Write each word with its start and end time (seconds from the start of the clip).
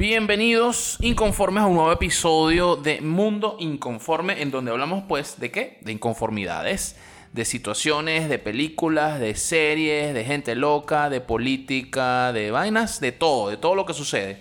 Bienvenidos 0.00 0.96
inconformes 1.02 1.62
a 1.62 1.66
un 1.66 1.74
nuevo 1.74 1.92
episodio 1.92 2.74
de 2.74 3.02
Mundo 3.02 3.58
Inconforme 3.60 4.40
en 4.40 4.50
donde 4.50 4.70
hablamos 4.70 5.04
pues 5.06 5.38
de 5.38 5.50
qué? 5.50 5.76
De 5.82 5.92
inconformidades, 5.92 6.96
de 7.34 7.44
situaciones, 7.44 8.30
de 8.30 8.38
películas, 8.38 9.20
de 9.20 9.34
series, 9.34 10.14
de 10.14 10.24
gente 10.24 10.54
loca, 10.54 11.10
de 11.10 11.20
política, 11.20 12.32
de 12.32 12.50
vainas, 12.50 12.98
de 13.00 13.12
todo, 13.12 13.50
de 13.50 13.58
todo 13.58 13.74
lo 13.74 13.84
que 13.84 13.92
sucede. 13.92 14.38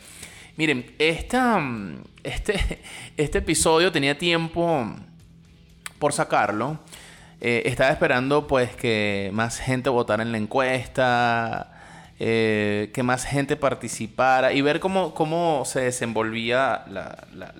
Miren, 0.56 0.95
esta, 0.97 1.62
este, 2.23 2.80
este 3.17 3.39
episodio 3.39 3.91
tenía 3.91 4.17
tiempo 4.17 4.95
por 6.00 6.14
sacarlo. 6.14 6.80
Eh, 7.41 7.64
estaba 7.66 7.89
esperando 7.89 8.47
pues 8.47 8.78
que 8.78 9.30
más 9.34 9.59
gente 9.59 9.89
votara 9.89 10.23
en 10.23 10.31
la 10.31 10.38
encuesta 10.38 11.78
eh, 12.22 12.92
que 12.94 13.02
más 13.02 13.23
gente 13.23 13.56
participara 13.56 14.52
y 14.52 14.62
ver 14.62 14.81
cómo, 14.81 15.14
cómo 15.14 15.64
se 15.64 15.80
desenvolvía 15.80 16.84
la, 16.89 17.17
la, 17.34 17.53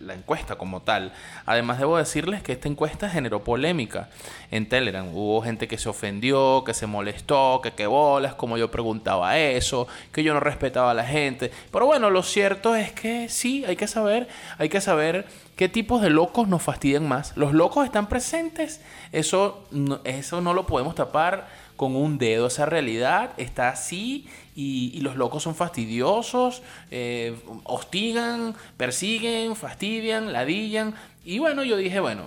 la, 0.00 0.14
encuesta 0.14 0.56
como 0.56 0.82
tal. 0.82 1.12
Además, 1.46 1.78
debo 1.78 1.96
decirles 1.96 2.42
que 2.42 2.52
esta 2.52 2.68
encuesta 2.68 3.08
generó 3.08 3.42
polémica 3.42 4.10
en 4.50 4.68
Telegram. 4.68 5.08
Hubo 5.14 5.40
gente 5.40 5.66
que 5.66 5.78
se 5.78 5.88
ofendió, 5.88 6.62
que 6.64 6.74
se 6.74 6.86
molestó, 6.86 7.60
que 7.62 7.72
qué 7.72 7.86
bolas, 7.86 8.34
como 8.34 8.58
yo 8.58 8.70
preguntaba 8.70 9.38
eso, 9.38 9.88
que 10.12 10.22
yo 10.22 10.34
no 10.34 10.40
respetaba 10.40 10.90
a 10.90 10.94
la 10.94 11.06
gente. 11.06 11.50
Pero 11.72 11.86
bueno, 11.86 12.10
lo 12.10 12.22
cierto 12.22 12.76
es 12.76 12.92
que 12.92 13.30
sí, 13.30 13.64
hay 13.64 13.76
que 13.76 13.88
saber, 13.88 14.28
hay 14.58 14.68
que 14.68 14.82
saber 14.82 15.24
qué 15.56 15.70
tipos 15.70 16.02
de 16.02 16.10
locos 16.10 16.48
nos 16.48 16.62
fastidian 16.62 17.08
más. 17.08 17.34
Los 17.34 17.54
locos 17.54 17.86
están 17.86 18.08
presentes, 18.08 18.82
eso, 19.10 19.66
eso 20.04 20.42
no 20.42 20.52
lo 20.52 20.66
podemos 20.66 20.94
tapar 20.94 21.48
con 21.76 21.94
un 21.94 22.18
dedo. 22.18 22.46
Esa 22.46 22.66
realidad 22.66 23.30
está 23.36 23.68
así 23.68 24.26
y, 24.54 25.00
los 25.00 25.16
locos 25.16 25.42
son 25.42 25.54
fastidiosos, 25.54 26.62
eh, 26.90 27.36
hostigan, 27.64 28.54
persiguen, 28.76 29.54
fastidian, 29.54 30.32
ladillan. 30.32 30.94
Y 31.24 31.38
bueno, 31.38 31.62
yo 31.62 31.76
dije, 31.76 32.00
bueno, 32.00 32.24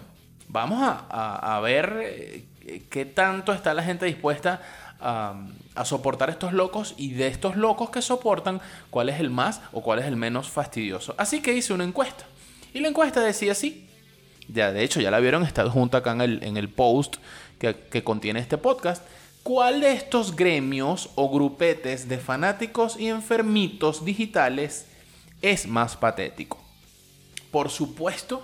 vamos 0.47 0.79
a, 0.81 1.59
ver 1.63 1.99
eh, 2.01 2.45
qué 2.89 3.05
tanto 3.05 3.51
está 3.51 3.73
la 3.73 3.83
gente 3.83 4.05
dispuesta 4.05 4.61
a, 4.99 5.41
a, 5.75 5.85
soportar 5.85 6.29
estos 6.29 6.53
locos 6.53 6.93
y 6.97 7.13
de 7.13 7.27
estos 7.27 7.55
locos 7.55 7.89
que 7.89 8.01
soportan, 8.01 8.61
cuál 8.89 9.09
es 9.09 9.19
el 9.19 9.29
más 9.29 9.61
o 9.71 9.81
cuál 9.81 9.99
es 9.99 10.05
el 10.05 10.15
menos 10.15 10.49
fastidioso. 10.49 11.15
Así 11.17 11.41
que 11.41 11.53
hice 11.53 11.73
una 11.73 11.83
encuesta. 11.83 12.25
Y 12.73 12.79
la 12.79 12.89
encuesta 12.89 13.21
decía 13.21 13.53
así. 13.53 13.87
Ya, 14.47 14.71
de 14.71 14.83
hecho, 14.83 14.99
ya 14.99 15.11
la 15.11 15.19
vieron, 15.19 15.43
está 15.43 15.69
junto 15.69 15.97
acá 15.97 16.11
en 16.11 16.21
el, 16.21 16.43
en 16.43 16.57
el 16.57 16.69
post 16.69 17.17
que, 17.59 17.75
que 17.75 18.03
contiene 18.03 18.39
este 18.39 18.57
podcast. 18.57 19.03
¿Cuál 19.43 19.81
de 19.81 19.93
estos 19.93 20.35
gremios 20.35 21.09
o 21.15 21.29
grupetes 21.29 22.07
de 22.07 22.17
fanáticos 22.17 22.99
y 22.99 23.07
enfermitos 23.07 24.03
digitales 24.03 24.85
es 25.41 25.65
más 25.65 25.95
patético? 25.95 26.59
Por 27.49 27.69
supuesto, 27.69 28.43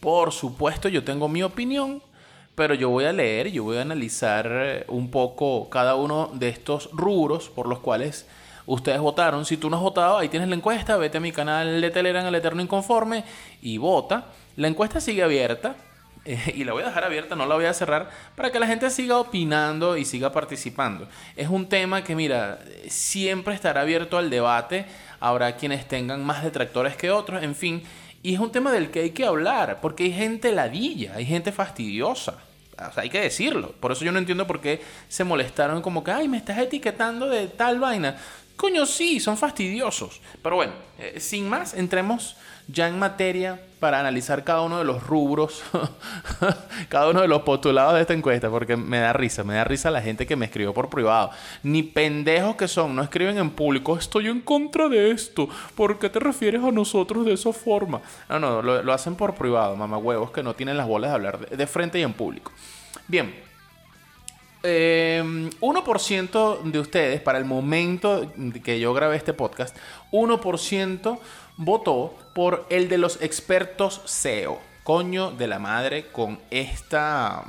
por 0.00 0.32
supuesto 0.32 0.88
yo 0.88 1.02
tengo 1.02 1.28
mi 1.28 1.42
opinión, 1.42 2.02
pero 2.54 2.74
yo 2.74 2.90
voy 2.90 3.06
a 3.06 3.12
leer, 3.12 3.50
yo 3.50 3.64
voy 3.64 3.78
a 3.78 3.82
analizar 3.82 4.48
eh, 4.50 4.84
un 4.88 5.10
poco 5.10 5.68
cada 5.70 5.96
uno 5.96 6.30
de 6.34 6.50
estos 6.50 6.90
rubros 6.92 7.48
por 7.48 7.66
los 7.66 7.80
cuales 7.80 8.26
ustedes 8.66 9.00
votaron. 9.00 9.44
Si 9.44 9.56
tú 9.56 9.70
no 9.70 9.76
has 9.76 9.82
votado, 9.82 10.18
ahí 10.18 10.28
tienes 10.28 10.48
la 10.48 10.54
encuesta, 10.54 10.96
vete 10.96 11.18
a 11.18 11.20
mi 11.20 11.32
canal 11.32 11.80
de 11.80 11.90
Telegram, 11.90 12.24
El 12.26 12.34
Eterno 12.34 12.62
Inconforme, 12.62 13.24
y 13.62 13.78
vota. 13.78 14.26
La 14.56 14.68
encuesta 14.68 15.00
sigue 15.00 15.22
abierta. 15.22 15.74
y 16.54 16.64
la 16.64 16.72
voy 16.72 16.82
a 16.82 16.86
dejar 16.86 17.04
abierta, 17.04 17.36
no 17.36 17.46
la 17.46 17.54
voy 17.54 17.66
a 17.66 17.74
cerrar, 17.74 18.10
para 18.34 18.50
que 18.50 18.58
la 18.58 18.66
gente 18.66 18.90
siga 18.90 19.18
opinando 19.18 19.96
y 19.96 20.04
siga 20.04 20.32
participando. 20.32 21.08
Es 21.36 21.48
un 21.48 21.68
tema 21.68 22.02
que, 22.02 22.14
mira, 22.14 22.58
siempre 22.88 23.54
estará 23.54 23.82
abierto 23.82 24.16
al 24.16 24.30
debate, 24.30 24.86
habrá 25.20 25.56
quienes 25.56 25.86
tengan 25.86 26.24
más 26.24 26.42
detractores 26.42 26.96
que 26.96 27.10
otros, 27.10 27.42
en 27.42 27.54
fin, 27.54 27.82
y 28.22 28.34
es 28.34 28.40
un 28.40 28.50
tema 28.50 28.72
del 28.72 28.90
que 28.90 29.00
hay 29.00 29.10
que 29.10 29.26
hablar, 29.26 29.80
porque 29.82 30.04
hay 30.04 30.12
gente 30.12 30.50
ladilla, 30.50 31.14
hay 31.14 31.26
gente 31.26 31.52
fastidiosa. 31.52 32.38
Hay 32.96 33.08
que 33.08 33.20
decirlo. 33.20 33.72
Por 33.72 33.92
eso 33.92 34.04
yo 34.04 34.10
no 34.10 34.18
entiendo 34.18 34.46
por 34.46 34.60
qué 34.60 34.82
se 35.08 35.22
molestaron 35.22 35.80
como 35.80 36.02
que, 36.02 36.10
ay, 36.10 36.26
me 36.26 36.38
estás 36.38 36.58
etiquetando 36.58 37.28
de 37.28 37.46
tal 37.46 37.78
vaina. 37.78 38.16
Coño, 38.56 38.86
sí, 38.86 39.20
son 39.20 39.36
fastidiosos. 39.36 40.20
Pero 40.42 40.56
bueno, 40.56 40.72
eh, 40.98 41.20
sin 41.20 41.48
más, 41.48 41.74
entremos 41.74 42.36
ya 42.68 42.88
en 42.88 42.98
materia 42.98 43.60
para 43.84 44.00
analizar 44.00 44.44
cada 44.44 44.62
uno 44.62 44.78
de 44.78 44.84
los 44.84 45.06
rubros, 45.06 45.62
cada 46.88 47.10
uno 47.10 47.20
de 47.20 47.28
los 47.28 47.42
postulados 47.42 47.94
de 47.94 48.00
esta 48.00 48.14
encuesta, 48.14 48.48
porque 48.48 48.78
me 48.78 48.98
da 48.98 49.12
risa, 49.12 49.44
me 49.44 49.56
da 49.56 49.64
risa 49.64 49.90
la 49.90 50.00
gente 50.00 50.26
que 50.26 50.36
me 50.36 50.46
escribió 50.46 50.72
por 50.72 50.88
privado. 50.88 51.30
Ni 51.62 51.82
pendejos 51.82 52.56
que 52.56 52.66
son, 52.66 52.96
no 52.96 53.02
escriben 53.02 53.36
en 53.36 53.50
público, 53.50 53.98
estoy 53.98 54.28
en 54.28 54.40
contra 54.40 54.88
de 54.88 55.10
esto, 55.10 55.50
¿por 55.74 55.98
qué 55.98 56.08
te 56.08 56.18
refieres 56.18 56.64
a 56.64 56.70
nosotros 56.70 57.26
de 57.26 57.34
esa 57.34 57.52
forma? 57.52 58.00
No, 58.28 58.38
no, 58.38 58.62
lo, 58.62 58.92
hacen 58.92 59.16
por 59.16 59.34
privado, 59.34 59.76
mamá 59.76 59.98
huevos 59.98 60.30
que 60.30 60.42
no 60.42 60.54
tienen 60.54 60.78
las 60.78 60.86
bolas 60.86 61.10
de 61.10 61.14
hablar 61.14 61.38
de, 61.50 61.66
frente 61.66 61.98
y 61.98 62.02
en 62.02 62.14
público. 62.14 62.52
Bien, 63.06 63.34
1% 64.62 66.58
em, 66.62 66.72
de 66.72 66.78
ustedes, 66.78 67.20
para 67.20 67.36
el 67.36 67.44
momento 67.44 68.32
que 68.64 68.80
yo 68.80 68.94
grabé 68.94 69.16
este 69.16 69.34
podcast, 69.34 69.76
1% 70.10 71.18
votó 71.56 72.14
por 72.34 72.66
el 72.70 72.88
de 72.88 72.98
los 72.98 73.20
expertos 73.22 74.00
SEO. 74.04 74.60
Coño 74.82 75.30
de 75.30 75.46
la 75.46 75.58
madre 75.58 76.08
con 76.08 76.38
esta, 76.50 77.44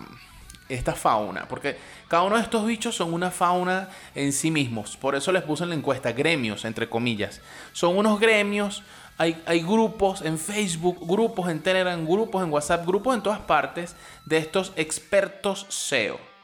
esta 0.69 0.93
fauna. 0.93 1.47
Porque 1.47 1.77
cada 2.07 2.23
uno 2.23 2.37
de 2.37 2.43
estos 2.43 2.65
bichos 2.65 2.95
son 2.95 3.13
una 3.13 3.31
fauna 3.31 3.89
en 4.13 4.31
sí 4.31 4.51
mismos. 4.51 4.95
Por 4.95 5.15
eso 5.15 5.31
les 5.31 5.43
puse 5.43 5.63
en 5.63 5.69
la 5.69 5.75
encuesta 5.75 6.13
gremios, 6.13 6.63
entre 6.63 6.87
comillas. 6.87 7.41
Son 7.73 7.97
unos 7.97 8.19
gremios. 8.19 8.83
Hay, 9.17 9.41
hay, 9.45 9.61
grupos 9.61 10.21
en 10.21 10.37
Facebook, 10.37 10.97
grupos 11.01 11.49
en 11.49 11.61
Telegram, 11.61 12.05
grupos 12.05 12.43
en 12.43 12.51
WhatsApp, 12.51 12.85
grupos 12.85 13.15
en 13.15 13.23
todas 13.23 13.39
partes 13.39 13.95
de 14.25 14.37
estos 14.37 14.73
expertos 14.75 15.65
SEO 15.69 16.34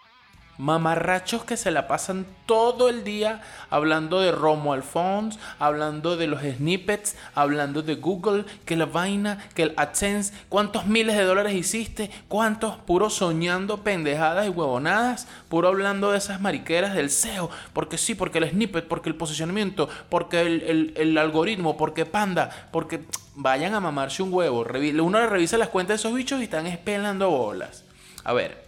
mamarrachos 0.62 1.44
que 1.44 1.58
se 1.58 1.72
la 1.72 1.88
pasan 1.88 2.28
todo 2.46 2.88
el 2.88 3.04
día 3.04 3.42
hablando 3.72 4.20
de 4.20 4.32
Romo 4.32 4.74
Alphonse, 4.74 5.40
hablando 5.58 6.18
de 6.18 6.28
los 6.28 6.42
snippets, 6.42 7.16
hablando 7.34 7.82
de 7.82 7.96
Google, 7.96 8.46
que 8.64 8.76
la 8.76 8.86
vaina, 8.86 9.44
que 9.56 9.64
el 9.64 9.74
AdSense, 9.76 10.32
cuántos 10.50 10.86
miles 10.86 11.18
de 11.18 11.24
dólares 11.24 11.56
hiciste, 11.56 12.12
cuántos, 12.28 12.78
puro 12.78 13.10
soñando 13.10 13.84
pendejadas 13.84 14.46
y 14.46 14.50
huevonadas, 14.50 15.28
puro 15.50 15.68
hablando 15.68 16.12
de 16.12 16.20
esas 16.20 16.40
mariqueras 16.40 16.94
del 16.94 17.10
SEO, 17.10 17.50
porque 17.74 17.98
sí, 17.98 18.14
porque 18.14 18.38
el 18.38 18.52
snippet, 18.52 18.88
porque 18.88 19.10
el 19.10 19.16
posicionamiento, 19.16 19.90
porque 20.10 20.42
el, 20.42 21.18
algoritmo, 21.18 21.76
porque 21.76 22.06
Panda, 22.06 22.70
porque 22.72 23.02
vayan 23.34 23.74
a 23.74 23.80
mamarse 23.80 24.22
un 24.22 24.32
huevo. 24.32 24.64
Uno 25.02 25.28
revisa 25.28 25.58
las 25.58 25.70
cuentas 25.70 25.96
de 25.96 26.08
esos 26.08 26.14
bichos 26.14 26.40
y 26.40 26.44
están 26.44 26.68
espelando 26.68 27.32
bolas. 27.32 27.84
A 28.24 28.34
ver, 28.34 28.64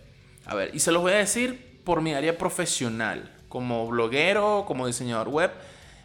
a 0.48 0.56
ver, 0.56 0.72
y 0.74 0.80
se 0.80 0.92
los 0.92 1.04
voy 1.04 1.12
a 1.12 1.18
decir 1.18 1.73
por 1.84 2.02
mi 2.02 2.14
área 2.14 2.38
profesional, 2.38 3.32
como 3.50 3.88
bloguero, 3.88 4.64
como 4.68 4.88
diseñador 4.88 5.30
web. 5.30 5.52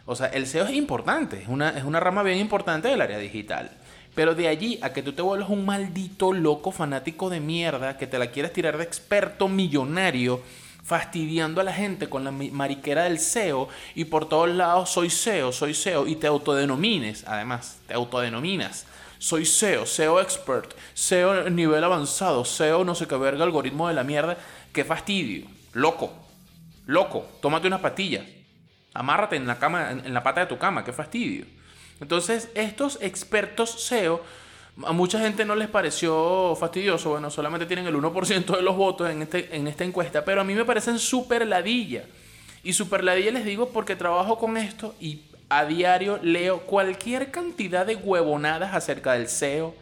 O 0.05 0.15
sea, 0.15 0.27
el 0.27 0.47
SEO 0.47 0.65
es 0.65 0.73
importante, 0.73 1.41
es 1.41 1.47
una, 1.47 1.69
es 1.69 1.83
una 1.83 1.99
rama 1.99 2.23
bien 2.23 2.39
importante 2.39 2.87
del 2.87 3.01
área 3.01 3.17
digital. 3.17 3.71
Pero 4.15 4.35
de 4.35 4.47
allí 4.47 4.79
a 4.81 4.91
que 4.91 5.03
tú 5.03 5.13
te 5.13 5.21
vuelvas 5.21 5.49
un 5.49 5.65
maldito 5.65 6.33
loco 6.33 6.71
fanático 6.71 7.29
de 7.29 7.39
mierda, 7.39 7.97
que 7.97 8.07
te 8.07 8.19
la 8.19 8.31
quieras 8.31 8.53
tirar 8.53 8.77
de 8.77 8.83
experto 8.83 9.47
millonario, 9.47 10.41
fastidiando 10.83 11.61
a 11.61 11.63
la 11.63 11.73
gente 11.73 12.09
con 12.09 12.23
la 12.23 12.31
mariquera 12.31 13.03
del 13.03 13.19
SEO 13.19 13.69
y 13.93 14.05
por 14.05 14.27
todos 14.27 14.49
lados 14.49 14.89
soy 14.89 15.11
SEO, 15.11 15.51
soy 15.51 15.75
SEO 15.75 16.07
y 16.07 16.15
te 16.15 16.25
autodenomines, 16.25 17.23
además, 17.27 17.77
te 17.87 17.93
autodenominas. 17.93 18.87
Soy 19.19 19.45
SEO, 19.45 19.85
SEO 19.85 20.19
expert, 20.19 20.73
SEO 20.93 21.49
nivel 21.49 21.83
avanzado, 21.83 22.45
SEO 22.45 22.83
no 22.83 22.95
sé 22.95 23.05
qué 23.05 23.17
verga, 23.17 23.43
algoritmo 23.43 23.87
de 23.87 23.93
la 23.93 24.03
mierda. 24.03 24.37
Qué 24.71 24.83
fastidio. 24.85 25.58
Loco. 25.73 26.13
Loco, 26.85 27.27
tómate 27.41 27.67
unas 27.67 27.81
pastillas. 27.81 28.25
Amárrate 28.93 29.35
en 29.35 29.45
la, 29.45 29.59
cama, 29.59 29.91
en 29.91 30.13
la 30.13 30.23
pata 30.23 30.41
de 30.41 30.47
tu 30.47 30.57
cama, 30.57 30.83
qué 30.83 30.91
fastidio. 30.91 31.45
Entonces, 32.01 32.49
estos 32.55 32.97
expertos 33.01 33.83
SEO, 33.83 34.21
a 34.85 34.93
mucha 34.93 35.19
gente 35.19 35.45
no 35.45 35.55
les 35.55 35.67
pareció 35.67 36.55
fastidioso, 36.55 37.11
bueno, 37.11 37.29
solamente 37.29 37.65
tienen 37.65 37.85
el 37.85 37.95
1% 37.95 38.55
de 38.55 38.61
los 38.61 38.75
votos 38.75 39.09
en, 39.09 39.21
este, 39.21 39.55
en 39.55 39.67
esta 39.67 39.83
encuesta, 39.83 40.23
pero 40.23 40.41
a 40.41 40.43
mí 40.43 40.53
me 40.53 40.65
parecen 40.65 40.97
súper 40.99 41.45
ladilla. 41.45 42.05
Y 42.63 42.73
súper 42.73 43.03
ladilla 43.03 43.31
les 43.31 43.45
digo 43.45 43.69
porque 43.69 43.95
trabajo 43.95 44.37
con 44.37 44.57
esto 44.57 44.95
y 44.99 45.21
a 45.49 45.65
diario 45.65 46.19
leo 46.21 46.61
cualquier 46.61 47.31
cantidad 47.31 47.85
de 47.85 47.95
huevonadas 47.95 48.73
acerca 48.73 49.13
del 49.13 49.27
SEO. 49.27 49.75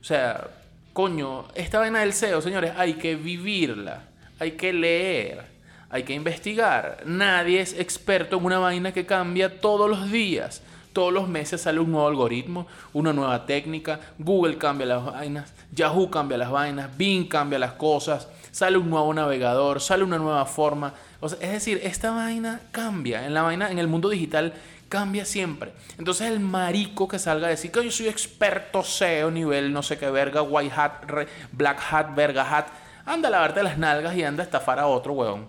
O 0.00 0.04
sea, 0.04 0.48
coño, 0.92 1.46
esta 1.54 1.78
vaina 1.78 2.00
del 2.00 2.12
SEO, 2.12 2.40
señores, 2.40 2.72
hay 2.76 2.94
que 2.94 3.16
vivirla, 3.16 4.07
hay 4.38 4.52
que 4.52 4.72
leer, 4.72 5.44
hay 5.90 6.02
que 6.02 6.14
investigar. 6.14 7.02
Nadie 7.04 7.60
es 7.60 7.78
experto 7.78 8.36
en 8.36 8.44
una 8.44 8.58
vaina 8.58 8.92
que 8.92 9.06
cambia 9.06 9.60
todos 9.60 9.88
los 9.88 10.10
días. 10.10 10.62
Todos 10.92 11.12
los 11.12 11.28
meses 11.28 11.60
sale 11.60 11.78
un 11.78 11.92
nuevo 11.92 12.08
algoritmo, 12.08 12.66
una 12.92 13.12
nueva 13.12 13.46
técnica, 13.46 14.00
Google 14.18 14.58
cambia 14.58 14.86
las 14.86 15.04
vainas, 15.04 15.54
Yahoo 15.70 16.10
cambia 16.10 16.38
las 16.38 16.50
vainas, 16.50 16.96
Bing 16.96 17.28
cambia 17.28 17.58
las 17.58 17.72
cosas, 17.72 18.26
sale 18.50 18.78
un 18.78 18.90
nuevo 18.90 19.12
navegador, 19.14 19.80
sale 19.80 20.02
una 20.02 20.18
nueva 20.18 20.44
forma. 20.46 20.94
es 21.22 21.52
decir, 21.52 21.80
esta 21.84 22.10
vaina 22.10 22.62
cambia. 22.72 23.26
En 23.26 23.34
la 23.34 23.42
vaina, 23.42 23.70
en 23.70 23.78
el 23.78 23.86
mundo 23.86 24.08
digital, 24.08 24.54
cambia 24.88 25.24
siempre. 25.24 25.72
Entonces 25.98 26.28
el 26.28 26.40
marico 26.40 27.06
que 27.06 27.18
salga 27.18 27.46
a 27.46 27.50
decir 27.50 27.70
que 27.70 27.84
yo 27.84 27.90
soy 27.90 28.08
experto 28.08 28.82
SEO, 28.82 29.30
nivel 29.30 29.72
no 29.72 29.82
sé 29.82 29.98
qué 29.98 30.10
verga, 30.10 30.42
white 30.42 30.74
hat, 30.74 31.04
black 31.52 31.80
hat, 31.90 32.14
verga 32.14 32.42
hat, 32.42 32.66
anda 33.08 33.28
a 33.28 33.30
lavarte 33.30 33.62
las 33.62 33.78
nalgas 33.78 34.16
y 34.16 34.22
anda 34.22 34.42
a 34.42 34.46
estafar 34.46 34.78
a 34.78 34.86
otro, 34.86 35.14
weón. 35.14 35.46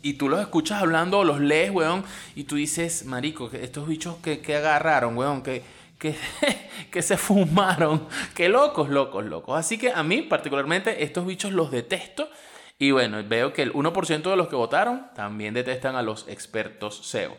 Y 0.00 0.14
tú 0.14 0.28
los 0.28 0.40
escuchas 0.40 0.80
hablando 0.80 1.24
los 1.24 1.40
lees, 1.40 1.70
weón, 1.70 2.04
y 2.34 2.44
tú 2.44 2.56
dices, 2.56 3.04
marico, 3.04 3.50
estos 3.52 3.86
bichos 3.86 4.16
que, 4.22 4.40
que 4.40 4.56
agarraron, 4.56 5.16
weón, 5.16 5.42
que, 5.42 5.62
que, 5.98 6.16
que 6.90 7.02
se 7.02 7.16
fumaron, 7.16 8.06
que 8.34 8.48
locos, 8.48 8.88
locos, 8.88 9.24
locos. 9.24 9.58
Así 9.58 9.76
que 9.76 9.90
a 9.90 10.02
mí 10.02 10.22
particularmente 10.22 11.02
estos 11.02 11.26
bichos 11.26 11.52
los 11.52 11.70
detesto. 11.70 12.30
Y 12.78 12.92
bueno, 12.92 13.22
veo 13.24 13.52
que 13.52 13.62
el 13.62 13.72
1% 13.72 14.30
de 14.30 14.36
los 14.36 14.48
que 14.48 14.54
votaron 14.54 15.08
también 15.16 15.52
detestan 15.52 15.96
a 15.96 16.02
los 16.02 16.28
expertos 16.28 17.00
SEO. 17.04 17.36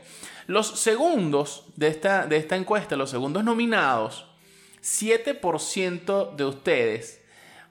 Los 0.48 0.80
segundos 0.80 1.64
de 1.78 1.88
esta, 1.88 2.26
de 2.26 2.36
esta 2.36 2.58
encuesta, 2.58 2.98
los 2.98 3.10
segundos 3.10 3.46
nominados, 3.46 4.26
7% 4.82 6.36
de 6.36 6.44
ustedes 6.44 7.19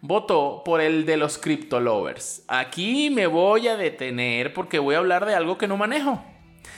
votó 0.00 0.62
por 0.64 0.80
el 0.80 1.06
de 1.06 1.16
los 1.16 1.38
crypto 1.38 1.80
lovers. 1.80 2.44
Aquí 2.48 3.10
me 3.10 3.26
voy 3.26 3.68
a 3.68 3.76
detener 3.76 4.54
porque 4.54 4.78
voy 4.78 4.94
a 4.94 4.98
hablar 4.98 5.26
de 5.26 5.34
algo 5.34 5.58
que 5.58 5.68
no 5.68 5.76
manejo. 5.76 6.24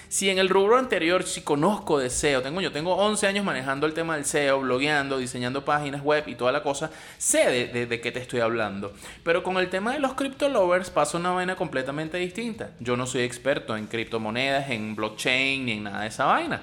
Si 0.09 0.29
en 0.29 0.39
el 0.39 0.49
rubro 0.49 0.77
anterior 0.77 1.23
si 1.23 1.43
conozco 1.43 2.01
de 2.01 2.11
SEO, 2.11 2.43
tengo 2.43 2.61
yo 2.61 2.73
tengo 2.73 2.97
11 2.97 3.29
años 3.29 3.45
manejando 3.45 3.87
el 3.87 3.95
tema 3.95 4.17
del 4.17 4.25
SEO, 4.25 4.61
blogueando, 4.61 5.19
diseñando 5.19 5.65
páginas 5.65 6.03
web 6.03 6.25
y 6.27 6.35
toda 6.35 6.51
la 6.51 6.65
cosa, 6.65 6.91
sé 7.17 7.69
de, 7.73 7.87
de, 7.87 8.01
qué 8.01 8.11
te 8.11 8.19
estoy 8.19 8.41
hablando. 8.41 8.93
Pero 9.23 9.45
con 9.45 9.57
el 9.59 9.71
tema 9.71 9.93
de 9.93 10.01
los 10.01 10.15
crypto 10.15 10.49
lovers 10.49 10.91
pasa 10.91 11.17
una 11.17 11.31
vaina 11.31 11.55
completamente 11.55 12.19
distinta. 12.19 12.71
Yo 12.81 12.97
no 12.97 13.07
soy 13.07 13.23
experto 13.23 13.77
en 13.77 13.87
criptomonedas, 13.87 14.71
en 14.71 14.97
blockchain 14.97 15.65
ni 15.65 15.73
en 15.73 15.85
nada 15.85 16.01
de 16.01 16.09
esa 16.09 16.25
vaina. 16.25 16.61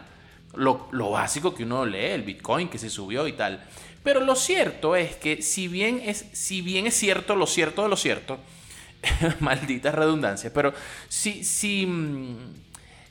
Lo, 0.53 0.89
lo 0.91 1.11
básico 1.11 1.55
que 1.55 1.63
uno 1.63 1.85
lee, 1.85 1.99
el 1.99 2.23
Bitcoin 2.23 2.67
que 2.67 2.77
se 2.77 2.89
subió 2.89 3.29
y 3.29 3.31
tal. 3.33 3.63
Pero 4.03 4.21
lo 4.21 4.35
cierto 4.35 4.95
es 4.95 5.15
que 5.15 5.41
si 5.41 5.67
bien 5.67 6.01
es, 6.03 6.25
si 6.31 6.61
bien 6.61 6.87
es 6.87 6.95
cierto 6.95 7.35
lo 7.35 7.47
cierto 7.47 7.83
de 7.83 7.89
lo 7.89 7.97
cierto, 7.97 8.39
maldita 9.39 9.91
redundancia, 9.91 10.51
pero 10.53 10.73
si, 11.07 11.43
si 11.43 11.85
mm, 11.85 12.37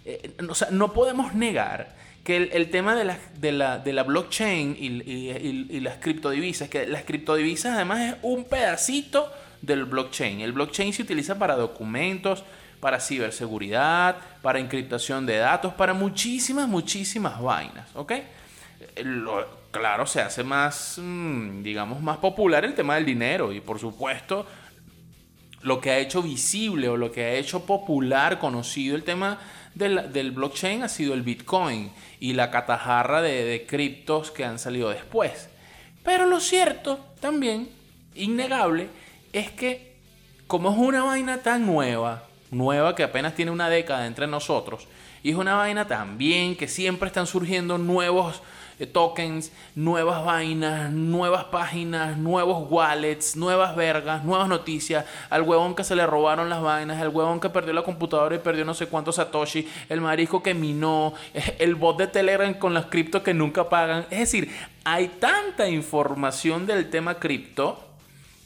eh, 0.06 0.36
o 0.48 0.54
sea, 0.54 0.68
no 0.70 0.92
podemos 0.92 1.34
negar 1.34 1.96
que 2.22 2.36
el, 2.36 2.70
tema 2.70 2.94
de 2.94 3.04
la, 3.04 3.18
de 3.38 3.52
la, 3.52 3.78
de 3.78 3.92
la 3.92 4.02
blockchain 4.02 4.76
y, 4.78 4.86
y, 5.04 5.80
las 5.80 5.98
criptodivisas, 5.98 6.68
que 6.68 6.86
las 6.86 7.04
criptodivisas 7.04 7.74
además 7.74 8.00
es 8.00 8.14
un 8.22 8.44
pedacito 8.44 9.32
del 9.62 9.84
blockchain. 9.84 10.40
El 10.40 10.52
blockchain 10.52 10.92
se 10.92 11.02
utiliza 11.02 11.38
para 11.38 11.54
documentos, 11.54 12.42
para 12.80 12.98
ciberseguridad, 12.98 14.16
para 14.42 14.58
encriptación 14.58 15.24
de 15.24 15.38
datos, 15.38 15.74
para 15.74 15.94
muchísimas, 15.94 16.68
muchísimas 16.68 17.40
vainas, 17.40 17.88
¿ok? 17.94 18.12
Eh, 18.12 19.04
claro, 19.70 20.06
se 20.06 20.20
hace 20.20 20.44
más, 20.44 20.98
mm, 21.02 21.62
digamos, 21.62 22.00
más 22.02 22.18
popular 22.18 22.64
el 22.64 22.74
tema 22.74 22.94
del 22.96 23.04
dinero 23.04 23.52
y 23.52 23.60
por 23.60 23.78
supuesto 23.78 24.46
lo 25.62 25.80
que 25.80 25.90
ha 25.90 25.98
hecho 25.98 26.22
visible 26.22 26.88
o 26.88 26.96
lo 26.96 27.10
que 27.10 27.24
ha 27.24 27.32
hecho 27.34 27.66
popular, 27.66 28.38
conocido 28.38 28.94
el 28.94 29.02
tema 29.02 29.38
del, 29.74 30.30
blockchain 30.30 30.82
ha 30.82 30.88
sido 30.88 31.12
el 31.12 31.22
Bitcoin 31.22 31.90
y 32.20 32.32
la 32.32 32.50
catajarra 32.50 33.20
de, 33.20 33.44
de 33.44 33.66
criptos 33.66 34.30
que 34.30 34.44
han 34.44 34.58
salido 34.58 34.88
después. 34.88 35.48
Pero 36.02 36.26
lo 36.26 36.40
cierto 36.40 37.04
también, 37.20 37.68
innegable, 38.14 38.88
es 39.32 39.50
que 39.50 39.96
como 40.46 40.70
es 40.70 40.78
una 40.78 41.02
vaina 41.02 41.38
tan 41.38 41.66
nueva, 41.66 42.22
nueva 42.50 42.94
que 42.94 43.02
apenas 43.02 43.34
tiene 43.34 43.50
una 43.50 43.68
década 43.68 44.06
entre 44.06 44.26
nosotros, 44.26 44.86
y 45.22 45.30
es 45.30 45.36
una 45.36 45.56
vaina 45.56 45.88
también 45.88 46.56
que 46.56 46.68
siempre 46.68 47.08
están 47.08 47.26
surgiendo 47.26 47.78
nuevos 47.78 48.42
tokens, 48.84 49.52
nuevas 49.74 50.22
vainas, 50.22 50.92
nuevas 50.92 51.44
páginas, 51.44 52.18
nuevos 52.18 52.70
wallets, 52.70 53.34
nuevas 53.34 53.74
vergas, 53.74 54.22
nuevas 54.24 54.48
noticias, 54.48 55.06
al 55.30 55.42
huevón 55.42 55.74
que 55.74 55.84
se 55.84 55.96
le 55.96 56.06
robaron 56.06 56.50
las 56.50 56.60
vainas, 56.60 57.00
al 57.00 57.08
huevón 57.08 57.40
que 57.40 57.48
perdió 57.48 57.72
la 57.72 57.82
computadora 57.82 58.36
y 58.36 58.40
perdió 58.40 58.66
no 58.66 58.74
sé 58.74 58.86
cuántos 58.86 59.16
satoshi, 59.16 59.66
el 59.88 60.02
marisco 60.02 60.42
que 60.42 60.52
minó, 60.52 61.14
el 61.58 61.74
bot 61.74 61.96
de 61.96 62.08
Telegram 62.08 62.52
con 62.52 62.74
las 62.74 62.86
criptos 62.86 63.22
que 63.22 63.32
nunca 63.32 63.70
pagan. 63.70 64.06
Es 64.10 64.18
decir, 64.18 64.50
hay 64.84 65.08
tanta 65.08 65.68
información 65.68 66.66
del 66.66 66.90
tema 66.90 67.14
cripto 67.14 67.82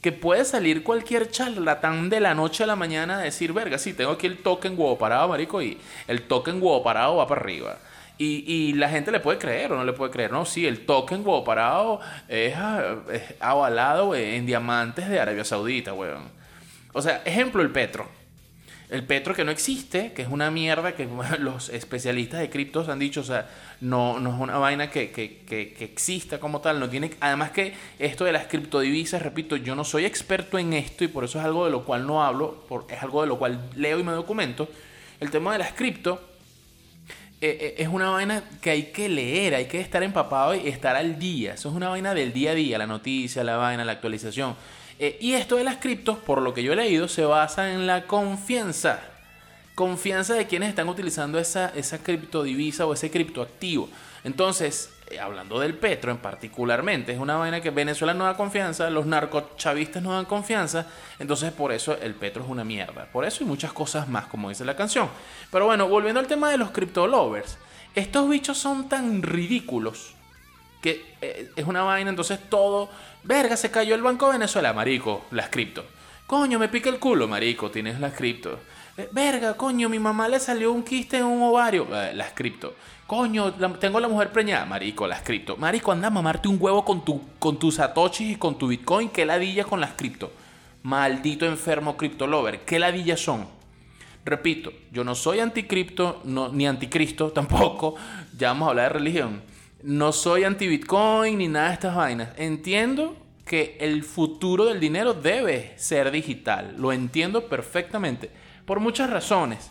que 0.01 0.11
puede 0.11 0.45
salir 0.45 0.83
cualquier 0.83 1.29
charlatán 1.29 2.09
de 2.09 2.19
la 2.19 2.33
noche 2.33 2.63
a 2.63 2.67
la 2.67 2.75
mañana 2.75 3.19
a 3.19 3.21
decir, 3.21 3.53
verga, 3.53 3.77
sí, 3.77 3.93
tengo 3.93 4.11
aquí 4.11 4.27
el 4.27 4.39
token 4.39 4.73
huevo 4.77 4.97
parado, 4.97 5.27
marico, 5.27 5.61
y 5.61 5.77
el 6.07 6.23
token 6.23 6.55
huevo 6.55 6.81
parado 6.81 7.17
va 7.17 7.27
para 7.27 7.41
arriba. 7.41 7.77
Y, 8.23 8.73
la 8.73 8.87
gente 8.87 9.11
le 9.11 9.19
puede 9.19 9.39
creer 9.39 9.71
o 9.71 9.77
no 9.77 9.83
le 9.83 9.93
puede 9.93 10.11
creer. 10.11 10.31
No, 10.31 10.45
sí, 10.45 10.67
el 10.67 10.85
token 10.85 11.21
huevo 11.21 11.43
parado 11.43 11.99
es, 12.27 12.53
avalado 13.39 14.13
en 14.15 14.45
diamantes 14.45 15.09
de 15.09 15.19
Arabia 15.19 15.43
Saudita, 15.43 15.93
weón. 15.93 16.29
O 16.93 17.01
sea, 17.01 17.23
ejemplo, 17.25 17.63
el 17.63 17.71
petro. 17.71 18.07
El 18.91 19.05
petro 19.05 19.33
que 19.33 19.43
no 19.43 19.49
existe, 19.49 20.11
que 20.13 20.21
es 20.21 20.27
una 20.27 20.51
mierda 20.51 20.91
que 20.91 21.07
los 21.39 21.69
especialistas 21.69 22.41
de 22.41 22.51
criptos 22.51 22.89
han 22.89 22.99
dicho, 22.99 23.21
o 23.21 23.23
sea, 23.23 23.49
no, 23.79 24.19
no 24.19 24.35
es 24.35 24.39
una 24.39 24.57
vaina 24.59 24.91
que, 24.91 25.11
que, 25.11 25.75
exista 25.79 26.39
como 26.39 26.61
tal. 26.61 26.79
No 26.79 26.89
tiene, 26.89 27.09
además 27.21 27.49
que 27.49 27.73
esto 27.97 28.25
de 28.25 28.33
las 28.33 28.45
criptodivisas, 28.45 29.23
repito, 29.23 29.55
yo 29.55 29.75
no 29.75 29.83
soy 29.83 30.05
experto 30.05 30.59
en 30.59 30.73
esto 30.73 31.03
y 31.03 31.07
por 31.07 31.23
eso 31.23 31.39
es 31.39 31.45
algo 31.45 31.65
de 31.65 31.71
lo 31.71 31.85
cual 31.85 32.05
no 32.05 32.23
hablo, 32.23 32.67
es 32.87 33.01
algo 33.01 33.21
de 33.21 33.27
lo 33.27 33.39
cual 33.39 33.67
leo 33.75 33.99
y 33.99 34.03
me 34.03 34.11
documento. 34.11 34.69
El 35.19 35.31
tema 35.31 35.53
de 35.53 35.59
las 35.59 35.73
cripto 35.73 36.30
eh, 37.43 37.57
eh, 37.59 37.75
es 37.79 37.87
una 37.87 38.11
vaina 38.11 38.43
que 38.61 38.69
hay 38.69 38.83
que 38.91 39.09
leer, 39.09 39.55
hay 39.55 39.65
que 39.65 39.79
estar 39.79 40.03
empapado 40.03 40.53
y 40.53 40.67
estar 40.67 40.95
al 40.95 41.17
día. 41.17 41.55
Eso 41.55 41.69
es 41.69 41.75
una 41.75 41.89
vaina 41.89 42.13
del 42.13 42.31
día 42.33 42.51
a 42.51 42.53
día, 42.53 42.77
la 42.77 42.85
noticia, 42.85 43.43
la 43.43 43.57
vaina, 43.57 43.83
la 43.83 43.93
actualización. 43.93 44.55
Eh, 44.99 45.17
y 45.19 45.33
esto 45.33 45.55
de 45.55 45.63
las 45.63 45.77
criptos, 45.77 46.19
por 46.19 46.39
lo 46.39 46.53
que 46.53 46.61
yo 46.61 46.73
he 46.73 46.75
leído, 46.75 47.07
se 47.07 47.25
basa 47.25 47.73
en 47.73 47.87
la 47.87 48.05
confianza. 48.05 48.99
Confianza 49.73 50.35
de 50.35 50.45
quienes 50.45 50.69
están 50.69 50.87
utilizando 50.87 51.39
esa, 51.39 51.69
esa 51.75 51.97
criptodivisa 51.97 52.85
o 52.85 52.93
ese 52.93 53.09
criptoactivo. 53.09 53.89
Entonces, 54.23 54.91
hablando 55.19 55.59
del 55.59 55.73
petro 55.75 56.11
en 56.11 56.17
particularmente, 56.17 57.11
es 57.11 57.19
una 57.19 57.37
vaina 57.37 57.61
que 57.61 57.69
Venezuela 57.69 58.13
no 58.13 58.25
da 58.25 58.35
confianza, 58.35 58.89
los 58.89 59.05
narcochavistas 59.05 60.01
no 60.01 60.13
dan 60.13 60.25
confianza, 60.25 60.87
entonces 61.19 61.51
por 61.51 61.71
eso 61.71 61.97
el 62.01 62.13
petro 62.15 62.43
es 62.43 62.49
una 62.49 62.63
mierda. 62.63 63.05
Por 63.11 63.25
eso 63.25 63.43
y 63.43 63.47
muchas 63.47 63.73
cosas 63.73 64.07
más, 64.07 64.25
como 64.25 64.49
dice 64.49 64.65
la 64.65 64.75
canción. 64.75 65.09
Pero 65.51 65.65
bueno, 65.65 65.87
volviendo 65.87 66.19
al 66.19 66.27
tema 66.27 66.49
de 66.49 66.57
los 66.57 66.71
crypto 66.71 67.07
lovers, 67.07 67.57
estos 67.95 68.29
bichos 68.29 68.57
son 68.57 68.87
tan 68.87 69.21
ridículos 69.21 70.13
que 70.81 71.15
eh, 71.21 71.51
es 71.55 71.65
una 71.65 71.83
vaina, 71.83 72.09
entonces 72.09 72.39
todo, 72.49 72.89
verga, 73.23 73.55
se 73.57 73.69
cayó 73.71 73.95
el 73.95 74.01
Banco 74.01 74.27
de 74.27 74.33
Venezuela, 74.33 74.73
marico, 74.73 75.25
las 75.31 75.49
cripto. 75.49 75.85
Coño, 76.25 76.57
me 76.59 76.69
pica 76.69 76.89
el 76.89 76.99
culo, 76.99 77.27
marico, 77.27 77.69
tienes 77.69 77.99
las 77.99 78.13
cripto. 78.13 78.59
Eh, 78.97 79.09
verga, 79.11 79.55
coño, 79.55 79.87
mi 79.89 79.99
mamá 79.99 80.27
le 80.27 80.39
salió 80.39 80.71
un 80.71 80.83
quiste 80.83 81.17
en 81.17 81.25
un 81.25 81.41
ovario, 81.41 81.87
las 82.13 82.33
cripto. 82.33 82.75
Coño, 83.07 83.53
tengo 83.79 83.99
la 83.99 84.07
mujer 84.07 84.31
preñada. 84.31 84.65
Marico, 84.65 85.05
las 85.05 85.21
cripto. 85.21 85.57
Marico, 85.57 85.91
anda 85.91 86.07
a 86.07 86.11
mamarte 86.11 86.47
un 86.47 86.57
huevo 86.59 86.85
con, 86.85 87.03
tu, 87.03 87.21
con 87.39 87.59
tus 87.59 87.75
satoshis 87.75 88.31
y 88.31 88.35
con 88.37 88.57
tu 88.57 88.67
bitcoin. 88.67 89.09
¿Qué 89.09 89.25
ladilla 89.25 89.65
con 89.65 89.81
las 89.81 89.91
cripto? 89.91 90.31
Maldito 90.83 91.45
enfermo 91.45 91.97
cripto 91.97 92.25
lover. 92.25 92.61
¿Qué 92.61 92.79
ladillas 92.79 93.19
son? 93.19 93.45
Repito, 94.23 94.71
yo 94.91 95.03
no 95.03 95.15
soy 95.15 95.39
anticripto, 95.39 96.21
no, 96.23 96.49
ni 96.49 96.67
anticristo 96.67 97.31
tampoco. 97.33 97.95
Ya 98.37 98.49
vamos 98.49 98.67
a 98.67 98.69
hablar 98.69 98.93
de 98.93 98.99
religión. 98.99 99.41
No 99.83 100.11
soy 100.11 100.43
anti-bitcoin 100.43 101.37
ni 101.37 101.47
nada 101.47 101.67
de 101.69 101.73
estas 101.73 101.95
vainas. 101.95 102.29
Entiendo 102.37 103.17
que 103.45 103.77
el 103.81 104.03
futuro 104.03 104.65
del 104.65 104.79
dinero 104.79 105.13
debe 105.13 105.73
ser 105.75 106.11
digital. 106.11 106.75
Lo 106.77 106.93
entiendo 106.93 107.47
perfectamente. 107.47 108.31
Por 108.71 108.79
muchas 108.79 109.09
razones. 109.09 109.69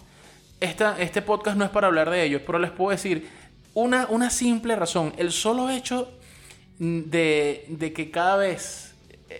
este 0.60 1.22
podcast 1.22 1.56
no 1.56 1.64
es 1.64 1.70
para 1.70 1.86
hablar 1.86 2.10
de 2.10 2.22
ellos, 2.22 2.42
pero 2.44 2.58
les 2.58 2.70
puedo 2.70 2.90
decir 2.90 3.30
una, 3.72 4.06
una 4.10 4.28
simple 4.28 4.76
razón. 4.76 5.14
El 5.16 5.32
solo 5.32 5.70
hecho 5.70 6.12
de, 6.78 7.64
de 7.68 7.94
que 7.94 8.10
cada 8.10 8.36
vez 8.36 8.94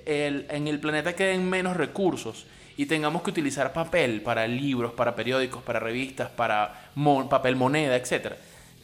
el, 0.07 0.47
en 0.49 0.67
el 0.67 0.81
planeta 0.81 1.14
queden 1.14 1.47
menos 1.50 1.76
recursos 1.76 2.47
y 2.79 2.87
tengamos 2.87 3.21
que 3.21 3.33
utilizar 3.33 3.75
papel 3.75 4.23
para 4.23 4.49
libros, 4.49 4.95
para 4.95 5.14
periódicos, 5.14 5.62
para 5.62 5.79
revistas, 5.79 6.31
para 6.31 6.90
papel 7.29 7.55
moneda, 7.55 7.97
etc. 7.97 8.37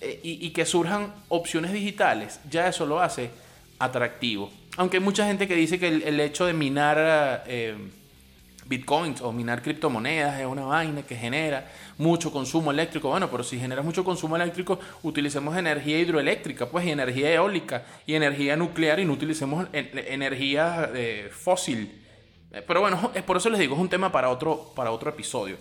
Eh, 0.03 0.21
y, 0.23 0.51
que 0.51 0.67
surjan 0.67 1.11
opciones 1.31 1.73
digitales, 1.73 2.39
ya 2.51 2.69
eso 2.69 2.85
lo 2.85 3.01
hace 3.01 3.31
atractivo. 3.79 4.51
Aunque 4.77 4.99
hay 4.99 5.03
mucha 5.03 5.27
gente 5.27 5.49
que 5.49 5.55
dice 5.55 5.79
que 5.79 5.89
el, 5.89 6.21
hecho 6.21 6.45
de 6.45 6.53
minar 6.53 7.45
eh, 7.47 7.77
bitcoins 8.69 9.21
o 9.21 9.33
minar 9.33 9.63
criptomonedas 9.63 10.41
es 10.41 10.47
una 10.47 10.65
vaina 10.65 11.03
que 11.03 11.17
genera 11.17 11.71
mucho 11.99 12.33
consumo 12.33 12.71
eléctrico. 12.71 13.09
Bueno, 13.09 13.31
pero 13.31 13.45
si 13.45 13.59
generas 13.59 13.85
mucho 13.85 14.05
consumo 14.05 14.37
eléctrico, 14.37 14.79
utilicemos 15.03 15.57
energía 15.57 15.99
hidroeléctrica, 15.99 16.67
pues, 16.67 16.87
y 16.87 16.91
energía 16.91 17.33
eólica, 17.33 17.85
y 18.07 18.15
energía 18.15 18.57
nuclear, 18.57 18.99
y 19.01 19.05
no 19.05 19.13
utilicemos 19.13 19.69
energía 19.73 20.91
eh, 20.95 21.31
fósil. 21.33 22.03
Eh, 22.53 22.63
pero 22.67 22.81
bueno, 22.81 23.11
es 23.15 23.23
por 23.23 23.37
eso 23.37 23.51
les 23.51 23.61
digo, 23.61 23.75
es 23.75 23.81
un 23.81 23.89
tema 23.89 24.11
para 24.11 24.31
otro, 24.31 24.73
para 24.75 24.91
otro 24.91 25.11
episodio. 25.11 25.57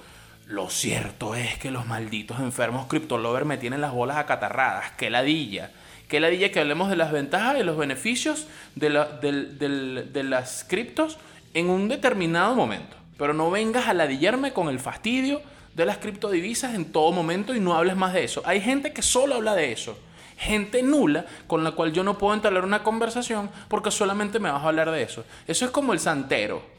Lo 0.47 0.69
cierto 0.69 1.33
es 1.35 1.57
que 1.57 1.71
los 1.71 1.87
malditos 1.87 2.39
enfermos 2.39 2.85
criptolovers 2.87 3.45
me 3.45 3.57
tienen 3.57 3.81
las 3.81 3.93
bolas 3.93 4.17
acatarradas. 4.17 4.91
¡Qué 4.91 5.09
ladilla! 5.09 5.71
¡Qué 6.07 6.19
ladilla 6.19 6.51
que 6.51 6.59
hablemos 6.59 6.89
de 6.89 6.95
las 6.95 7.11
ventajas 7.11 7.57
y 7.59 7.63
los 7.63 7.77
beneficios 7.77 8.45
de, 8.75 8.91
la, 8.91 9.05
de 9.05 10.23
las 10.23 10.63
criptos 10.63 11.17
en 11.55 11.69
un 11.69 11.87
determinado 11.87 12.53
momento. 12.53 12.95
Pero 13.17 13.33
no 13.33 13.49
vengas 13.49 13.87
a 13.87 13.93
ladillarme 13.93 14.53
con 14.53 14.67
el 14.67 14.79
fastidio 14.79 15.41
de 15.73 15.85
las 15.85 15.97
criptodivisas 15.97 16.75
en 16.75 16.85
todo 16.85 17.11
momento 17.11 17.55
y 17.55 17.59
no 17.59 17.73
hables 17.73 17.95
más 17.95 18.13
de 18.13 18.25
eso. 18.25 18.43
Hay 18.45 18.61
gente 18.61 18.93
que 18.93 19.01
solo 19.01 19.35
habla 19.35 19.55
de 19.55 19.71
eso. 19.71 19.97
Gente 20.37 20.83
nula 20.83 21.25
con 21.47 21.63
la 21.63 21.71
cual 21.71 21.93
yo 21.93 22.03
no 22.03 22.17
puedo 22.17 22.33
entablar 22.33 22.65
una 22.65 22.83
conversación 22.83 23.49
porque 23.69 23.89
solamente 23.89 24.37
me 24.37 24.51
vas 24.51 24.63
a 24.63 24.67
hablar 24.67 24.91
de 24.91 25.01
eso. 25.01 25.23
Eso 25.47 25.65
es 25.65 25.71
como 25.71 25.93
el 25.93 25.99
santero 25.99 26.74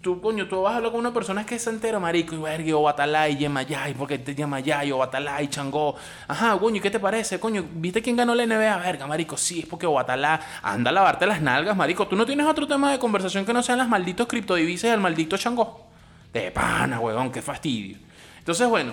tú, 0.00 0.20
coño, 0.20 0.46
tú 0.46 0.62
vas 0.62 0.74
a 0.74 0.76
hablar 0.76 0.92
con 0.92 1.00
una 1.00 1.12
persona 1.12 1.44
que 1.44 1.56
es 1.56 1.66
entero, 1.66 2.00
marico, 2.00 2.34
y 2.34 2.38
verga, 2.38 2.76
o 2.76 2.82
Batalay, 2.82 3.36
Yemayay, 3.36 3.94
porque 3.94 4.18
te 4.18 4.34
Yemayay, 4.34 4.92
o 4.92 4.98
Batalay, 4.98 5.48
Changó. 5.48 5.96
Ajá, 6.26 6.58
coño, 6.58 6.80
¿qué 6.80 6.90
te 6.90 7.00
parece? 7.00 7.38
Coño, 7.38 7.64
¿viste 7.72 8.02
quién 8.02 8.16
ganó 8.16 8.34
la 8.34 8.46
NBA? 8.46 8.78
Verga, 8.78 9.06
marico, 9.06 9.36
sí, 9.36 9.60
es 9.60 9.66
porque 9.66 9.86
Batalá, 9.86 10.40
anda 10.62 10.90
a 10.90 10.94
lavarte 10.94 11.26
las 11.26 11.40
nalgas, 11.40 11.76
marico. 11.76 12.06
Tú 12.06 12.16
no 12.16 12.26
tienes 12.26 12.46
otro 12.46 12.66
tema 12.66 12.90
de 12.92 12.98
conversación 12.98 13.44
que 13.44 13.52
no 13.52 13.62
sean 13.62 13.78
las 13.78 13.88
malditos 13.88 14.26
criptodivisas 14.26 14.90
y 14.90 14.92
el 14.92 15.00
maldito 15.00 15.36
Changó. 15.36 15.86
De 16.32 16.50
pana, 16.50 17.00
huevón, 17.00 17.32
qué 17.32 17.42
fastidio. 17.42 17.96
Entonces, 18.38 18.68
bueno, 18.68 18.92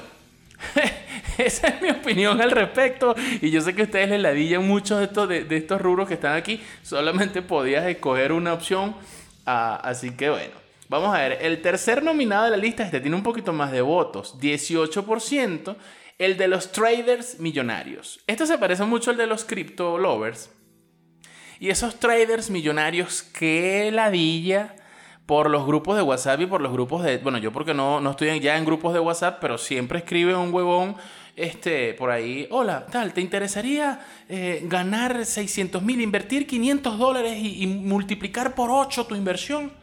esa 1.37 1.67
es 1.67 1.81
mi 1.81 1.89
opinión 1.89 2.41
al 2.41 2.51
respecto. 2.51 3.15
Y 3.41 3.51
yo 3.51 3.61
sé 3.61 3.75
que 3.75 3.83
ustedes 3.83 4.09
les 4.09 4.21
ladillan 4.21 4.67
mucho 4.67 4.97
de 4.97 5.05
estos, 5.05 5.29
de, 5.29 5.45
estos 5.49 5.81
rubros 5.81 6.07
que 6.07 6.15
están 6.15 6.35
aquí. 6.35 6.61
Solamente 6.83 7.41
podías 7.41 7.85
escoger 7.85 8.31
una 8.31 8.53
opción. 8.53 8.95
Ah, 9.45 9.79
así 9.83 10.11
que 10.11 10.29
bueno. 10.29 10.64
Vamos 10.87 11.15
a 11.15 11.19
ver, 11.19 11.39
el 11.41 11.61
tercer 11.61 12.03
nominado 12.03 12.45
de 12.45 12.51
la 12.51 12.57
lista, 12.57 12.83
este 12.83 12.99
tiene 12.99 13.15
un 13.15 13.23
poquito 13.23 13.51
más 13.51 13.71
de 13.71 13.81
votos, 13.81 14.39
18%, 14.39 15.75
el 16.19 16.37
de 16.37 16.47
los 16.47 16.71
traders 16.71 17.39
millonarios. 17.39 18.19
Esto 18.27 18.45
se 18.45 18.57
parece 18.57 18.83
mucho 18.83 19.09
al 19.09 19.17
de 19.17 19.25
los 19.25 19.45
crypto 19.45 19.97
lovers. 19.97 20.51
Y 21.59 21.69
esos 21.69 21.99
traders 21.99 22.51
millonarios, 22.51 23.23
qué 23.23 23.89
ladilla 23.91 24.75
por 25.25 25.49
los 25.49 25.65
grupos 25.65 25.95
de 25.95 26.03
WhatsApp 26.03 26.41
y 26.41 26.45
por 26.45 26.61
los 26.61 26.71
grupos 26.71 27.03
de... 27.03 27.17
Bueno, 27.17 27.39
yo 27.39 27.51
porque 27.51 27.73
no, 27.73 27.99
no 27.99 28.11
estoy 28.11 28.39
ya 28.39 28.55
en 28.55 28.65
grupos 28.65 28.93
de 28.93 28.99
WhatsApp, 28.99 29.39
pero 29.41 29.57
siempre 29.57 29.99
escribe 29.99 30.35
un 30.35 30.53
huevón 30.53 30.95
este, 31.35 31.93
por 31.95 32.11
ahí, 32.11 32.47
hola, 32.49 32.85
tal, 32.85 33.13
¿te 33.13 33.19
interesaría 33.19 33.99
eh, 34.29 34.61
ganar 34.65 35.25
600 35.25 35.81
mil, 35.81 35.99
invertir 35.99 36.47
500 36.47 36.97
dólares 36.97 37.37
y, 37.37 37.63
y 37.63 37.67
multiplicar 37.67 38.55
por 38.55 38.69
8 38.71 39.05
tu 39.05 39.15
inversión? 39.15 39.73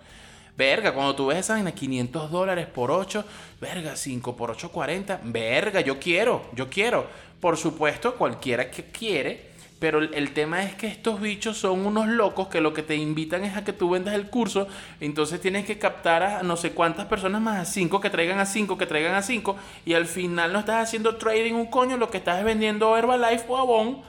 Verga, 0.57 0.93
cuando 0.93 1.15
tú 1.15 1.27
ves 1.27 1.39
esa 1.39 1.55
vaina, 1.55 1.73
500 1.73 2.31
dólares 2.31 2.67
por 2.67 2.91
8, 2.91 3.25
verga, 3.61 3.97
5 3.97 4.37
por 4.37 4.51
8, 4.51 4.71
40, 4.71 5.21
verga, 5.25 5.81
yo 5.81 5.99
quiero, 5.99 6.45
yo 6.55 6.69
quiero. 6.69 7.07
Por 7.41 7.57
supuesto, 7.57 8.15
cualquiera 8.17 8.71
que 8.71 8.85
quiere, 8.85 9.53
pero 9.79 9.99
el, 9.99 10.33
tema 10.33 10.63
es 10.63 10.75
que 10.75 10.87
estos 10.87 11.21
bichos 11.21 11.57
son 11.57 11.85
unos 11.87 12.07
locos 12.07 12.47
que 12.49 12.61
lo 12.61 12.73
que 12.73 12.83
te 12.83 12.95
invitan 12.95 13.45
es 13.45 13.57
a 13.57 13.65
que 13.65 13.73
tú 13.73 13.91
vendas 13.91 14.15
el 14.15 14.29
curso, 14.29 14.69
entonces 15.01 15.41
tienes 15.41 15.65
que 15.65 15.79
captar 15.79 16.23
a 16.23 16.43
no 16.45 16.57
sé 16.57 16.71
cuántas 16.71 17.07
personas 17.07 17.41
más, 17.41 17.59
a 17.59 17.65
5 17.65 18.01
que 18.01 18.11
traigan 18.11 18.39
a 18.39 18.47
5, 18.47 18.79
que 18.79 18.87
traigan 18.87 19.15
a 19.15 19.23
5, 19.23 19.57
y 19.85 19.95
al 19.95 20.07
final 20.07 20.53
no 20.53 20.61
estás 20.61 20.87
haciendo 20.87 21.17
trading 21.17 21.55
un 21.55 21.67
coño, 21.67 21.97
lo 21.97 22.11
que 22.11 22.19
estás 22.19 22.39
es 22.39 22.45
vendiendo 22.45 22.97
Herbalife 22.97 23.47
o 23.49 23.57
Avon 23.57 24.03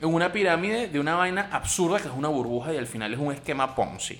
en 0.00 0.12
una 0.12 0.32
pirámide 0.32 0.88
de 0.88 0.98
una 0.98 1.14
vaina 1.14 1.48
absurda 1.52 2.00
que 2.00 2.08
es 2.08 2.14
una 2.14 2.28
burbuja 2.28 2.72
y 2.72 2.78
al 2.78 2.86
final 2.86 3.12
es 3.12 3.20
un 3.20 3.32
esquema 3.32 3.74
Ponzi. 3.74 4.18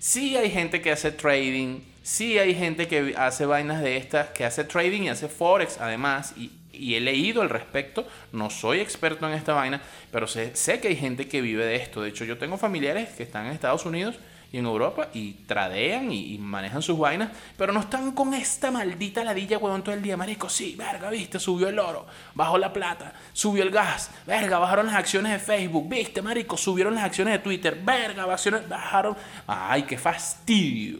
Sí 0.00 0.34
hay 0.34 0.50
gente 0.50 0.80
que 0.80 0.90
hace 0.90 1.12
trading, 1.12 1.80
sí 2.02 2.38
hay 2.38 2.54
gente 2.54 2.88
que 2.88 3.14
hace 3.18 3.44
vainas 3.44 3.82
de 3.82 3.98
estas, 3.98 4.28
que 4.30 4.46
hace 4.46 4.64
trading 4.64 5.02
y 5.02 5.08
hace 5.10 5.28
forex 5.28 5.76
además, 5.78 6.32
y, 6.38 6.52
he 6.72 7.00
leído 7.00 7.42
al 7.42 7.50
respecto, 7.50 8.08
no 8.32 8.48
soy 8.48 8.80
experto 8.80 9.28
en 9.28 9.34
esta 9.34 9.52
vaina, 9.52 9.82
pero 10.10 10.26
sé, 10.26 10.56
sé 10.56 10.80
que 10.80 10.88
hay 10.88 10.96
gente 10.96 11.28
que 11.28 11.42
vive 11.42 11.66
de 11.66 11.76
esto. 11.76 12.00
De 12.00 12.08
hecho, 12.08 12.24
yo 12.24 12.38
tengo 12.38 12.56
familiares 12.56 13.10
que 13.10 13.24
están 13.24 13.44
en 13.44 13.52
Estados 13.52 13.84
Unidos 13.84 14.16
y 14.52 14.58
en 14.58 14.66
Europa 14.66 15.08
y 15.14 15.32
tradean 15.46 16.10
y, 16.10 16.36
manejan 16.38 16.82
sus 16.82 16.98
vainas, 16.98 17.30
pero 17.56 17.72
no 17.72 17.80
están 17.80 18.12
con 18.12 18.34
esta 18.34 18.70
maldita 18.70 19.22
ladilla, 19.22 19.58
huevón, 19.58 19.82
todo 19.84 19.94
el 19.94 20.02
día, 20.02 20.16
marico. 20.16 20.48
Sí, 20.48 20.74
verga, 20.76 21.08
viste, 21.10 21.38
subió 21.38 21.68
el 21.68 21.78
oro, 21.78 22.06
bajó 22.34 22.58
la 22.58 22.72
plata, 22.72 23.12
subió 23.32 23.62
el 23.62 23.70
gas, 23.70 24.10
verga, 24.26 24.58
bajaron 24.58 24.86
las 24.86 24.96
acciones 24.96 25.32
de 25.32 25.38
Facebook, 25.38 25.88
viste, 25.88 26.20
marico, 26.20 26.56
subieron 26.56 26.94
las 26.94 27.04
acciones 27.04 27.34
de 27.34 27.38
Twitter, 27.38 27.78
verga, 27.82 28.26
bajaron. 28.26 29.16
Ay, 29.46 29.84
qué 29.84 29.96
fastidio. 29.96 30.98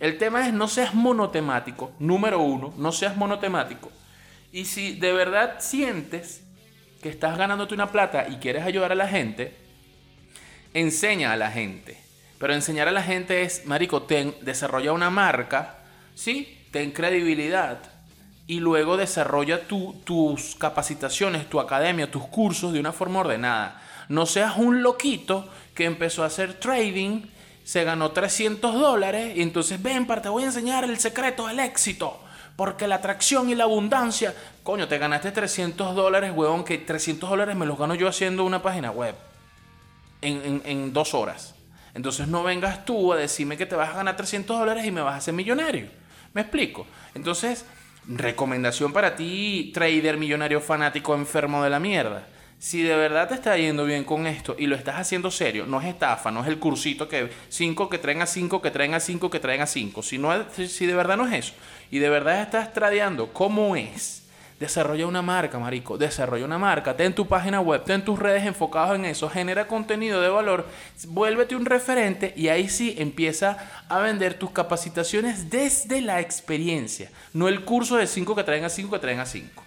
El 0.00 0.18
tema 0.18 0.46
es 0.46 0.52
no 0.52 0.66
seas 0.66 0.94
monotemático, 0.94 1.92
número 2.00 2.40
uno, 2.40 2.74
no 2.76 2.90
seas 2.90 3.16
monotemático. 3.16 3.92
Y 4.50 4.64
si 4.64 4.94
de 4.96 5.12
verdad 5.12 5.60
sientes 5.60 6.42
que 7.00 7.08
estás 7.08 7.38
ganándote 7.38 7.74
una 7.74 7.92
plata 7.92 8.26
y 8.28 8.36
quieres 8.36 8.64
ayudar 8.64 8.90
a 8.90 8.96
la 8.96 9.06
gente, 9.06 9.56
enseña 10.74 11.32
a 11.32 11.36
la 11.36 11.52
gente. 11.52 12.01
Pero 12.42 12.54
enseñar 12.54 12.88
a 12.88 12.90
la 12.90 13.04
gente 13.04 13.42
es, 13.42 13.66
marico, 13.66 14.02
ten, 14.02 14.34
desarrolla 14.40 14.92
una 14.92 15.10
marca, 15.10 15.76
¿sí? 16.16 16.58
Ten 16.72 16.90
credibilidad. 16.90 17.78
Y 18.48 18.58
luego 18.58 18.96
desarrolla 18.96 19.60
tus 19.68 20.56
capacitaciones, 20.56 21.48
tu 21.48 21.60
academia, 21.60 22.10
tus 22.10 22.26
cursos 22.26 22.72
de 22.72 22.80
una 22.80 22.90
forma 22.90 23.20
ordenada. 23.20 23.80
No 24.08 24.26
seas 24.26 24.56
un 24.56 24.82
loquito 24.82 25.48
que 25.72 25.84
empezó 25.84 26.24
a 26.24 26.26
hacer 26.26 26.54
trading, 26.58 27.26
se 27.62 27.84
ganó 27.84 28.10
300 28.10 28.74
dólares 28.74 29.36
y 29.36 29.42
entonces 29.42 29.80
ven, 29.80 30.04
te 30.04 30.28
voy 30.28 30.42
a 30.42 30.46
enseñar 30.46 30.82
el 30.82 30.98
secreto 30.98 31.46
del 31.46 31.60
éxito. 31.60 32.18
Porque 32.56 32.88
la 32.88 32.96
atracción 32.96 33.50
y 33.50 33.54
la 33.54 33.64
abundancia, 33.64 34.34
coño, 34.64 34.88
te 34.88 34.98
ganaste 34.98 35.30
300 35.30 35.94
dólares, 35.94 36.32
huevón, 36.34 36.64
que 36.64 36.76
300 36.76 37.30
dólares 37.30 37.54
me 37.54 37.66
los 37.66 37.78
gano 37.78 37.94
yo 37.94 38.08
haciendo 38.08 38.42
una 38.42 38.62
página 38.62 38.90
web 38.90 39.14
en, 40.22 40.60
en 40.64 40.92
dos 40.92 41.14
horas. 41.14 41.54
Entonces 41.94 42.28
no 42.28 42.42
vengas 42.42 42.84
tú 42.84 43.12
a 43.12 43.16
decirme 43.16 43.56
que 43.56 43.66
te 43.66 43.76
vas 43.76 43.90
a 43.90 43.96
ganar 43.96 44.16
300 44.16 44.58
dólares 44.58 44.84
y 44.86 44.90
me 44.90 45.02
vas 45.02 45.14
a 45.14 45.18
hacer 45.18 45.34
millonario. 45.34 45.88
¿Me 46.32 46.40
explico? 46.40 46.86
Entonces, 47.14 47.66
recomendación 48.06 48.92
para 48.92 49.14
ti, 49.14 49.70
trader 49.74 50.16
millonario 50.16 50.60
fanático 50.60 51.14
enfermo 51.14 51.62
de 51.62 51.70
la 51.70 51.78
mierda. 51.78 52.26
Si 52.58 52.82
de 52.82 52.94
verdad 52.94 53.28
te 53.28 53.34
está 53.34 53.56
yendo 53.56 53.84
bien 53.84 54.04
con 54.04 54.26
esto 54.26 54.54
y 54.56 54.66
lo 54.66 54.76
estás 54.76 54.94
haciendo 54.94 55.32
serio, 55.32 55.66
no 55.66 55.80
es 55.80 55.88
estafa, 55.88 56.30
no 56.30 56.42
es 56.42 56.46
el 56.46 56.60
cursito 56.60 57.08
que 57.08 57.28
5 57.48 57.88
que 57.88 57.98
traen 57.98 58.22
a 58.22 58.26
5, 58.26 58.62
que 58.62 58.70
traen 58.70 58.94
a 58.94 59.00
5, 59.00 59.30
que 59.30 59.40
traen 59.40 59.62
a 59.62 59.66
5. 59.66 60.02
Si, 60.02 60.20
si 60.68 60.86
de 60.86 60.94
verdad 60.94 61.16
no 61.16 61.26
es 61.26 61.34
eso 61.34 61.54
y 61.90 61.98
de 61.98 62.08
verdad 62.08 62.40
estás 62.40 62.72
tradeando 62.72 63.32
como 63.32 63.74
es, 63.74 64.21
Desarrolla 64.62 65.08
una 65.08 65.22
marca, 65.22 65.58
marico. 65.58 65.98
Desarrolla 65.98 66.44
una 66.44 66.56
marca. 66.56 66.96
Ten 66.96 67.12
tu 67.16 67.26
página 67.26 67.60
web, 67.60 67.82
ten 67.82 68.04
tus 68.04 68.16
redes 68.16 68.46
enfocadas 68.46 68.94
en 68.94 69.06
eso. 69.06 69.28
Genera 69.28 69.66
contenido 69.66 70.20
de 70.20 70.28
valor. 70.28 70.68
Vuélvete 71.08 71.56
un 71.56 71.66
referente 71.66 72.32
y 72.36 72.46
ahí 72.46 72.68
sí 72.68 72.94
empieza 72.96 73.58
a 73.88 73.98
vender 73.98 74.34
tus 74.34 74.52
capacitaciones 74.52 75.50
desde 75.50 76.00
la 76.00 76.20
experiencia. 76.20 77.10
No 77.32 77.48
el 77.48 77.64
curso 77.64 77.96
de 77.96 78.06
5 78.06 78.36
que 78.36 78.44
traen 78.44 78.62
a 78.62 78.68
5 78.68 78.88
que 78.92 79.00
traen 79.00 79.18
a 79.18 79.26
5. 79.26 79.64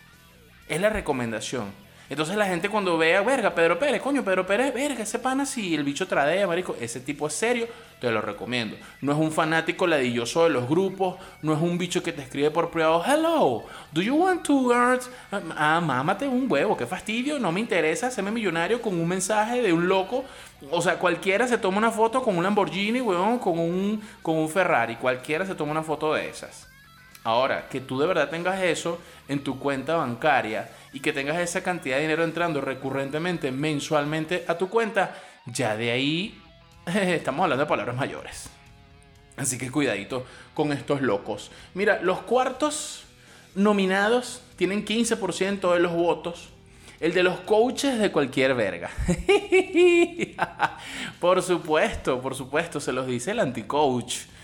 Es 0.70 0.80
la 0.80 0.90
recomendación. 0.90 1.74
Entonces 2.10 2.36
la 2.36 2.46
gente 2.46 2.70
cuando 2.70 2.98
vea, 2.98 3.22
verga, 3.22 3.56
Pedro 3.56 3.80
Pérez, 3.80 4.02
coño, 4.02 4.24
Pedro 4.24 4.46
Pérez, 4.46 4.74
verga, 4.74 5.02
ese 5.02 5.18
pana 5.18 5.46
si 5.46 5.74
el 5.74 5.84
bicho 5.84 6.08
tradea, 6.08 6.46
marico, 6.46 6.76
ese 6.80 7.00
tipo 7.00 7.26
es 7.28 7.34
serio, 7.34 7.68
te 8.00 8.12
lo 8.12 8.22
recomiendo. 8.22 8.78
No 9.02 9.12
es 9.12 9.18
un 9.18 9.32
fanático 9.32 9.88
ladilloso 9.88 10.44
de 10.44 10.52
los 10.52 10.70
grupos, 10.70 11.16
no 11.42 11.54
es 11.54 11.62
un 11.62 11.78
bicho 11.80 12.04
que 12.04 12.14
te 12.14 12.22
escribe 12.22 12.52
por 12.52 12.70
privado, 12.70 13.04
hello, 13.06 13.64
do 13.92 14.02
you 14.02 14.16
want 14.16 14.44
to 14.46 14.72
earn? 14.72 15.00
Ah, 15.32 15.82
mámate 15.84 16.28
un 16.28 16.46
huevo, 16.50 16.78
qué 16.78 16.86
fastidio, 16.86 17.40
no 17.40 17.52
me 17.52 17.60
interesa 17.60 18.08
hacerme 18.08 18.32
millonario 18.32 18.82
con 18.82 19.00
un 19.00 19.08
mensaje 19.08 19.62
de 19.64 19.74
un 19.74 19.88
loco. 19.88 20.26
O 20.72 20.82
sea, 20.82 21.00
cualquiera 21.00 21.48
se 21.48 21.58
toma 21.58 21.80
una 21.80 21.92
foto 21.92 22.22
con 22.22 22.38
un 22.38 22.44
Lamborghini, 22.44 23.02
huevón, 23.02 23.40
con 23.40 23.58
un, 23.58 24.02
con 24.22 24.36
un 24.36 24.50
Ferrari, 24.50 24.96
cualquiera 24.98 25.46
se 25.46 25.56
toma 25.56 25.72
una 25.72 25.84
foto 25.84 26.14
de 26.14 26.30
esas. 26.30 26.75
Ahora, 27.26 27.68
que 27.70 27.82
tú 27.82 28.00
de 28.00 28.06
verdad 28.06 28.30
tengas 28.30 28.62
eso 28.62 29.00
en 29.28 29.44
tu 29.44 29.58
cuenta 29.58 29.96
bancaria 29.96 30.70
y 30.94 31.00
que 31.00 31.12
tengas 31.12 31.40
esa 31.40 31.64
cantidad 31.64 31.96
de 31.96 32.04
dinero 32.04 32.24
entrando 32.24 32.62
recurrentemente, 32.62 33.52
mensualmente 33.52 34.46
a 34.48 34.60
tu 34.60 34.70
cuenta, 34.70 35.16
ya 35.48 35.76
de 35.76 35.90
ahí 35.90 36.40
estamos 36.86 37.42
hablando 37.42 37.64
de 37.64 37.68
palabras 37.68 37.96
mayores. 37.96 38.48
Así 39.38 39.58
que 39.58 39.72
cuidadito 39.72 40.24
con 40.54 40.72
estos 40.72 41.02
locos. 41.02 41.50
Mira, 41.74 42.00
los 42.00 42.20
cuartos 42.20 43.06
nominados 43.56 44.44
tienen 44.56 44.86
15% 44.86 45.74
de 45.74 45.80
los 45.80 45.94
votos. 45.94 46.50
El 47.00 47.16
de 47.16 47.24
los 47.24 47.40
coaches 47.40 47.98
de 47.98 48.12
cualquier 48.12 48.54
verga. 48.54 48.92
por 51.20 51.42
supuesto, 51.42 52.22
por 52.22 52.36
supuesto, 52.36 52.80
se 52.80 52.94
los 52.94 53.08
dice 53.08 53.32
el 53.32 53.40
anti-coach. 53.40 54.35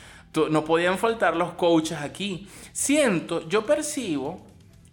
No 0.49 0.63
podían 0.63 0.97
faltar 0.97 1.35
los 1.35 1.53
coaches 1.53 1.97
aquí. 1.99 2.47
Siento, 2.71 3.47
yo 3.49 3.65
percibo 3.65 4.39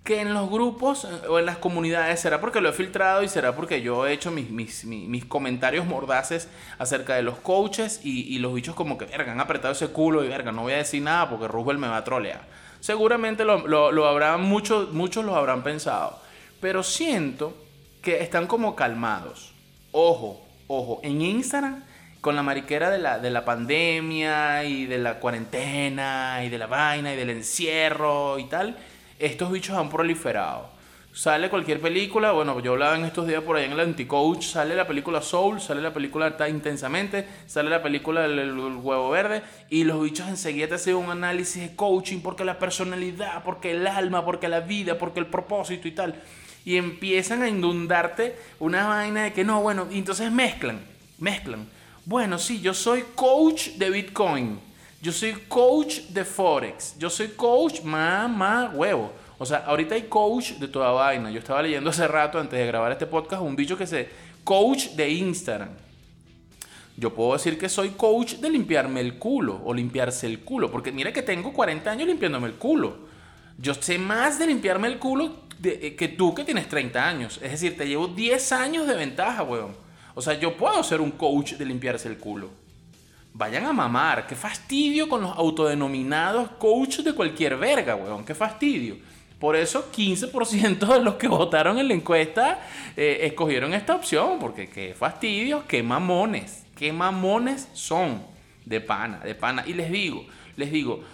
que 0.08 0.22
en 0.22 0.32
los 0.32 0.48
grupos 0.48 1.04
eh, 1.04 1.28
o 1.28 1.38
en 1.38 1.44
las 1.44 1.58
comunidades, 1.58 2.18
será 2.18 2.40
porque 2.40 2.62
lo 2.62 2.70
he 2.70 2.72
filtrado 2.72 3.22
y 3.22 3.28
será 3.28 3.54
porque 3.54 3.82
yo 3.82 4.06
he 4.06 4.14
hecho 4.14 4.30
mis, 4.30 4.50
mis, 4.50 5.24
comentarios 5.26 5.84
mordaces 5.84 6.48
acerca 6.78 7.14
de 7.14 7.20
los 7.20 7.36
coaches 7.40 8.00
y, 8.02 8.38
los 8.38 8.54
bichos 8.54 8.74
como 8.74 8.96
que, 8.96 9.04
verga, 9.04 9.32
han 9.32 9.40
apretado 9.40 9.72
ese 9.72 9.88
culo 9.88 10.24
y 10.24 10.28
verga, 10.28 10.50
no 10.50 10.62
voy 10.62 10.72
a 10.72 10.78
decir 10.78 11.02
nada 11.02 11.28
porque 11.28 11.46
Roosevelt 11.46 11.78
me 11.78 11.88
va 11.88 11.98
a 11.98 12.04
trolear. 12.04 12.40
Seguramente 12.80 13.44
lo, 13.44 13.66
lo, 13.66 14.06
habrán, 14.06 14.40
muchos, 14.40 14.92
muchos 14.94 15.26
lo 15.26 15.36
habrán 15.36 15.62
pensado, 15.62 16.18
pero 16.58 16.82
siento 16.82 17.54
que 18.00 18.22
están 18.22 18.46
como 18.46 18.74
calmados. 18.74 19.52
Ojo, 19.92 20.40
ojo, 20.68 21.00
en 21.02 21.20
Instagram 21.20 21.84
con 22.20 22.36
la 22.36 22.42
mariquera 22.42 22.90
de 22.90 22.98
la, 22.98 23.18
de 23.18 23.30
la 23.30 23.44
pandemia 23.44 24.64
y 24.64 24.86
de 24.86 24.98
la 24.98 25.20
cuarentena 25.20 26.44
y 26.44 26.48
de 26.48 26.58
la 26.58 26.66
vaina 26.66 27.12
y 27.12 27.16
del 27.16 27.30
encierro 27.30 28.38
y 28.38 28.44
tal, 28.44 28.76
estos 29.18 29.50
bichos 29.52 29.76
han 29.76 29.88
proliferado. 29.88 30.78
Sale 31.18 31.50
cualquier 31.50 31.80
película, 31.80 32.30
bueno, 32.30 32.60
yo 32.60 32.74
hablaba 32.74 32.94
en 32.94 33.04
estos 33.04 33.26
días 33.26 33.42
por 33.42 33.56
ahí 33.56 33.64
en 33.64 33.72
el 33.72 33.80
Anticoach, 33.80 34.44
sale 34.44 34.76
la 34.76 34.86
película 34.86 35.20
Soul, 35.20 35.60
sale 35.60 35.80
la 35.80 35.92
película 35.92 36.28
Está 36.28 36.48
Intensamente, 36.48 37.26
sale 37.46 37.70
la 37.70 37.82
película 37.82 38.24
el, 38.24 38.56
Huevo 38.56 39.10
Verde, 39.10 39.42
y 39.68 39.82
los 39.82 40.00
bichos 40.00 40.28
enseguida 40.28 40.68
te 40.68 40.74
hacen 40.74 40.94
un 40.94 41.10
análisis 41.10 41.60
de 41.62 41.74
coaching, 41.74 42.20
porque 42.20 42.44
la 42.44 42.60
personalidad, 42.60 43.42
porque 43.42 43.72
el 43.72 43.86
alma, 43.88 44.24
porque 44.24 44.48
la 44.48 44.60
vida, 44.60 44.96
porque 44.96 45.18
el 45.18 45.26
propósito 45.26 45.88
y 45.88 45.92
tal. 45.92 46.14
Y 46.64 46.76
empiezan 46.76 47.42
a 47.42 47.48
inundarte 47.48 48.36
una 48.60 48.86
vaina 48.86 49.24
de 49.24 49.32
que 49.32 49.42
no, 49.42 49.60
bueno, 49.60 49.88
y 49.90 49.98
entonces 49.98 50.30
mezclan, 50.30 50.78
mezclan. 51.18 51.66
Bueno, 52.08 52.38
sí, 52.38 52.62
yo 52.62 52.72
soy 52.72 53.04
coach 53.14 53.72
de 53.72 53.90
Bitcoin. 53.90 54.58
Yo 55.02 55.12
soy 55.12 55.34
coach 55.46 55.98
de 56.08 56.24
Forex. 56.24 56.94
Yo 56.98 57.10
soy 57.10 57.28
coach, 57.28 57.82
mamá, 57.82 58.72
huevo. 58.74 59.12
O 59.36 59.44
sea, 59.44 59.58
ahorita 59.58 59.94
hay 59.94 60.04
coach 60.04 60.52
de 60.52 60.68
toda 60.68 60.90
vaina. 60.90 61.30
Yo 61.30 61.38
estaba 61.38 61.60
leyendo 61.60 61.90
hace 61.90 62.08
rato, 62.08 62.38
antes 62.38 62.58
de 62.58 62.66
grabar 62.66 62.92
este 62.92 63.04
podcast, 63.04 63.42
un 63.42 63.54
dicho 63.54 63.76
que 63.76 63.86
se... 63.86 64.08
Coach 64.42 64.92
de 64.92 65.10
Instagram. 65.10 65.68
Yo 66.96 67.14
puedo 67.14 67.34
decir 67.34 67.58
que 67.58 67.68
soy 67.68 67.90
coach 67.90 68.36
de 68.36 68.48
limpiarme 68.48 69.02
el 69.02 69.18
culo 69.18 69.60
o 69.62 69.74
limpiarse 69.74 70.26
el 70.26 70.40
culo. 70.40 70.70
Porque 70.70 70.90
mira 70.90 71.12
que 71.12 71.20
tengo 71.20 71.52
40 71.52 71.90
años 71.90 72.08
limpiándome 72.08 72.46
el 72.46 72.54
culo. 72.54 73.00
Yo 73.58 73.74
sé 73.74 73.98
más 73.98 74.38
de 74.38 74.46
limpiarme 74.46 74.88
el 74.88 74.98
culo 74.98 75.34
eh, 75.62 75.94
que 75.94 76.08
tú 76.08 76.34
que 76.34 76.44
tienes 76.44 76.70
30 76.70 77.06
años. 77.06 77.38
Es 77.42 77.50
decir, 77.50 77.76
te 77.76 77.86
llevo 77.86 78.08
10 78.08 78.52
años 78.52 78.86
de 78.86 78.94
ventaja, 78.94 79.42
weón. 79.42 79.87
O 80.18 80.20
sea, 80.20 80.34
yo 80.34 80.56
puedo 80.56 80.82
ser 80.82 81.00
un 81.00 81.12
coach 81.12 81.52
de 81.52 81.64
limpiarse 81.64 82.08
el 82.08 82.18
culo. 82.18 82.50
Vayan 83.34 83.66
a 83.66 83.72
mamar. 83.72 84.26
Qué 84.26 84.34
fastidio 84.34 85.08
con 85.08 85.22
los 85.22 85.30
autodenominados 85.38 86.50
coaches 86.58 87.04
de 87.04 87.14
cualquier 87.14 87.56
verga, 87.56 87.94
weón. 87.94 88.24
Qué 88.24 88.34
fastidio. 88.34 88.96
Por 89.38 89.54
eso 89.54 89.92
15% 89.92 90.92
de 90.92 91.04
los 91.04 91.14
que 91.14 91.28
votaron 91.38 91.78
en 91.78 91.86
la 91.86 91.94
encuesta 91.94 92.58
eh, 92.96 93.20
escogieron 93.22 93.72
esta 93.74 93.94
opción. 93.94 94.40
Porque 94.40 94.68
qué 94.68 94.92
fastidio, 94.92 95.62
qué 95.68 95.84
mamones. 95.84 96.66
Qué 96.74 96.92
mamones 96.92 97.68
son. 97.72 98.20
De 98.64 98.80
pana, 98.80 99.20
de 99.20 99.36
pana. 99.36 99.62
Y 99.68 99.74
les 99.74 99.88
digo, 99.88 100.26
les 100.56 100.72
digo, 100.72 101.04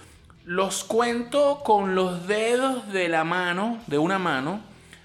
los 0.46 0.82
cuento 0.82 1.60
con 1.62 1.94
los 1.94 2.26
dedos 2.26 2.90
de 2.90 3.10
la 3.10 3.22
mano, 3.22 3.80
de 3.86 3.98
una 3.98 4.18
mano, 4.18 4.62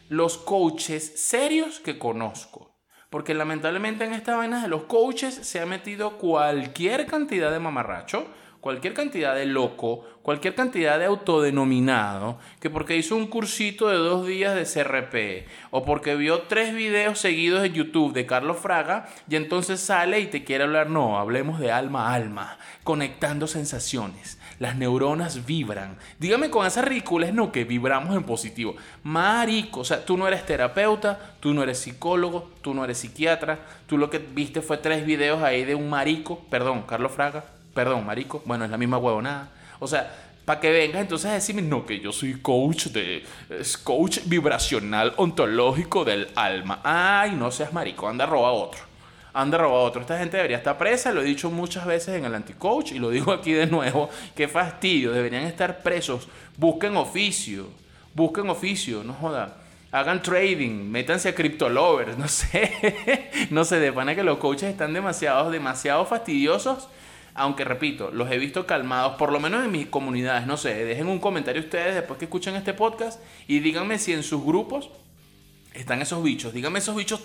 los 0.08 0.38
coaches 0.38 1.20
serios 1.22 1.82
que 1.82 2.00
conozco. 2.00 2.69
Porque 3.10 3.34
lamentablemente 3.34 4.06
en 4.06 4.14
esta 4.14 4.36
vaina 4.36 4.62
de 4.62 4.68
los 4.68 4.84
coaches 4.84 5.34
se 5.34 5.60
ha 5.60 5.66
metido 5.66 6.18
cualquier 6.18 7.08
cantidad 7.08 7.52
de 7.52 7.60
mamarracho, 7.60 8.28
cualquier 8.62 8.94
cantidad 8.94 9.36
de 9.36 9.46
loco, 9.46 10.06
cualquier 10.22 10.54
cantidad 10.54 11.00
de 11.00 11.06
autodenominado, 11.06 12.40
que 12.60 12.70
porque 12.70 12.98
hizo 12.98 13.16
un 13.16 13.28
cursito 13.28 13.88
de 13.88 13.96
dos 13.96 14.28
días 14.28 14.56
de 14.56 14.66
CRP, 14.66 15.48
o 15.72 15.86
porque 15.86 16.16
vio 16.16 16.42
tres 16.44 16.74
videos 16.74 17.20
seguidos 17.20 17.62
de 17.62 17.72
YouTube 17.72 18.14
de 18.14 18.26
Carlos 18.26 18.58
Fraga, 18.58 19.10
y 19.30 19.38
entonces 19.38 19.80
sale 19.80 20.20
y 20.20 20.28
te 20.28 20.44
quiere 20.44 20.66
hablar, 20.66 20.90
no, 20.90 21.18
hablemos 21.18 21.60
de 21.60 21.72
alma 21.72 22.10
a 22.10 22.16
alma, 22.16 22.58
conectando 22.84 23.48
sensaciones 23.48 24.39
las 24.60 24.76
neuronas 24.76 25.46
vibran. 25.46 25.98
Dígame 26.20 26.50
con 26.50 26.68
esa 26.68 26.82
ridícula 26.82 27.32
no 27.32 27.52
que 27.52 27.64
vibramos 27.64 28.16
en 28.16 28.24
positivo. 28.24 28.76
Marico, 29.04 29.82
o 29.82 29.86
sea, 29.86 30.06
tú 30.06 30.18
no 30.18 30.28
eres 30.28 30.46
terapeuta, 30.46 31.36
tú 31.40 31.54
no 31.54 31.64
eres 31.64 31.80
psicólogo, 31.80 32.52
tú 32.62 32.74
no 32.74 32.84
eres 32.84 33.00
psiquiatra, 33.00 33.60
tú 33.88 33.98
lo 33.98 34.10
que 34.10 34.20
viste 34.20 34.62
fue 34.62 34.78
tres 34.78 35.06
videos 35.06 35.42
ahí 35.42 35.64
de 35.64 35.76
un 35.76 35.90
marico, 35.90 36.40
perdón, 36.50 36.84
Carlos 36.84 37.12
Fraga, 37.12 37.46
perdón, 37.74 38.06
marico, 38.06 38.42
bueno, 38.46 38.66
es 38.66 38.72
la 38.72 38.78
misma 38.78 38.98
huevonada. 38.98 39.50
O 39.80 39.88
sea, 39.88 40.14
para 40.44 40.60
que 40.60 40.72
vengas 40.72 41.02
entonces 41.02 41.30
a 41.30 41.34
decirme, 41.36 41.62
no, 41.62 41.86
que 41.86 42.00
yo 42.00 42.12
soy 42.12 42.42
coach 42.42 42.88
de 42.88 43.24
es 43.50 43.78
coach 43.78 44.20
vibracional 44.26 45.14
ontológico 45.18 46.04
del 46.04 46.28
alma. 46.36 46.82
Ay, 46.84 47.32
no 47.32 47.52
seas 47.52 47.72
marico, 47.72 48.10
anda 48.10 48.26
roba 48.26 48.52
otro 48.52 48.89
han 49.34 49.52
derrobado 49.52 49.82
a 49.82 49.84
otro. 49.84 50.02
Esta 50.02 50.18
gente 50.18 50.38
debería 50.38 50.58
estar 50.58 50.78
presa, 50.78 51.12
lo 51.12 51.22
he 51.22 51.26
dicho 51.26 51.50
muchas 51.52 51.86
veces 51.86 52.16
en 52.16 52.26
el 52.26 52.36
anti-coach 52.36 52.94
y 52.94 53.00
lo 53.00 53.10
digo 53.10 53.32
aquí 53.32 53.54
de 53.54 53.68
nuevo. 53.68 54.10
Qué 54.36 54.48
fastidio, 54.48 55.12
deberían 55.12 55.44
estar 55.44 55.82
presos. 55.82 56.28
Busquen 56.58 56.98
oficio, 56.98 57.68
busquen 58.14 58.50
oficio, 58.50 59.04
no 59.04 59.14
joda. 59.14 59.58
Hagan 59.92 60.22
trading, 60.22 60.90
métanse 60.90 61.30
a 61.30 61.36
CryptoLovers, 61.36 62.18
no 62.18 62.28
sé. 62.28 63.28
no 63.50 63.66
sé, 63.66 63.80
de 63.80 63.92
pana 63.92 64.14
que 64.14 64.24
los 64.24 64.38
coaches 64.38 64.70
están 64.70 64.94
demasiado, 64.94 65.50
demasiado 65.50 66.06
fastidiosos. 66.06 66.88
Aunque 67.34 67.64
repito, 67.64 68.12
los 68.12 68.30
he 68.30 68.38
visto 68.38 68.66
calmados, 68.68 69.16
por 69.16 69.32
lo 69.32 69.40
menos 69.40 69.64
en 69.64 69.72
mis 69.72 69.88
comunidades. 69.88 70.46
No 70.46 70.58
sé, 70.58 70.86
dejen 70.86 71.08
un 71.08 71.20
comentario 71.20 71.62
ustedes 71.62 71.96
después 71.96 72.20
que 72.20 72.26
escuchen 72.26 72.56
este 72.56 72.74
podcast 72.74 73.20
y 73.48 73.60
díganme 73.60 73.98
si 73.98 74.14
en 74.14 74.24
sus 74.24 74.44
grupos 74.44 74.90
están 75.74 76.02
esos 76.02 76.24
bichos. 76.24 76.54
Dígame 76.54 76.80
esos 76.80 76.96
bichos 76.96 77.22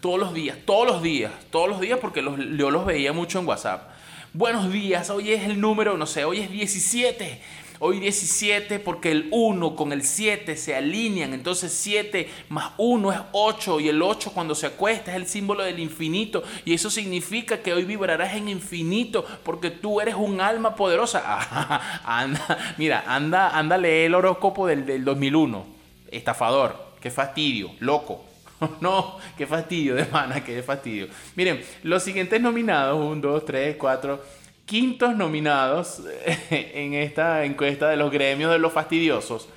todos 0.00 0.18
los 0.18 0.34
días, 0.34 0.56
todos 0.64 0.86
los 0.86 1.02
días, 1.02 1.32
todos 1.50 1.68
los 1.68 1.80
días 1.80 1.98
porque 2.00 2.22
los, 2.22 2.38
yo 2.56 2.70
los 2.70 2.86
veía 2.86 3.12
mucho 3.12 3.38
en 3.38 3.46
WhatsApp. 3.46 3.90
Buenos 4.32 4.72
días, 4.72 5.10
hoy 5.10 5.32
es 5.32 5.44
el 5.44 5.60
número, 5.60 5.96
no 5.96 6.06
sé, 6.06 6.24
hoy 6.24 6.40
es 6.40 6.50
17. 6.50 7.40
Hoy 7.80 8.00
17 8.00 8.80
porque 8.80 9.12
el 9.12 9.28
1 9.30 9.76
con 9.76 9.92
el 9.92 10.02
7 10.02 10.56
se 10.56 10.74
alinean. 10.74 11.32
Entonces 11.32 11.72
7 11.72 12.28
más 12.48 12.72
1 12.76 13.12
es 13.12 13.20
8 13.32 13.80
y 13.80 13.88
el 13.88 14.02
8 14.02 14.32
cuando 14.34 14.56
se 14.56 14.66
acuesta 14.66 15.12
es 15.12 15.16
el 15.16 15.28
símbolo 15.28 15.62
del 15.62 15.78
infinito. 15.78 16.42
Y 16.64 16.74
eso 16.74 16.90
significa 16.90 17.62
que 17.62 17.72
hoy 17.72 17.84
vibrarás 17.84 18.34
en 18.34 18.48
infinito 18.48 19.24
porque 19.44 19.70
tú 19.70 20.00
eres 20.00 20.16
un 20.16 20.40
alma 20.40 20.74
poderosa. 20.74 21.22
anda, 22.04 22.74
mira, 22.78 23.04
anda, 23.06 23.56
anda 23.56 23.76
el 23.76 24.14
horóscopo 24.14 24.66
del, 24.66 24.84
del 24.84 25.04
2001. 25.04 25.64
Estafador. 26.10 26.87
Qué 27.00 27.10
fastidio, 27.10 27.70
loco. 27.80 28.24
no, 28.80 29.18
qué 29.36 29.46
fastidio 29.46 29.94
de 29.94 30.04
mana, 30.06 30.42
qué 30.42 30.62
fastidio. 30.62 31.08
Miren, 31.36 31.62
los 31.82 32.02
siguientes 32.02 32.40
nominados, 32.40 32.98
un, 33.00 33.20
dos, 33.20 33.44
tres, 33.44 33.76
cuatro, 33.76 34.22
quintos 34.64 35.16
nominados 35.16 36.02
en 36.50 36.94
esta 36.94 37.44
encuesta 37.44 37.88
de 37.88 37.96
los 37.96 38.10
gremios 38.10 38.50
de 38.50 38.58
los 38.58 38.72
fastidiosos 38.72 39.48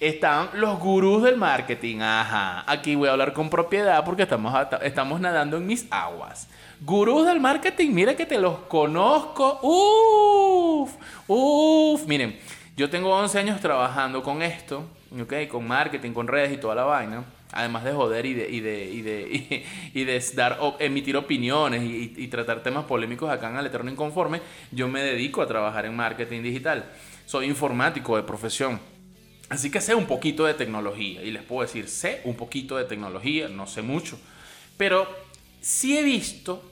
están 0.00 0.48
los 0.54 0.78
gurús 0.78 1.22
del 1.22 1.36
marketing. 1.36 2.00
Ajá, 2.00 2.64
aquí 2.66 2.94
voy 2.94 3.08
a 3.08 3.12
hablar 3.12 3.32
con 3.34 3.50
propiedad 3.50 4.02
porque 4.04 4.22
estamos, 4.22 4.54
estamos 4.82 5.20
nadando 5.20 5.58
en 5.58 5.66
mis 5.66 5.86
aguas. 5.90 6.48
Gurús 6.80 7.26
del 7.26 7.38
marketing, 7.38 7.90
mira 7.90 8.16
que 8.16 8.24
te 8.24 8.38
los 8.38 8.60
conozco. 8.60 9.60
Uf, 9.62 10.94
uf. 11.28 12.06
Miren, 12.06 12.38
yo 12.76 12.88
tengo 12.88 13.10
11 13.10 13.38
años 13.38 13.60
trabajando 13.60 14.22
con 14.22 14.40
esto 14.42 14.84
¿ok? 15.18 15.48
Con 15.48 15.66
marketing, 15.66 16.12
con 16.12 16.28
redes 16.28 16.52
y 16.52 16.56
toda 16.58 16.74
la 16.74 16.84
vaina. 16.84 17.24
Además 17.52 17.82
de 17.84 17.92
joder 17.92 18.26
y 18.26 18.34
de, 18.34 18.48
y 18.48 18.60
de, 18.60 18.84
y 18.84 19.02
de, 19.02 19.64
y, 19.94 20.04
de 20.04 20.24
dar, 20.34 20.58
emitir 20.78 21.16
opiniones 21.16 21.82
y, 21.82 22.28
tratar 22.28 22.62
temas 22.62 22.84
polémicos 22.84 23.30
acá 23.30 23.50
en 23.50 23.56
el 23.56 23.66
Eterno 23.66 23.90
Inconforme, 23.90 24.40
yo 24.70 24.88
me 24.88 25.02
dedico 25.02 25.42
a 25.42 25.46
trabajar 25.46 25.86
en 25.86 25.96
marketing 25.96 26.42
digital. 26.42 26.84
Soy 27.26 27.46
informático 27.46 28.16
de 28.16 28.22
profesión. 28.22 28.80
Así 29.48 29.70
que 29.70 29.80
sé 29.80 29.96
un 29.96 30.06
poquito 30.06 30.44
de 30.44 30.54
tecnología. 30.54 31.22
Y 31.22 31.32
les 31.32 31.42
puedo 31.42 31.62
decir, 31.62 31.88
sé 31.88 32.20
un 32.24 32.36
poquito 32.36 32.76
de 32.76 32.84
tecnología, 32.84 33.48
no 33.48 33.66
sé 33.66 33.82
mucho. 33.82 34.18
Pero 34.76 35.08
sí 35.60 35.98
he 35.98 36.02
visto 36.04 36.62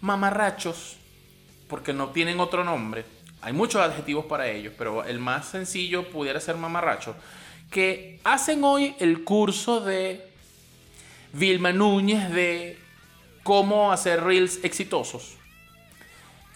mamarrachos, 0.00 0.96
porque 1.68 1.92
no 1.92 2.10
tienen 2.10 2.38
otro 2.38 2.64
nombre, 2.64 3.04
hay 3.42 3.52
muchos 3.52 3.82
adjetivos 3.82 4.26
para 4.26 4.48
ellos, 4.48 4.72
pero 4.78 5.04
el 5.04 5.18
más 5.18 5.46
sencillo 5.46 6.08
pudiera 6.10 6.38
ser 6.38 6.56
mamarracho, 6.56 7.16
que 7.72 8.20
hacen 8.22 8.62
hoy 8.62 8.94
el 9.00 9.24
curso 9.24 9.80
de 9.80 10.24
Vilma 11.32 11.72
Núñez 11.72 12.30
de 12.30 12.78
cómo 13.42 13.90
hacer 13.90 14.22
reels 14.22 14.60
exitosos. 14.62 15.36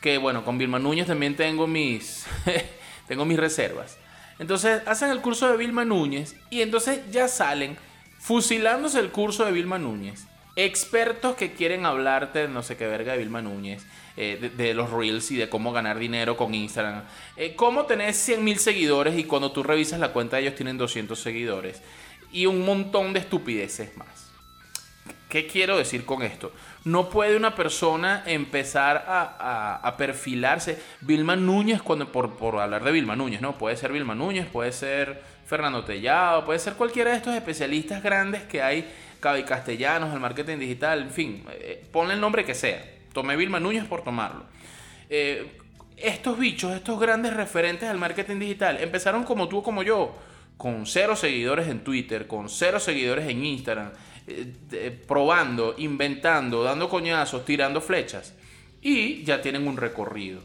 Que 0.00 0.18
bueno, 0.18 0.44
con 0.44 0.58
Vilma 0.58 0.78
Núñez 0.78 1.06
también 1.08 1.34
tengo 1.34 1.66
mis, 1.66 2.26
tengo 3.08 3.24
mis 3.24 3.38
reservas. 3.38 3.96
Entonces 4.38 4.82
hacen 4.86 5.10
el 5.10 5.22
curso 5.22 5.50
de 5.50 5.56
Vilma 5.56 5.84
Núñez 5.84 6.36
y 6.50 6.60
entonces 6.60 7.00
ya 7.10 7.26
salen 7.26 7.76
fusilándose 8.18 9.00
el 9.00 9.10
curso 9.10 9.44
de 9.46 9.52
Vilma 9.52 9.78
Núñez. 9.78 10.26
Expertos 10.58 11.36
que 11.36 11.52
quieren 11.52 11.84
hablarte 11.84 12.40
de 12.40 12.48
no 12.48 12.62
sé 12.62 12.78
qué 12.78 12.86
verga 12.86 13.12
de 13.12 13.18
Vilma 13.18 13.42
Núñez, 13.42 13.84
eh, 14.16 14.50
de, 14.56 14.72
los 14.72 14.90
reels 14.90 15.30
y 15.30 15.36
de 15.36 15.50
cómo 15.50 15.70
ganar 15.70 15.98
dinero 15.98 16.38
con 16.38 16.54
Instagram. 16.54 17.02
Eh, 17.36 17.54
cómo 17.54 17.84
tener 17.84 18.14
100 18.14 18.42
mil 18.42 18.58
seguidores 18.58 19.18
y 19.18 19.24
cuando 19.24 19.52
tú 19.52 19.62
revisas 19.62 20.00
la 20.00 20.14
cuenta 20.14 20.38
ellos 20.38 20.54
tienen 20.54 20.78
200 20.78 21.20
seguidores. 21.20 21.82
Y 22.32 22.46
un 22.46 22.64
montón 22.64 23.12
de 23.12 23.20
estupideces 23.20 23.94
más. 23.98 24.26
¿Qué 25.28 25.46
quiero 25.46 25.76
decir 25.76 26.06
con 26.06 26.22
esto? 26.22 26.52
No 26.84 27.10
puede 27.10 27.36
una 27.36 27.54
persona 27.54 28.22
empezar 28.24 29.04
a, 29.06 29.94
perfilarse. 29.98 30.80
Vilma 31.02 31.36
Núñez, 31.36 31.82
cuando, 31.82 32.10
por, 32.10 32.36
por, 32.36 32.58
hablar 32.60 32.84
de 32.84 32.92
Vilma 32.92 33.16
Núñez, 33.16 33.40
¿no? 33.40 33.58
Puede 33.58 33.76
ser 33.76 33.92
Vilma 33.92 34.14
Núñez, 34.14 34.46
puede 34.46 34.72
ser 34.72 35.22
Fernando 35.44 35.84
Tellado, 35.84 36.44
puede 36.44 36.58
ser 36.58 36.74
cualquiera 36.74 37.10
de 37.10 37.16
estos 37.16 37.34
especialistas 37.34 38.02
grandes 38.02 38.44
que 38.44 38.62
hay, 38.62 38.88
Cabi 39.20 39.44
Castellanos, 39.44 40.12
el 40.12 40.20
marketing 40.20 40.58
digital, 40.58 41.02
en 41.02 41.10
fin, 41.10 41.44
eh, 41.50 41.84
ponle 41.92 42.14
el 42.14 42.20
nombre 42.20 42.44
que 42.44 42.54
sea. 42.54 42.84
Tomé 43.12 43.36
Vilma 43.36 43.60
Núñez 43.60 43.84
por 43.84 44.02
tomarlo. 44.02 44.44
Eh, 45.08 45.58
estos 45.96 46.38
bichos, 46.38 46.74
estos 46.74 47.00
grandes 47.00 47.34
referentes 47.34 47.88
al 47.88 47.98
marketing 47.98 48.38
digital, 48.38 48.78
empezaron 48.80 49.24
como 49.24 49.48
tú 49.48 49.62
como 49.62 49.82
yo, 49.82 50.14
con 50.56 50.86
cero 50.86 51.16
seguidores 51.16 51.68
en 51.68 51.80
Twitter, 51.80 52.26
con 52.26 52.48
cero 52.48 52.80
seguidores 52.80 53.28
en 53.28 53.44
Instagram 53.44 53.92
eh, 54.28 54.98
probando, 55.06 55.74
inventando, 55.78 56.64
dando 56.64 56.88
coñazos, 56.88 57.44
tirando 57.44 57.80
flechas. 57.80 58.34
Y 58.82 59.24
ya 59.24 59.40
tienen 59.40 59.66
un 59.66 59.76
recorrido. 59.76 60.40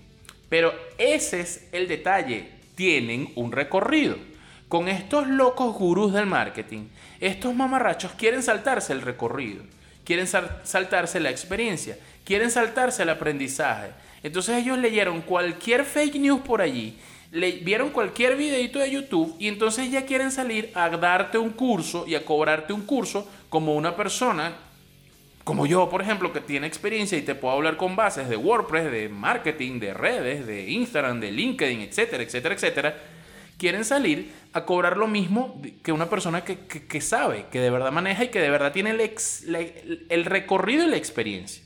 Pero 0.49 0.73
ese 0.97 1.41
es 1.41 1.69
el 1.71 1.88
detalle. 1.88 2.49
Tienen 2.75 3.31
un 3.36 3.51
recorrido. 3.51 4.17
Con 4.71 4.88
estos 4.88 5.27
locos 5.27 5.75
gurús 5.75 6.13
del 6.13 6.27
marketing, 6.27 6.86
estos 7.19 7.53
mamarrachos 7.53 8.13
quieren 8.13 8.41
saltarse 8.41 8.93
el 8.93 9.01
recorrido. 9.01 9.65
Quieren 10.05 10.27
saltarse 10.27 11.19
la 11.19 11.29
experiencia. 11.29 11.97
Quieren 12.23 12.49
saltarse 12.49 13.03
el 13.03 13.10
aprendizaje. 13.10 13.89
Entonces 14.23 14.55
ellos 14.55 14.77
leyeron 14.77 15.23
cualquier 15.23 15.84
fake 15.84 16.15
news 16.15 16.39
por 16.39 16.62
allí 16.62 16.97
le 17.31 17.51
vieron 17.51 17.89
cualquier 17.89 18.38
videito 18.38 18.79
de 18.79 18.91
YouTube 18.91 19.36
y 19.39 19.49
entonces 19.49 19.91
ya 19.91 20.05
quieren 20.05 20.31
salir 20.31 20.71
a 20.73 20.89
darte 20.89 21.38
un 21.38 21.49
curso 21.49 22.05
y 22.07 22.15
a 22.15 22.23
cobrarte 22.23 22.71
un 22.71 22.81
curso 22.81 23.29
como 23.49 23.75
una 23.75 23.95
persona 23.95 24.53
como 25.43 25.65
yo, 25.65 25.89
por 25.89 26.01
ejemplo, 26.01 26.31
que 26.31 26.39
tiene 26.39 26.67
experiencia 26.67 27.17
y 27.17 27.23
te 27.23 27.36
puedo 27.36 27.55
hablar 27.55 27.75
con 27.75 27.95
bases 27.95 28.29
de 28.29 28.38
WordPress, 28.38 28.91
de 28.91 29.10
marketing, 29.10 29.79
de 29.79 29.93
redes, 29.93 30.45
de 30.45 30.69
Instagram, 30.69 31.19
de 31.19 31.31
LinkedIn, 31.31 31.81
etcétera, 31.81 32.21
etcétera, 32.23 32.55
etcétera, 32.55 32.95
quieren 33.62 33.86
salir 33.86 34.32
a 34.54 34.65
cobrar 34.65 34.97
lo 34.97 35.08
mismo 35.08 35.62
que 35.84 35.91
una 35.91 36.10
persona 36.10 36.43
que, 36.43 37.02
sabe, 37.02 37.45
que 37.52 37.60
de 37.60 37.69
verdad 37.69 37.91
maneja 37.91 38.24
y 38.24 38.30
que 38.30 38.39
de 38.39 38.50
verdad 38.50 38.71
tiene 38.71 38.89
el, 38.89 40.06
el 40.10 40.26
recorrido 40.26 40.84
y 40.84 40.88
la 40.88 40.97
experiencia. 40.97 41.62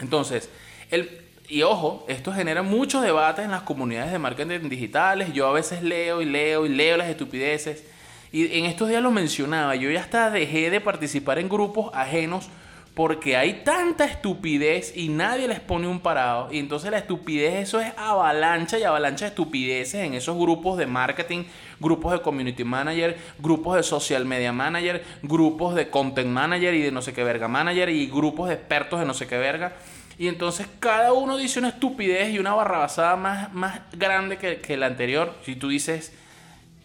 Entonces, 0.00 0.50
el, 0.90 1.22
y 1.48 1.62
ojo, 1.62 2.04
esto 2.08 2.30
genera 2.30 2.62
muchos 2.62 3.00
debates 3.00 3.42
en 3.42 3.52
las 3.52 3.62
comunidades 3.62 4.12
de 4.12 4.18
marketing 4.18 4.68
digitales. 4.68 5.32
Yo 5.32 5.46
a 5.46 5.52
veces 5.52 5.82
leo 5.82 6.20
y 6.20 6.26
leo 6.26 6.66
y 6.66 6.68
leo 6.68 6.98
las 6.98 7.08
estupideces. 7.08 7.84
Y 8.30 8.58
en 8.58 8.66
estos 8.66 8.90
días 8.90 9.02
lo 9.02 9.10
mencionaba, 9.10 9.76
yo 9.76 9.90
ya 9.90 10.00
hasta 10.00 10.30
dejé 10.30 10.68
de 10.68 10.82
participar 10.82 11.38
en 11.38 11.48
grupos 11.48 11.90
ajenos 11.94 12.50
porque 12.94 13.36
hay 13.36 13.64
tanta 13.64 14.04
estupidez 14.04 14.96
y 14.96 15.08
nadie 15.08 15.48
les 15.48 15.58
pone 15.58 15.88
un 15.88 15.98
parado. 15.98 16.52
Y 16.52 16.60
entonces 16.60 16.92
la 16.92 16.98
estupidez, 16.98 17.54
eso 17.54 17.80
es 17.80 17.92
avalancha 17.96 18.78
y 18.78 18.84
avalancha 18.84 19.24
de 19.24 19.30
estupideces 19.30 20.04
en 20.04 20.14
esos 20.14 20.38
grupos 20.38 20.78
de 20.78 20.86
marketing, 20.86 21.44
grupos 21.80 22.12
de 22.12 22.20
community 22.20 22.62
manager, 22.62 23.18
grupos 23.40 23.76
de 23.76 23.82
social 23.82 24.24
media 24.24 24.52
manager, 24.52 25.04
grupos 25.22 25.74
de 25.74 25.90
content 25.90 26.28
manager 26.28 26.72
y 26.72 26.82
de 26.82 26.92
no 26.92 27.02
sé 27.02 27.12
qué 27.12 27.24
verga 27.24 27.48
manager 27.48 27.88
y 27.88 28.06
grupos 28.06 28.48
de 28.48 28.54
expertos 28.54 29.00
de 29.00 29.06
no 29.06 29.14
sé 29.14 29.26
qué 29.26 29.38
verga. 29.38 29.72
Y 30.16 30.28
entonces 30.28 30.68
cada 30.78 31.12
uno 31.12 31.36
dice 31.36 31.58
una 31.58 31.70
estupidez 31.70 32.32
y 32.32 32.38
una 32.38 32.54
barrabasada 32.54 33.16
más, 33.16 33.52
más 33.52 33.80
grande 33.92 34.38
que, 34.38 34.76
la 34.76 34.86
anterior. 34.86 35.34
Si 35.44 35.56
tú 35.56 35.68
dices, 35.68 36.12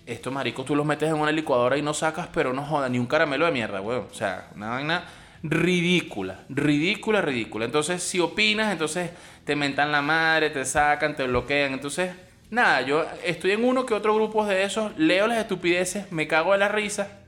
esto 0.07 0.31
marico, 0.31 0.63
tú 0.63 0.75
los 0.75 0.87
metes 0.87 1.09
en 1.09 1.15
una 1.15 1.31
licuadora 1.31 1.77
y 1.77 1.83
no 1.83 1.93
sacas, 1.93 2.29
pero 2.33 2.51
no 2.51 2.65
joda, 2.65 2.89
ni 2.89 2.97
un 2.97 3.05
caramelo 3.05 3.45
de 3.45 3.51
mierda, 3.51 3.79
weón. 3.79 4.07
O 4.09 4.13
sea, 4.15 4.47
una 4.55 4.69
vaina 4.69 5.03
ridícula, 5.43 6.41
ridícula, 6.49 7.21
ridícula. 7.21 7.65
Entonces, 7.65 8.03
si 8.03 8.19
opinas, 8.19 8.71
entonces 8.71 9.11
te 9.45 9.55
mentan 9.55 9.91
la 9.91 10.01
madre, 10.01 10.49
te 10.49 10.65
sacan, 10.65 11.15
te 11.15 11.25
bloquean. 11.25 11.73
Entonces, 11.73 12.11
nada, 12.49 12.81
yo 12.81 13.05
estoy 13.23 13.51
en 13.51 13.63
uno 13.63 13.85
que 13.85 13.93
otro 13.93 14.15
grupo 14.15 14.45
de 14.45 14.63
esos, 14.63 14.97
leo 14.97 15.27
las 15.27 15.37
estupideces, 15.37 16.11
me 16.11 16.27
cago 16.27 16.53
de 16.53 16.59
la 16.59 16.67
risa, 16.67 17.19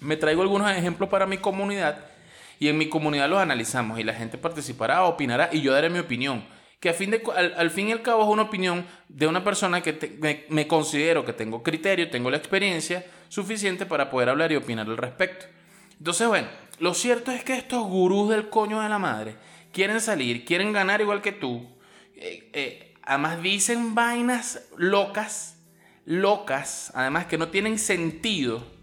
me 0.00 0.16
traigo 0.16 0.42
algunos 0.42 0.70
ejemplos 0.70 1.08
para 1.08 1.26
mi 1.26 1.38
comunidad 1.38 2.04
y 2.58 2.68
en 2.68 2.78
mi 2.78 2.88
comunidad 2.88 3.28
los 3.28 3.40
analizamos 3.40 3.98
y 3.98 4.04
la 4.04 4.14
gente 4.14 4.38
participará, 4.38 5.04
opinará 5.04 5.50
y 5.52 5.60
yo 5.60 5.72
daré 5.72 5.90
mi 5.90 5.98
opinión. 5.98 6.44
Que 6.80 6.90
al 6.90 6.94
fin, 6.94 7.10
de, 7.10 7.22
al, 7.56 7.70
fin 7.70 7.88
y 7.88 7.92
al 7.92 8.02
cabo 8.02 8.22
es 8.22 8.28
una 8.28 8.42
opinión 8.42 8.84
de 9.08 9.26
una 9.26 9.42
persona 9.42 9.80
que 9.80 10.44
me, 10.50 10.66
considero 10.66 11.24
que 11.24 11.32
tengo 11.32 11.62
criterio, 11.62 12.10
tengo 12.10 12.30
la 12.30 12.36
experiencia 12.36 13.04
suficiente 13.28 13.86
para 13.86 14.10
poder 14.10 14.28
hablar 14.28 14.52
y 14.52 14.56
opinar 14.56 14.86
al 14.86 14.96
respecto. 14.96 15.46
Entonces, 15.98 16.28
bueno, 16.28 16.48
lo 16.78 16.94
cierto 16.94 17.30
es 17.30 17.44
que 17.44 17.54
estos 17.54 17.86
gurús 17.86 18.30
del 18.30 18.48
coño 18.48 18.80
de 18.80 18.88
la 18.88 18.98
madre 18.98 19.36
quieren 19.72 20.00
salir, 20.00 20.44
quieren 20.44 20.72
ganar 20.72 21.00
igual 21.00 21.22
que 21.22 21.32
tú. 21.32 21.66
Eh, 22.16 22.50
eh, 22.52 22.94
además 23.02 23.42
dicen 23.42 23.94
vainas 23.94 24.68
locas, 24.76 25.58
locas, 26.04 26.90
además 26.94 27.26
que 27.26 27.38
no 27.38 27.48
tienen 27.48 27.78
sentido 27.78 28.76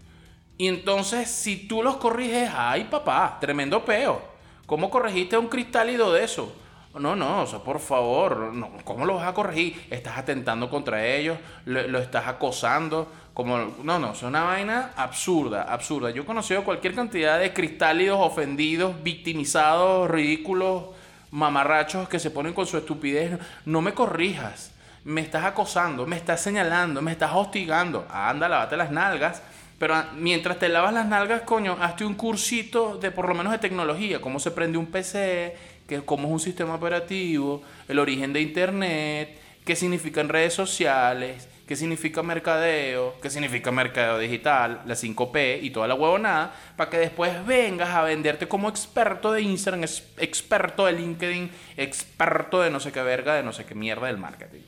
y 0.56 0.68
entonces, 0.68 1.28
si 1.28 1.66
tú 1.66 1.82
los 1.82 1.96
corriges, 1.96 2.50
ay 2.54 2.84
papá, 2.84 3.38
tremendo 3.40 3.84
peo. 3.84 4.22
¿Cómo 4.66 4.88
corregiste 4.88 5.36
un 5.36 5.48
cristálido 5.48 6.12
de 6.12 6.24
eso? 6.24 6.54
No, 6.98 7.16
no, 7.16 7.44
por 7.64 7.80
favor, 7.80 8.54
no, 8.54 8.70
¿cómo 8.84 9.04
lo 9.04 9.16
vas 9.16 9.26
a 9.26 9.34
corregir? 9.34 9.84
Estás 9.90 10.16
atentando 10.16 10.70
contra 10.70 11.04
ellos, 11.04 11.36
lo, 11.64 11.98
estás 11.98 12.28
acosando, 12.28 13.10
como, 13.34 13.58
no, 13.82 13.98
no, 13.98 14.12
es 14.12 14.22
una 14.22 14.44
vaina 14.44 14.92
absurda, 14.96 15.62
absurda. 15.62 16.10
Yo 16.10 16.22
he 16.22 16.26
conocido 16.26 16.64
cualquier 16.64 16.94
cantidad 16.94 17.38
de 17.38 17.52
cristálidos 17.52 18.18
ofendidos, 18.20 19.02
victimizados, 19.02 20.10
ridículos, 20.10 20.84
mamarrachos 21.30 22.08
que 22.08 22.20
se 22.20 22.30
ponen 22.30 22.54
con 22.54 22.66
su 22.66 22.78
estupidez. 22.78 23.38
No 23.66 23.82
me 23.82 23.92
corrijas, 23.92 24.72
me 25.04 25.20
estás 25.20 25.44
acosando, 25.44 26.06
me 26.06 26.16
estás 26.16 26.40
señalando, 26.40 27.02
me 27.02 27.12
estás 27.12 27.32
hostigando. 27.34 28.06
Anda, 28.08 28.48
lávate 28.48 28.76
las 28.76 28.90
nalgas 28.90 29.42
pero 29.78 30.02
mientras 30.16 30.58
te 30.58 30.68
lavas 30.68 30.94
las 30.94 31.06
nalgas, 31.06 31.42
coño, 31.42 31.76
hazte 31.80 32.04
un 32.04 32.14
cursito 32.14 32.96
de 32.96 33.10
por 33.10 33.28
lo 33.28 33.34
menos 33.34 33.52
de 33.52 33.58
tecnología, 33.58 34.20
cómo 34.20 34.38
se 34.38 34.50
prende 34.50 34.78
un 34.78 34.86
PC, 34.86 35.56
que, 35.86 36.02
cómo 36.02 36.28
es 36.28 36.32
un 36.32 36.40
sistema 36.40 36.76
operativo, 36.76 37.62
el 37.88 37.98
origen 37.98 38.32
de 38.32 38.40
Internet, 38.40 39.38
qué 39.64 39.74
significan 39.74 40.28
redes 40.28 40.54
sociales, 40.54 41.48
qué 41.66 41.76
significa 41.76 42.22
mercadeo, 42.22 43.14
qué 43.20 43.30
significa 43.30 43.70
mercadeo 43.70 44.18
digital, 44.18 44.82
la 44.86 44.94
5P 44.94 45.62
y 45.62 45.70
toda 45.70 45.88
la 45.88 45.94
huevonada, 45.94 46.54
para 46.76 46.90
que 46.90 46.98
después 46.98 47.44
vengas 47.46 47.90
a 47.90 48.02
venderte 48.02 48.46
como 48.46 48.68
experto 48.68 49.32
de 49.32 49.42
Instagram, 49.42 49.84
experto 50.18 50.86
de 50.86 50.92
LinkedIn, 50.92 51.50
experto 51.76 52.60
de 52.60 52.70
no 52.70 52.80
sé 52.80 52.92
qué 52.92 53.02
verga, 53.02 53.34
de 53.34 53.42
no 53.42 53.52
sé 53.52 53.64
qué 53.64 53.74
mierda 53.74 54.08
del 54.08 54.18
marketing. 54.18 54.62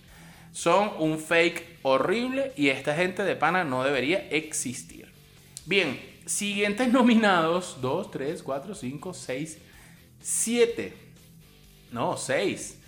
Son 0.53 0.93
un 0.99 1.19
fake 1.19 1.81
horrible 1.83 2.53
y 2.57 2.69
esta 2.69 2.95
gente 2.95 3.25
de 3.25 3.37
pana 3.37 3.63
no 3.63 3.85
debería 3.85 4.27
existir. 4.31 5.13
Bien, 5.67 6.01
siguientes 6.25 6.89
nominados. 6.93 7.79
2, 7.83 8.11
3, 8.11 8.43
4, 8.43 8.75
5, 8.75 9.15
6, 9.15 9.59
7. 10.21 10.93
No, 11.93 12.17
6. 12.17 12.79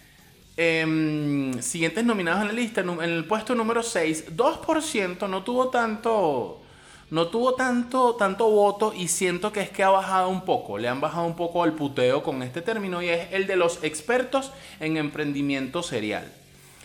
Em, 0.61 1.63
siguientes 1.63 2.05
nominados 2.05 2.43
en 2.43 2.49
la 2.49 2.53
lista. 2.53 2.81
En 2.81 3.01
el 3.01 3.25
puesto 3.27 3.55
número 3.55 3.81
6, 3.81 4.37
2% 4.37 5.29
no 5.29 5.45
tuvo 5.45 5.69
tanto 5.69 6.63
no 7.11 7.29
tuvo 7.29 7.55
tanto, 7.55 8.17
tanto 8.17 8.51
voto 8.51 8.93
y 8.95 9.07
siento 9.09 9.53
que 9.53 9.61
es 9.61 9.71
que 9.71 9.85
ha 9.85 9.89
bajado 9.89 10.29
un 10.29 10.45
poco, 10.45 10.77
le 10.77 10.89
han 10.89 11.01
bajado 11.01 11.25
un 11.25 11.37
poco 11.37 11.63
al 11.63 11.73
puteo 11.73 12.23
con 12.23 12.43
este 12.43 12.61
término 12.61 13.01
y 13.01 13.09
es 13.09 13.33
el 13.33 13.47
de 13.47 13.57
los 13.57 13.83
expertos 13.83 14.53
en 14.79 14.99
emprendimiento 14.99 15.83
serial. 15.83 16.31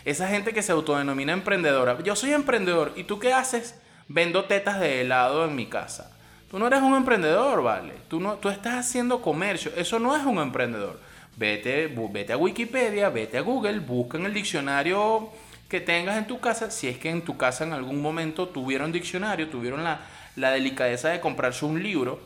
Esa 0.04 0.28
gente 0.28 0.54
que 0.54 0.62
se 0.62 0.72
autodenomina 0.72 1.32
emprendedora. 1.32 1.98
Yo 2.02 2.14
soy 2.14 2.32
emprendedor. 2.32 2.92
¿Y 2.94 3.04
tú 3.04 3.18
qué 3.18 3.32
haces? 3.32 3.74
Vendo 4.06 4.44
tetas 4.44 4.78
de 4.78 5.00
helado 5.00 5.44
en 5.44 5.56
mi 5.56 5.66
casa. 5.66 6.16
Tú 6.50 6.58
no 6.58 6.68
eres 6.68 6.82
un 6.82 6.94
emprendedor, 6.94 7.62
¿vale? 7.62 7.94
Tú, 8.08 8.20
no, 8.20 8.34
tú 8.34 8.50
estás 8.50 8.74
haciendo 8.74 9.20
comercio. 9.20 9.72
Eso 9.76 9.98
no 9.98 10.14
es 10.14 10.24
un 10.24 10.38
emprendedor. 10.38 11.00
Vete, 11.36 11.88
vete 12.10 12.32
a 12.32 12.36
Wikipedia, 12.36 13.08
vete 13.08 13.38
a 13.38 13.40
Google, 13.40 13.80
busca 13.80 14.18
en 14.18 14.26
el 14.26 14.34
diccionario 14.34 15.30
que 15.68 15.80
tengas 15.80 16.16
en 16.16 16.26
tu 16.26 16.38
casa, 16.38 16.70
si 16.70 16.86
es 16.86 16.98
que 16.98 17.10
en 17.10 17.22
tu 17.22 17.36
casa 17.36 17.64
en 17.64 17.72
algún 17.72 18.00
momento 18.00 18.48
tuvieron 18.48 18.92
diccionario, 18.92 19.48
tuvieron 19.48 19.82
la, 19.82 20.02
la 20.36 20.52
delicadeza 20.52 21.08
de 21.08 21.20
comprarse 21.20 21.64
un 21.64 21.82
libro 21.82 22.20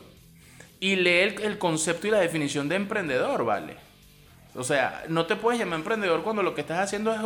y 0.79 0.95
leer 0.95 1.41
el, 1.41 1.57
concepto 1.57 2.07
y 2.07 2.11
la 2.11 2.19
definición 2.19 2.69
de 2.69 2.75
emprendedor, 2.75 3.43
¿vale? 3.45 3.75
O 4.55 4.63
sea, 4.63 5.03
no 5.09 5.25
te 5.25 5.35
puedes 5.35 5.59
llamar 5.59 5.79
emprendedor 5.79 6.23
cuando 6.23 6.43
lo 6.43 6.53
que 6.53 6.61
estás 6.61 6.79
haciendo 6.79 7.13
es 7.13 7.21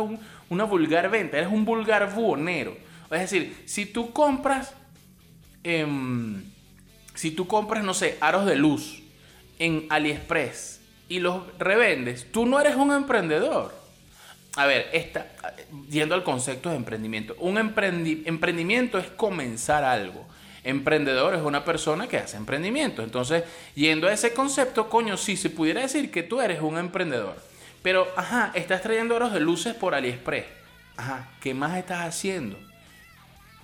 una 0.48 0.64
vulgar 0.64 1.10
venta, 1.10 1.36
eres 1.36 1.50
un 1.50 1.64
vulgar 1.64 2.14
buhonero. 2.14 2.76
Es 3.10 3.20
decir, 3.20 3.62
si 3.66 3.86
tú 3.86 4.12
compras, 4.12 4.74
em, 5.62 6.42
si 7.14 7.30
tú 7.30 7.46
compras, 7.46 7.84
no 7.84 7.94
sé, 7.94 8.16
aros 8.20 8.46
de 8.46 8.56
luz 8.56 9.02
en 9.58 9.86
AliExpress 9.88 10.80
y 11.08 11.20
los 11.20 11.42
revendes, 11.58 12.30
tú 12.32 12.46
no 12.46 12.60
eres 12.60 12.76
un 12.76 12.92
emprendedor. 12.92 13.74
A 14.56 14.66
ver, 14.66 14.88
está, 14.92 15.26
yendo 15.90 16.14
al 16.14 16.22
concepto 16.22 16.70
de 16.70 16.76
emprendimiento. 16.76 17.34
Un 17.40 17.58
emprendimiento 17.58 18.98
es 18.98 19.06
comenzar 19.08 19.84
algo. 19.84 20.26
Emprendedor 20.62 21.34
es 21.34 21.42
una 21.42 21.64
persona 21.64 22.06
que 22.06 22.18
hace 22.18 22.36
emprendimiento. 22.36 23.02
Entonces, 23.02 23.44
yendo 23.74 24.08
a 24.08 24.12
ese 24.12 24.32
concepto, 24.32 24.88
coño, 24.88 25.16
sí, 25.16 25.36
se 25.36 25.50
pudiera 25.50 25.82
decir 25.82 26.10
que 26.10 26.22
tú 26.22 26.40
eres 26.40 26.60
un 26.60 26.78
emprendedor. 26.78 27.36
Pero, 27.82 28.08
ajá, 28.16 28.52
estás 28.54 28.80
trayendo 28.80 29.16
aros 29.16 29.32
de 29.32 29.40
luces 29.40 29.74
por 29.74 29.94
AliExpress. 29.94 30.46
Ajá, 30.96 31.28
¿qué 31.40 31.52
más 31.52 31.76
estás 31.76 32.06
haciendo? 32.06 32.56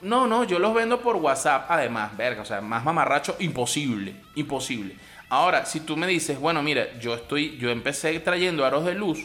No, 0.03 0.26
no, 0.26 0.44
yo 0.44 0.59
los 0.59 0.74
vendo 0.74 1.00
por 1.00 1.16
WhatsApp, 1.16 1.66
además, 1.68 2.16
verga, 2.16 2.42
o 2.42 2.44
sea, 2.44 2.61
más 2.61 2.85
mamarracho, 2.85 3.37
imposible, 3.38 4.14
imposible. 4.35 4.96
Ahora, 5.31 5.64
si 5.64 5.79
tú 5.79 5.97
me 5.97 6.09
dices, 6.09 6.40
bueno, 6.40 6.61
mira, 6.61 6.99
yo 6.99 7.14
estoy, 7.14 7.57
yo 7.57 7.71
empecé 7.71 8.19
trayendo 8.19 8.64
aros 8.64 8.85
de 8.85 8.95
luz, 8.95 9.21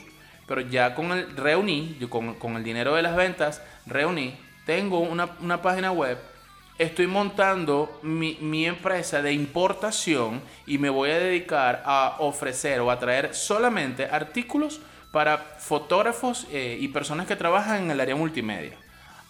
pero 0.45 0.61
ya 0.61 0.93
con 0.93 1.11
el 1.11 1.35
reuní, 1.35 1.97
yo 1.99 2.11
con, 2.11 2.35
con 2.35 2.55
el 2.55 2.63
dinero 2.63 2.93
de 2.93 3.01
las 3.01 3.15
ventas, 3.15 3.63
reuní, 3.87 4.37
tengo 4.67 4.99
una, 4.99 5.31
una 5.41 5.63
página 5.63 5.91
web, 5.91 6.19
estoy 6.77 7.07
montando 7.07 7.99
mi, 8.03 8.37
mi, 8.39 8.67
empresa 8.67 9.23
de 9.23 9.33
importación 9.33 10.43
y 10.67 10.77
me 10.77 10.91
voy 10.91 11.09
a 11.09 11.17
dedicar 11.17 11.81
a 11.87 12.17
ofrecer 12.19 12.81
o 12.81 12.91
a 12.91 12.99
traer 12.99 13.33
solamente 13.33 14.05
artículos 14.05 14.81
para 15.11 15.39
fotógrafos 15.39 16.45
eh, 16.51 16.77
y 16.79 16.87
personas 16.89 17.25
que 17.25 17.35
trabajan 17.35 17.85
en 17.85 17.91
el 17.91 17.99
área 17.99 18.15
multimedia. 18.15 18.77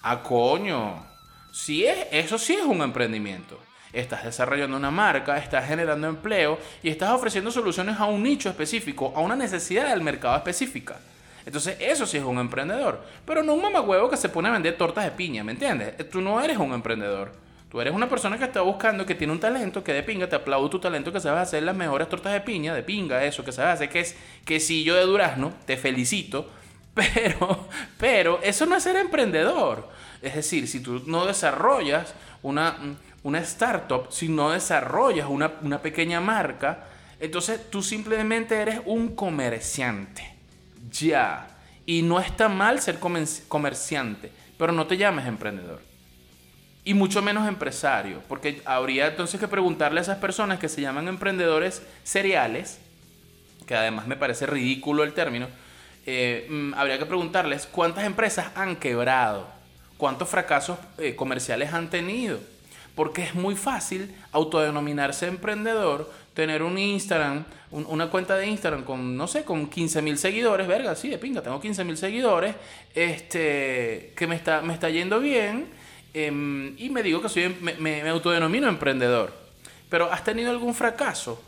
¡Ah, 0.02 0.22
coño! 0.22 1.06
Sí 1.54 1.86
es, 1.86 2.08
eso 2.12 2.38
sí 2.38 2.54
es 2.54 2.66
un 2.66 2.82
emprendimiento. 2.82 3.58
Estás 3.96 4.26
desarrollando 4.26 4.76
una 4.76 4.92
marca, 4.92 5.38
estás 5.38 5.68
generando 5.68 6.08
empleo 6.08 6.60
y 6.84 6.90
estás 6.90 7.12
ofreciendo 7.12 7.50
soluciones 7.50 7.98
a 7.98 8.06
un 8.06 8.22
nicho 8.22 8.50
específico, 8.50 9.14
a 9.16 9.22
una 9.22 9.36
necesidad 9.36 9.90
del 9.90 10.02
mercado 10.02 10.36
específica. 10.36 10.98
Entonces, 11.46 11.78
eso 11.80 12.06
sí 12.06 12.18
es 12.18 12.24
un 12.24 12.40
emprendedor. 12.40 13.02
Pero 13.26 13.42
no 13.42 13.54
un 13.54 13.62
mamagüevo 13.62 14.10
que 14.10 14.18
se 14.18 14.30
pone 14.30 14.50
a 14.50 14.52
vender 14.52 14.78
tortas 14.78 15.06
de 15.06 15.12
piña, 15.12 15.44
¿me 15.44 15.54
entiendes? 15.54 16.10
Tú 16.10 16.20
no 16.20 16.42
eres 16.42 16.58
un 16.58 16.74
emprendedor. 16.74 17.32
Tú 17.72 17.82
eres 17.82 17.94
una 17.94 18.10
persona 18.10 18.38
que 18.38 18.46
está 18.46 18.62
buscando, 18.62 19.06
que 19.06 19.16
tiene 19.16 19.34
un 19.34 19.40
talento, 19.40 19.84
que 19.84 19.94
de 19.94 20.04
pinga, 20.04 20.28
te 20.28 20.36
aplaudo 20.36 20.70
tu 20.70 20.80
talento, 20.80 21.12
que 21.12 21.20
sabes 21.20 21.42
hacer 21.42 21.64
las 21.64 21.76
mejores 21.76 22.10
tortas 22.10 22.34
de 22.34 22.42
piña, 22.42 22.74
de 22.74 22.84
pinga, 22.84 23.24
eso, 23.24 23.44
que 23.44 23.52
sabes 23.52 23.76
hacer, 23.76 23.90
que 23.90 24.00
es 24.02 24.16
quesillo 24.44 24.96
de 24.96 25.02
durazno, 25.04 25.54
te 25.66 25.78
felicito. 25.78 26.50
Pero, 26.96 27.68
pero, 28.00 28.40
eso 28.42 28.66
no 28.66 28.78
es 28.78 28.84
ser 28.84 28.96
emprendedor. 28.96 29.90
Es 30.22 30.34
decir, 30.34 30.66
si 30.66 30.80
tú 30.80 31.04
no 31.06 31.26
desarrollas 31.26 32.14
una, 32.42 32.78
una 33.26 33.40
startup, 33.40 34.12
si 34.12 34.30
no 34.30 34.52
desarrollas 34.52 35.28
una, 35.28 35.52
una 35.64 35.82
pequeña 35.82 36.22
marca, 36.22 36.86
entonces 37.20 37.70
tú 37.72 37.82
simplemente 37.82 38.56
eres 38.56 38.82
un 38.86 39.16
comerciante. 39.16 40.36
Ya. 40.92 41.48
Y 41.88 42.04
no 42.04 42.20
está 42.20 42.50
mal 42.50 42.80
ser 42.80 43.00
comerciante, 43.00 44.32
pero 44.58 44.72
no 44.72 44.86
te 44.86 44.98
llames 44.98 45.26
emprendedor. 45.26 45.82
Y 46.84 46.94
mucho 46.94 47.22
menos 47.24 47.48
empresario, 47.48 48.22
porque 48.30 48.62
habría 48.64 49.08
entonces 49.08 49.40
que 49.40 49.48
preguntarle 49.48 50.00
a 50.00 50.04
esas 50.04 50.20
personas 50.20 50.60
que 50.60 50.70
se 50.70 50.82
llaman 50.82 51.08
emprendedores 51.08 51.82
seriales, 52.04 52.80
que 53.66 53.76
además 53.76 54.06
me 54.06 54.16
parece 54.16 54.46
ridículo 54.46 55.04
el 55.04 55.14
término, 55.14 55.48
eh, 56.06 56.48
mm, 56.48 56.76
habría 56.76 57.00
que 57.00 57.08
preguntarles 57.08 57.66
cuántas 57.66 58.04
empresas 58.04 58.52
han 58.56 58.76
quebrado 58.76 59.56
cuántos 59.98 60.30
fracasos 60.30 60.78
eh, 60.98 61.16
comerciales 61.16 61.74
han 61.74 61.90
tenido. 61.90 62.40
Porque 62.96 63.24
es 63.24 63.36
muy 63.36 63.56
fácil 63.56 64.16
autodenominarse 64.32 65.28
emprendedor, 65.28 66.10
tener 66.34 66.64
un 66.64 66.78
Instagram, 66.78 67.46
una 67.72 68.10
cuenta 68.10 68.36
de 68.38 68.48
Instagram 68.48 68.84
con, 68.84 69.18
no 69.18 69.28
sé, 69.28 69.44
con 69.44 69.68
15 69.68 70.02
mil 70.02 70.18
seguidores, 70.18 70.68
verga, 70.68 70.96
sí, 70.96 71.10
de 71.10 71.18
pinga, 71.18 71.42
tengo 71.42 71.60
15 71.60 71.84
mil 71.84 71.98
seguidores, 71.98 72.56
este, 72.94 74.14
que 74.16 74.28
me 74.28 74.36
está, 74.36 74.62
me 74.62 74.74
está 74.74 74.90
yendo 74.90 75.20
bien, 75.20 75.68
em, 76.14 76.76
y 76.78 76.90
me 76.90 77.04
digo 77.04 77.22
que 77.22 77.30
soy, 77.30 77.56
me, 77.80 78.08
autodenomino 78.10 78.68
emprendedor. 78.68 79.34
Pero 79.90 80.12
¿has 80.12 80.24
tenido 80.24 80.52
algún 80.52 80.74
fracaso? 80.74 81.42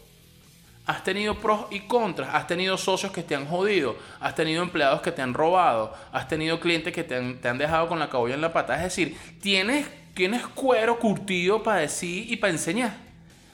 Has 0.86 1.04
tenido 1.04 1.36
pros 1.36 1.66
y 1.70 1.82
contras, 1.82 2.34
has 2.34 2.48
tenido 2.48 2.78
socios 2.78 3.12
que 3.12 3.22
te 3.22 3.36
han 3.36 3.46
jodido, 3.46 3.98
has 4.22 4.36
tenido 4.36 4.64
empleados 4.64 5.02
que 5.02 5.12
te 5.12 5.22
han 5.22 5.34
robado, 5.34 5.94
has 6.14 6.30
tenido 6.30 6.62
clientes 6.62 6.94
que 6.94 7.04
te 7.04 7.16
han, 7.16 7.58
dejado 7.58 7.90
con 7.90 8.00
la 8.00 8.10
cabulla 8.10 8.36
en 8.36 8.42
la 8.42 8.54
pata. 8.54 8.78
Es 8.78 8.84
decir, 8.84 9.18
tienes, 9.42 9.86
tienes 10.18 10.42
cuero 10.48 10.98
curtido 10.98 11.62
para 11.62 11.82
decir 11.82 12.26
y 12.30 12.38
para 12.38 12.52
enseñar. 12.52 12.98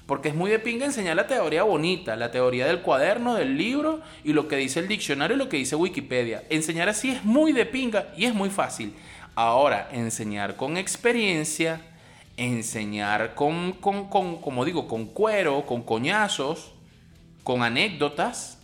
Porque 0.06 0.30
es 0.30 0.36
muy 0.36 0.50
de 0.50 0.60
pinga 0.60 0.86
enseñar 0.86 1.18
la 1.18 1.28
teoría 1.28 1.64
bonita, 1.64 2.16
la 2.16 2.32
teoría 2.32 2.66
del 2.66 2.82
cuaderno, 2.82 3.36
del 3.36 3.58
libro 3.58 4.02
y 4.24 4.32
lo 4.32 4.48
que 4.48 4.56
dice 4.56 4.80
el 4.80 4.88
diccionario 4.88 5.36
y 5.36 5.40
lo 5.40 5.50
que 5.50 5.58
dice 5.58 5.76
Wikipedia. 5.76 6.44
Enseñar 6.50 6.88
así 6.88 7.10
es 7.12 7.26
muy 7.26 7.52
de 7.52 7.66
pinga 7.66 8.08
y 8.16 8.26
es 8.26 8.34
muy 8.34 8.50
fácil. 8.50 8.96
Ahora, 9.36 9.90
enseñar 9.92 10.56
con 10.56 10.78
experiencia, 10.78 11.82
enseñar 12.38 13.36
con, 13.36 13.74
con, 13.74 14.08
con 14.10 14.42
como 14.42 14.64
digo, 14.64 14.88
con 14.88 15.08
cuero, 15.08 15.66
con 15.66 15.84
coñazos, 15.84 16.72
con 17.44 17.62
anécdotas, 17.62 18.58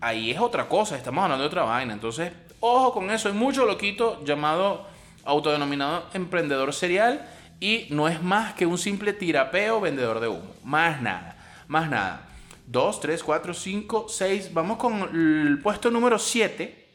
ahí 0.00 0.30
es 0.30 0.38
otra 0.38 0.68
cosa, 0.68 0.96
estamos 0.96 1.22
hablando 1.22 1.44
de 1.44 1.48
otra 1.48 1.62
vaina. 1.62 1.94
Entonces, 1.94 2.32
ojo 2.60 2.92
con 2.92 3.10
eso, 3.10 3.28
hay 3.28 3.34
mucho 3.34 3.64
loquito 3.64 4.22
llamado 4.24 4.97
autodenominado 5.28 6.06
emprendedor 6.14 6.72
serial 6.72 7.28
y 7.60 7.86
no 7.90 8.08
es 8.08 8.22
más 8.22 8.54
que 8.54 8.66
un 8.66 8.78
simple 8.78 9.12
tirapeo 9.12 9.80
vendedor 9.80 10.20
de 10.20 10.28
humo. 10.28 10.54
Más 10.64 11.00
nada, 11.00 11.36
más 11.68 11.88
nada. 11.88 12.28
2, 12.66 13.00
3, 13.00 13.22
4, 13.22 13.54
5, 13.54 14.06
6. 14.08 14.52
Vamos 14.52 14.78
con 14.78 15.02
el 15.14 15.60
puesto 15.62 15.90
número 15.90 16.18
7 16.18 16.86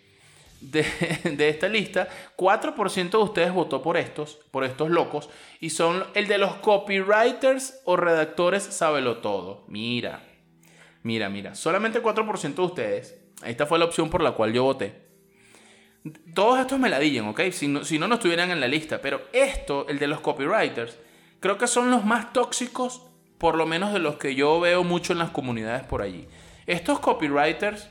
de, 0.62 1.50
esta 1.50 1.68
lista. 1.68 2.08
4% 2.38 3.10
de 3.10 3.18
ustedes 3.18 3.54
votó 3.54 3.82
por 3.82 3.98
estos, 3.98 4.40
por 4.52 4.64
estos 4.64 4.90
locos. 4.90 5.30
Y 5.60 5.70
son 5.70 6.04
el 6.14 6.28
de 6.28 6.38
los 6.38 6.56
copywriters 6.56 7.82
o 7.86 7.96
redactores 7.96 8.64
sábelo 8.64 9.18
todo. 9.18 9.64
Mira, 9.68 10.22
Mira, 11.04 11.30
mira, 11.30 11.54
solamente 11.54 12.02
4% 12.02 12.56
de 12.56 12.62
ustedes, 12.62 13.20
esta 13.46 13.66
fue 13.66 13.78
la 13.78 13.86
opción 13.86 14.10
por 14.10 14.24
la 14.24 14.32
cual 14.32 14.54
yo 14.54 14.64
voté. 14.64 15.04
Todos 16.34 16.60
estos 16.60 16.80
me 16.80 16.90
la 16.90 17.00
digan, 17.00 17.28
¿ok? 17.28 17.42
Si 17.52 17.68
no, 17.68 17.84
si 17.84 17.98
no, 17.98 18.08
no 18.08 18.16
estuvieran 18.16 18.52
en 18.52 18.60
la 18.60 18.68
lista. 18.68 19.02
Pero 19.02 19.22
esto, 19.32 19.88
el 19.88 20.00
de 20.00 20.08
los 20.08 20.20
copywriters, 20.22 20.98
creo 21.40 21.58
que 21.58 21.68
son 21.68 21.90
los 21.90 22.06
más 22.06 22.34
tóxicos, 22.34 23.04
por 23.38 23.56
lo 23.56 23.66
menos 23.66 23.94
de 23.94 24.00
los 24.00 24.16
que 24.16 24.36
yo 24.36 24.60
veo 24.60 24.84
mucho 24.84 25.14
en 25.14 25.20
las 25.20 25.30
comunidades 25.30 25.84
por 25.84 26.02
allí. 26.02 26.28
Estos 26.66 27.00
copywriters, 27.00 27.90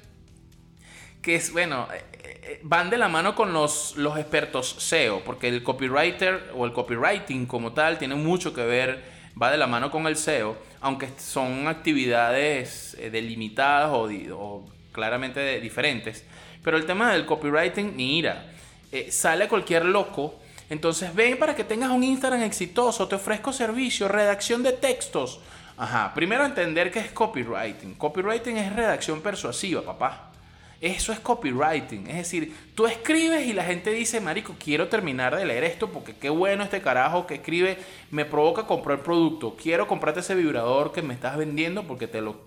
que 1.21 1.37
es, 1.37 1.53
bueno, 1.53 1.89
eh, 1.93 2.05
eh, 2.23 2.61
van 2.63 2.91
de 2.91 2.99
la 2.99 3.09
mano 3.09 3.35
con 3.35 3.53
los, 3.53 3.97
los 3.97 4.19
expertos 4.19 4.77
SEO, 4.79 5.23
porque 5.25 5.49
el 5.49 5.63
copywriter 5.63 6.53
o 6.55 6.65
el 6.65 6.73
copywriting 6.73 7.47
como 7.47 7.73
tal 7.73 7.99
tiene 7.99 8.15
mucho 8.15 8.53
que 8.53 8.65
ver, 8.65 9.03
va 9.41 9.51
de 9.51 9.59
la 9.59 9.67
mano 9.67 9.91
con 9.91 10.07
el 10.07 10.17
SEO 10.17 10.57
aunque 10.83 11.09
son 11.17 11.69
actividades 11.69 12.97
eh, 12.99 13.09
delimitadas 13.09 13.91
o, 13.93 14.69
claramente 14.91 15.61
diferentes. 15.61 16.27
Pero 16.63 16.77
el 16.77 16.87
tema 16.87 17.13
del 17.13 17.27
copywriting, 17.27 17.97
mira, 17.97 18.47
eh, 18.91 19.11
sale 19.11 19.49
cualquier 19.49 19.85
loco. 19.85 20.37
Entonces 20.71 21.15
ven 21.15 21.39
para 21.39 21.55
que 21.55 21.65
tengas 21.65 21.91
un 21.91 22.05
Instagram 22.05 22.43
exitoso, 22.43 23.09
te 23.09 23.17
ofrezco 23.17 23.53
servicio, 23.53 24.09
redacción 24.09 24.63
de 24.63 24.73
textos. 24.73 25.41
Ajá, 25.77 26.13
primero 26.15 26.45
entender 26.45 26.91
qué 26.91 27.01
es 27.01 27.11
copywriting. 27.11 27.95
Copywriting 27.95 28.57
es 28.57 28.73
redacción 28.75 29.21
persuasiva, 29.21 29.83
papá. 29.83 30.33
Eso 30.81 31.13
es 31.13 31.21
copywriting. 31.21 32.09
Es 32.09 32.17
decir, 32.17 32.57
tú 32.75 32.87
escribes 32.87 33.47
y 33.47 33.53
la 33.53 33.63
gente 33.63 33.93
dice, 33.93 34.21
Marico, 34.21 34.57
quiero 34.59 34.89
terminar 34.89 35.37
de 35.37 35.45
leer 35.45 35.63
esto 35.63 35.91
porque 35.91 36.17
qué 36.17 36.29
bueno 36.29 36.65
este 36.65 36.83
carajo 36.83 37.25
que 37.27 37.35
escribe, 37.35 37.79
me 38.11 38.25
provoca 38.25 38.65
comprar 38.65 38.99
el 38.99 39.05
producto. 39.05 39.57
Quiero 39.57 39.87
comprarte 39.87 40.21
ese 40.21 40.35
vibrador 40.35 40.91
que 40.91 41.01
me 41.01 41.15
estás 41.15 41.37
vendiendo 41.37 41.85
porque 41.85 42.09
te 42.09 42.21
lo, 42.21 42.41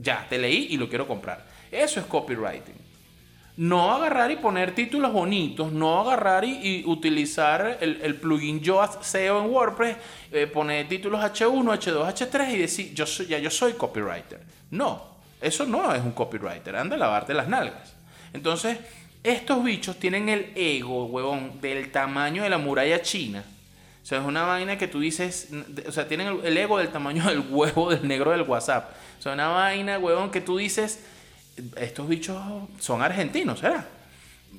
ya, 0.00 0.26
te 0.30 0.38
leí 0.38 0.68
y 0.70 0.78
lo 0.78 0.88
quiero 0.88 1.06
comprar. 1.06 1.46
Eso 1.70 2.00
es 2.00 2.06
copywriting. 2.06 2.81
No 3.56 3.92
agarrar 3.92 4.30
y 4.30 4.36
poner 4.36 4.74
títulos 4.74 5.12
bonitos, 5.12 5.72
no 5.72 6.00
agarrar 6.00 6.44
y, 6.44 6.84
utilizar 6.86 7.78
el, 7.80 8.14
plugin 8.16 8.60
Yoast 8.60 9.02
SEO 9.02 9.44
en 9.44 9.50
WordPress, 9.50 9.96
eh, 10.32 10.46
poner 10.46 10.88
títulos 10.88 11.20
H1, 11.20 11.62
H2, 11.62 12.14
H3 12.14 12.54
y 12.54 12.58
decir, 12.58 12.94
yo 12.94 13.04
soy, 13.04 13.26
ya 13.26 13.38
yo 13.38 13.50
soy 13.50 13.74
copywriter. 13.74 14.40
No, 14.70 15.02
eso 15.40 15.66
no 15.66 15.94
es 15.94 16.02
un 16.02 16.12
copywriter, 16.12 16.74
anda 16.76 16.96
a 16.96 16.98
lavarte 16.98 17.34
las 17.34 17.48
nalgas. 17.48 17.94
Entonces, 18.32 18.78
Estos 19.24 19.62
bichos 19.62 19.96
tienen 20.00 20.28
el 20.28 20.50
ego, 20.56 21.06
huevón, 21.06 21.60
del 21.60 21.92
tamaño 21.92 22.42
de 22.42 22.50
la 22.50 22.58
muralla 22.58 23.02
china. 23.02 23.44
O 24.02 24.06
sea, 24.06 24.18
es 24.18 24.24
una 24.24 24.42
vaina 24.42 24.76
que 24.76 24.88
tú 24.88 24.98
dices, 24.98 25.48
o 25.86 25.92
sea, 25.92 26.08
tienen 26.08 26.40
el 26.42 26.56
ego 26.56 26.78
del 26.78 26.88
tamaño 26.88 27.24
del 27.28 27.44
huevo 27.48 27.90
del 27.90 28.06
negro 28.08 28.32
del 28.32 28.42
WhatsApp. 28.42 28.90
O 29.20 29.22
sea, 29.22 29.34
una 29.34 29.46
vaina, 29.46 29.98
huevón, 29.98 30.32
que 30.32 30.40
tú 30.40 30.56
dices, 30.56 31.04
estos 31.76 32.08
bichos 32.08 32.40
son 32.78 33.02
argentinos, 33.02 33.60
¿será? 33.60 33.86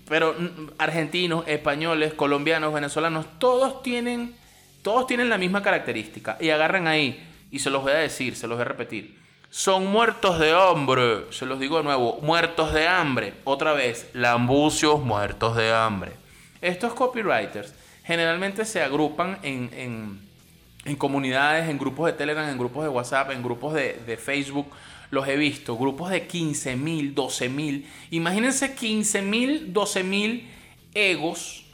Pero 0.07 0.35
argentinos, 0.77 1.47
españoles, 1.47 2.13
colombianos, 2.13 2.73
venezolanos, 2.73 3.25
todos 3.39 3.83
tienen, 3.83 4.35
todos 4.81 5.07
tienen 5.07 5.29
la 5.29 5.37
misma 5.37 5.61
característica. 5.61 6.37
Y 6.39 6.49
agarran 6.49 6.87
ahí, 6.87 7.23
y 7.51 7.59
se 7.59 7.69
los 7.69 7.83
voy 7.83 7.91
a 7.91 7.97
decir, 7.97 8.35
se 8.35 8.47
los 8.47 8.57
voy 8.57 8.65
a 8.65 8.69
repetir 8.69 9.23
son 9.53 9.85
muertos 9.85 10.39
de 10.39 10.51
hambre. 10.51 11.25
Se 11.29 11.45
los 11.45 11.59
digo 11.59 11.77
de 11.77 11.83
nuevo, 11.83 12.17
muertos 12.23 12.73
de 12.73 12.87
hambre. 12.87 13.35
Otra 13.43 13.73
vez, 13.73 14.09
lambucios 14.13 14.99
muertos 14.99 15.55
de 15.55 15.71
hambre. 15.71 16.13
Estos 16.59 16.95
copywriters 16.95 17.71
generalmente 18.03 18.65
se 18.65 18.81
agrupan 18.81 19.37
en, 19.43 20.97
comunidades, 20.97 21.69
en 21.69 21.77
grupos 21.77 22.07
de 22.07 22.13
Telegram, 22.13 22.49
en 22.49 22.57
grupos 22.57 22.81
de 22.81 22.89
WhatsApp, 22.89 23.29
en 23.29 23.43
grupos 23.43 23.75
de, 23.75 24.19
Facebook. 24.19 24.65
Los 25.13 25.27
he 25.27 25.37
visto, 25.37 25.77
grupos 25.77 26.09
de 26.09 26.25
15 26.25 26.75
mil, 26.75 27.13
12 27.13 27.47
mil. 27.49 27.87
Imagínense 28.09 28.73
15 28.73 29.21
mil, 29.21 29.71
12 29.71 30.03
mil 30.03 30.49
egos, 30.95 31.65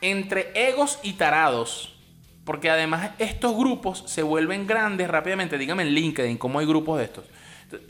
entre 0.00 0.50
egos 0.54 0.98
y 1.04 1.12
tarados 1.12 1.94
porque 2.44 2.70
además 2.70 3.10
estos 3.18 3.54
grupos 3.54 4.04
se 4.06 4.22
vuelven 4.22 4.66
grandes 4.66 5.06
rápidamente. 5.06 5.58
Dígame 5.58 5.82
en 5.82 5.90
LinkedIn 5.90 6.38
cómo 6.38 6.58
hay 6.58 6.66
grupos 6.66 6.96
de 6.96 7.04
estos. 7.04 7.24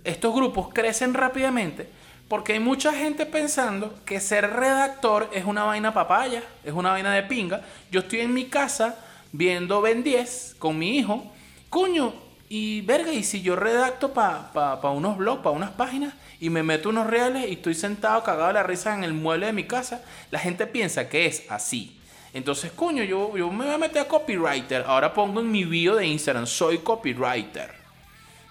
Estos 0.02 0.34
grupos 0.34 0.70
crecen 0.74 1.14
rápidamente 1.14 1.88
porque 2.26 2.54
hay 2.54 2.58
mucha 2.58 2.92
gente 2.92 3.24
pensando 3.24 3.94
que 4.04 4.18
ser 4.18 4.50
redactor 4.50 5.30
es 5.32 5.44
una 5.44 5.62
vaina 5.62 5.94
papaya, 5.94 6.42
es 6.64 6.72
una 6.72 6.90
vaina 6.90 7.14
de 7.14 7.22
pinga. 7.22 7.62
Yo 7.92 8.00
estoy 8.00 8.18
en 8.18 8.34
mi 8.34 8.46
casa 8.46 8.98
viendo 9.30 9.80
Ben 9.80 10.02
10 10.02 10.56
con 10.58 10.76
mi 10.76 10.98
hijo. 10.98 11.24
Coño, 11.70 12.27
y 12.48 12.80
verga, 12.80 13.12
y 13.12 13.22
si 13.22 13.42
yo 13.42 13.56
redacto 13.56 14.14
para 14.14 14.52
pa, 14.52 14.90
unos 14.90 15.18
blogs, 15.18 15.42
para 15.42 15.54
unas 15.54 15.70
páginas, 15.70 16.14
y 16.40 16.50
me 16.50 16.62
meto 16.62 16.88
unos 16.88 17.06
reales 17.06 17.48
y 17.48 17.54
estoy 17.54 17.74
sentado 17.74 18.22
cagado 18.22 18.48
de 18.48 18.54
la 18.54 18.62
risa 18.62 18.94
en 18.94 19.04
el 19.04 19.12
mueble 19.12 19.46
de 19.46 19.52
mi 19.52 19.64
casa, 19.64 20.02
la 20.30 20.38
gente 20.38 20.66
piensa 20.66 21.08
que 21.08 21.26
es 21.26 21.44
así. 21.50 22.00
Entonces, 22.32 22.72
coño, 22.72 23.02
yo, 23.04 23.36
yo 23.36 23.50
me 23.50 23.66
voy 23.66 23.74
a 23.74 23.78
meter 23.78 24.02
a 24.02 24.08
copywriter. 24.08 24.84
Ahora 24.86 25.12
pongo 25.12 25.40
en 25.40 25.50
mi 25.50 25.64
bio 25.64 25.96
de 25.96 26.06
Instagram, 26.06 26.46
soy 26.46 26.78
copywriter. 26.78 27.74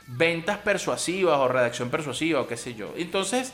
Ventas 0.08 0.58
persuasivas 0.60 1.38
o 1.38 1.48
redacción 1.48 1.90
persuasiva 1.90 2.42
o 2.42 2.48
qué 2.48 2.58
sé 2.58 2.74
yo. 2.76 2.94
Entonces, 2.98 3.54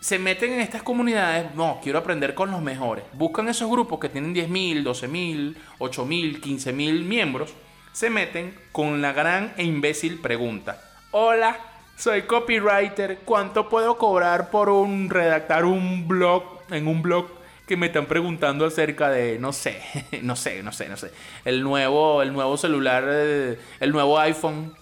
se 0.00 0.18
meten 0.18 0.52
en 0.52 0.60
estas 0.60 0.82
comunidades, 0.82 1.54
no, 1.54 1.80
quiero 1.82 1.98
aprender 1.98 2.34
con 2.34 2.50
los 2.50 2.62
mejores. 2.62 3.04
Buscan 3.14 3.48
esos 3.48 3.70
grupos 3.70 3.98
que 3.98 4.08
tienen 4.08 4.34
10.000, 4.34 4.84
12.000, 4.84 5.56
8.000, 5.78 6.40
15.000 6.40 7.04
miembros. 7.04 7.52
Se 7.92 8.10
meten 8.10 8.54
con 8.72 9.02
la 9.02 9.12
gran 9.12 9.52
e 9.56 9.64
imbécil 9.64 10.20
pregunta. 10.20 10.80
Hola, 11.10 11.56
soy 11.96 12.22
copywriter. 12.22 13.18
¿Cuánto 13.24 13.68
puedo 13.68 13.98
cobrar 13.98 14.50
por 14.50 14.68
un 14.68 15.10
redactar 15.10 15.64
un 15.64 16.06
blog 16.06 16.62
en 16.70 16.86
un 16.86 17.02
blog 17.02 17.38
que 17.68 17.76
me 17.76 17.86
están 17.86 18.06
preguntando 18.06 18.64
acerca 18.64 19.10
de, 19.10 19.38
no 19.38 19.52
sé, 19.52 19.80
no 20.22 20.34
sé, 20.34 20.62
no 20.62 20.72
sé, 20.72 20.88
no 20.88 20.96
sé, 20.96 21.12
el 21.44 21.62
nuevo, 21.62 22.22
el 22.22 22.32
nuevo 22.32 22.56
celular, 22.56 23.04
eh, 23.06 23.58
el 23.78 23.92
nuevo 23.92 24.18
iPhone. 24.18 24.74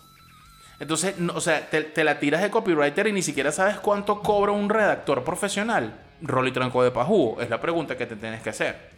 Entonces, 0.78 1.14
o 1.34 1.40
sea, 1.40 1.68
te, 1.68 2.04
la 2.04 2.18
tiras 2.18 2.42
de 2.42 2.50
copywriter 2.50 3.08
y 3.08 3.12
ni 3.12 3.22
siquiera 3.22 3.50
sabes 3.50 3.78
cuánto 3.78 4.22
cobra 4.22 4.52
un 4.52 4.68
redactor 4.68 5.24
profesional. 5.24 5.98
Rol 6.22 6.48
y 6.48 6.52
tranco 6.52 6.82
de 6.84 6.90
pajú, 6.90 7.38
es 7.40 7.50
la 7.50 7.60
pregunta 7.60 7.96
que 7.96 8.06
te 8.06 8.16
tienes 8.16 8.42
que 8.42 8.50
hacer. 8.50 8.95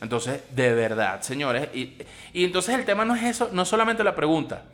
Entonces, 0.00 0.42
de 0.54 0.74
verdad, 0.74 1.22
señores. 1.22 1.68
Y, 1.74 1.94
entonces 2.34 2.74
el 2.74 2.84
tema 2.84 3.04
no 3.04 3.14
es 3.14 3.22
eso, 3.22 3.50
no 3.52 3.64
solamente 3.64 4.04
la 4.04 4.14
pregunta. 4.14 4.64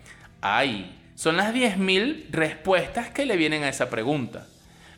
Ay, 0.41 0.99
son 1.15 1.37
las 1.37 1.55
10.000 1.55 2.27
respuestas 2.31 3.11
que 3.11 3.27
le 3.27 3.37
vienen 3.37 3.63
a 3.63 3.69
esa 3.69 3.89
pregunta. 3.89 4.47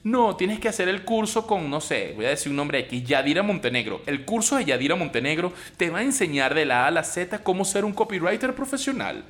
No, 0.03 0.37
tienes 0.37 0.61
que 0.61 0.69
hacer 0.69 0.89
el 0.89 1.03
curso 1.03 1.47
con, 1.47 1.71
no 1.71 1.81
sé, 1.81 2.13
voy 2.15 2.27
a 2.27 2.31
decir 2.31 2.51
un 2.51 2.57
nombre 2.57 2.79
aquí, 2.79 3.03
Yadira 3.03 3.43
Montenegro. 3.43 4.03
El 4.07 4.25
curso 4.25 4.57
de 4.57 4.67
Yadira 4.67 4.97
Montenegro 4.97 5.53
te 5.79 5.89
va 5.89 6.01
a 6.01 6.03
enseñar 6.03 6.55
de 6.55 6.67
la 6.67 6.85
A 6.85 6.89
a 6.89 6.91
la 6.91 7.05
Z 7.05 7.43
cómo 7.43 7.65
ser 7.65 7.85
un 7.87 7.95
copywriter 7.95 8.55
profesional. 8.55 9.25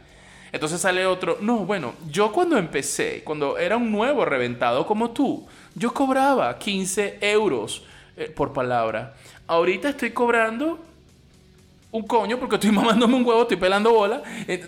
Entonces 0.50 0.80
sale 0.80 1.04
otro, 1.06 1.38
no, 1.40 1.58
bueno, 1.58 1.94
yo 2.08 2.30
cuando 2.30 2.56
empecé, 2.56 3.22
cuando 3.24 3.58
era 3.58 3.76
un 3.76 3.90
nuevo 3.90 4.24
reventado 4.24 4.86
como 4.86 5.10
tú, 5.10 5.46
yo 5.74 5.92
cobraba 5.92 6.56
15 6.58 7.18
euros 7.20 7.84
eh, 8.16 8.32
por 8.34 8.52
palabra. 8.52 9.14
Ahorita 9.46 9.88
estoy 9.88 10.10
cobrando 10.10 10.78
un 11.90 12.06
coño 12.06 12.38
porque 12.38 12.56
estoy 12.56 12.70
mamándome 12.72 13.14
un 13.14 13.24
huevo, 13.24 13.42
estoy 13.42 13.56
pelando 13.56 13.92
bola. 13.92 14.22
Eh, 14.48 14.66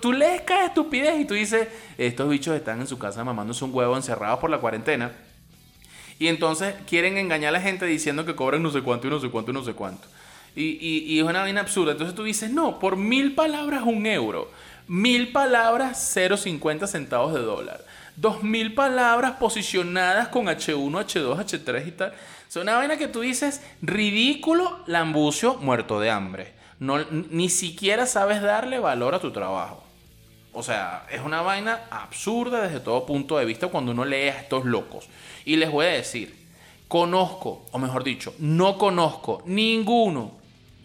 tú, 0.00 0.12
lees 0.12 0.42
cada 0.42 0.66
estupidez 0.66 1.20
y 1.20 1.24
tú 1.24 1.34
dices, 1.34 1.68
estos 1.96 2.28
bichos 2.28 2.54
están 2.54 2.80
en 2.80 2.86
su 2.86 2.98
casa 2.98 3.22
mamándose 3.24 3.64
un 3.64 3.74
huevo 3.74 3.96
encerrados 3.96 4.40
por 4.40 4.50
la 4.50 4.58
cuarentena. 4.58 5.12
Y 6.18 6.28
entonces 6.28 6.74
quieren 6.86 7.16
engañar 7.16 7.50
a 7.50 7.58
la 7.58 7.60
gente 7.60 7.86
diciendo 7.86 8.26
que 8.26 8.34
cobran 8.34 8.62
no 8.62 8.70
sé 8.70 8.82
cuánto 8.82 9.06
y 9.06 9.10
no 9.10 9.20
sé 9.20 9.30
cuánto 9.30 9.52
y 9.52 9.54
no 9.54 9.64
sé 9.64 9.72
cuánto. 9.74 10.06
Y, 10.56 10.78
y 10.82 11.18
es 11.18 11.24
una 11.24 11.40
vaina 11.40 11.60
absurda. 11.60 11.92
Entonces 11.92 12.14
tú 12.14 12.24
dices, 12.24 12.50
no, 12.50 12.78
por 12.78 12.96
mil 12.96 13.34
palabras 13.34 13.84
un 13.84 14.04
euro. 14.06 14.50
Mil 14.88 15.30
palabras 15.30 16.16
0,50 16.16 16.88
centavos 16.88 17.32
de 17.32 17.40
dólar. 17.40 17.84
Dos 18.16 18.42
mil 18.42 18.74
palabras 18.74 19.36
posicionadas 19.38 20.28
con 20.28 20.46
H1, 20.46 20.90
H2, 20.90 21.38
H3 21.38 21.86
y 21.86 21.90
tal. 21.92 22.12
Es 22.50 22.56
una 22.56 22.76
vaina 22.76 22.96
que 22.96 23.06
tú 23.06 23.20
dices, 23.20 23.62
ridículo, 23.80 24.80
lambucio, 24.86 25.54
muerto 25.58 26.00
de 26.00 26.10
hambre. 26.10 26.52
No, 26.80 26.98
ni 27.30 27.48
siquiera 27.48 28.06
sabes 28.06 28.42
darle 28.42 28.80
valor 28.80 29.14
a 29.14 29.20
tu 29.20 29.30
trabajo. 29.30 29.84
O 30.52 30.64
sea, 30.64 31.06
es 31.12 31.20
una 31.20 31.42
vaina 31.42 31.82
absurda 31.92 32.62
desde 32.62 32.80
todo 32.80 33.06
punto 33.06 33.38
de 33.38 33.44
vista 33.44 33.68
cuando 33.68 33.92
uno 33.92 34.04
lee 34.04 34.30
a 34.30 34.40
estos 34.40 34.64
locos. 34.64 35.08
Y 35.44 35.54
les 35.56 35.70
voy 35.70 35.86
a 35.86 35.90
decir, 35.90 36.34
conozco, 36.88 37.66
o 37.70 37.78
mejor 37.78 38.02
dicho, 38.02 38.34
no 38.40 38.78
conozco 38.78 39.44
ninguno, 39.46 40.32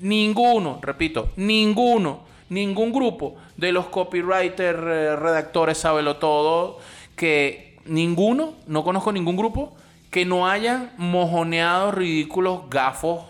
ninguno, 0.02 0.78
repito, 0.84 1.32
ninguno, 1.36 2.26
ningún 2.50 2.94
grupo 2.94 3.38
de 3.58 3.72
los 3.72 3.88
copywriters, 3.88 4.78
eh, 4.78 5.16
redactores, 5.16 5.80
sábelo 5.80 6.18
todo, 6.18 6.78
que 7.16 7.80
ninguno, 7.86 8.54
no 8.68 8.84
conozco 8.84 9.12
ningún 9.12 9.36
grupo 9.36 9.76
que 10.16 10.24
no 10.24 10.48
hayan 10.48 10.94
mojoneado 10.96 11.92
ridículos 11.92 12.70
gafos 12.70 13.26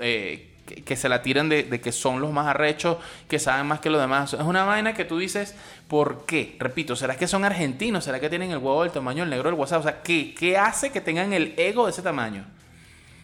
eh, 0.00 0.52
que, 0.84 0.94
se 0.94 1.08
la 1.08 1.22
tiran 1.22 1.48
de, 1.48 1.80
que 1.80 1.90
son 1.90 2.20
los 2.20 2.32
más 2.32 2.48
arrechos, 2.48 2.98
que 3.26 3.38
saben 3.38 3.66
más 3.66 3.80
que 3.80 3.88
los 3.88 3.98
demás. 3.98 4.34
Es 4.34 4.42
una 4.42 4.64
vaina 4.64 4.92
que 4.92 5.06
tú 5.06 5.16
dices, 5.16 5.56
¿por 5.88 6.26
qué? 6.26 6.54
Repito, 6.58 6.96
¿será 6.96 7.16
que 7.16 7.26
son 7.26 7.46
argentinos? 7.46 8.04
¿Será 8.04 8.20
que 8.20 8.28
tienen 8.28 8.50
el 8.50 8.58
huevo 8.58 8.82
del 8.82 8.92
tamaño 8.92 9.22
del 9.22 9.30
negro 9.30 9.48
del 9.48 9.58
WhatsApp? 9.58 9.80
O 9.80 9.82
sea, 9.84 10.02
¿qué, 10.02 10.34
qué 10.34 10.58
hace 10.58 10.92
que 10.92 11.00
tengan 11.00 11.32
el 11.32 11.54
ego 11.56 11.86
de 11.86 11.92
ese 11.92 12.02
tamaño? 12.02 12.44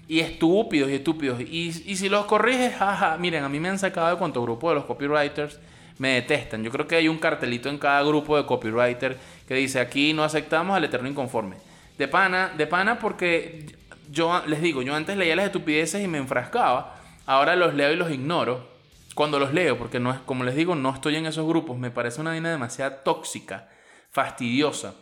Y 0.08 0.20
estúpidos 0.20 0.88
y 0.88 0.94
estúpidos. 0.94 1.38
Y, 1.42 1.82
y 1.84 1.96
si 1.96 2.08
los 2.08 2.24
corriges, 2.24 2.74
jaja, 2.78 3.18
miren, 3.18 3.44
a 3.44 3.50
mí 3.50 3.60
me 3.60 3.68
han 3.68 3.78
sacado 3.78 4.08
de 4.08 4.16
cuánto 4.16 4.40
grupo 4.40 4.70
de 4.70 4.76
los 4.76 4.86
copywriters 4.86 5.60
me 5.98 6.14
detestan. 6.14 6.64
Yo 6.64 6.70
creo 6.70 6.88
que 6.88 6.96
hay 6.96 7.06
un 7.06 7.18
cartelito 7.18 7.68
en 7.68 7.76
cada 7.76 8.02
grupo 8.02 8.34
de 8.34 8.46
copywriter 8.46 9.18
que 9.46 9.54
dice 9.56 9.78
aquí 9.78 10.14
no 10.14 10.24
aceptamos 10.24 10.74
al 10.74 10.84
eterno 10.84 11.06
inconforme. 11.06 11.56
De 11.98 12.08
pana, 12.08 12.52
de 12.56 12.66
pana 12.66 12.98
porque 12.98 13.66
yo 14.10 14.42
les 14.46 14.60
digo, 14.60 14.82
yo 14.82 14.94
antes 14.94 15.16
leía 15.16 15.36
las 15.36 15.46
estupideces 15.46 16.02
y 16.02 16.08
me 16.08 16.18
enfrascaba, 16.18 17.00
ahora 17.26 17.56
los 17.56 17.74
leo 17.74 17.92
y 17.92 17.96
los 17.96 18.10
ignoro. 18.10 18.76
Cuando 19.14 19.38
los 19.38 19.54
leo, 19.54 19.78
porque 19.78 19.98
no 19.98 20.10
es, 20.10 20.20
como 20.20 20.44
les 20.44 20.54
digo, 20.54 20.74
no 20.74 20.92
estoy 20.92 21.16
en 21.16 21.24
esos 21.24 21.46
grupos, 21.46 21.78
me 21.78 21.90
parece 21.90 22.20
una 22.20 22.30
vaina 22.30 22.50
demasiado 22.50 22.96
tóxica, 22.96 23.70
fastidiosa. 24.10 24.94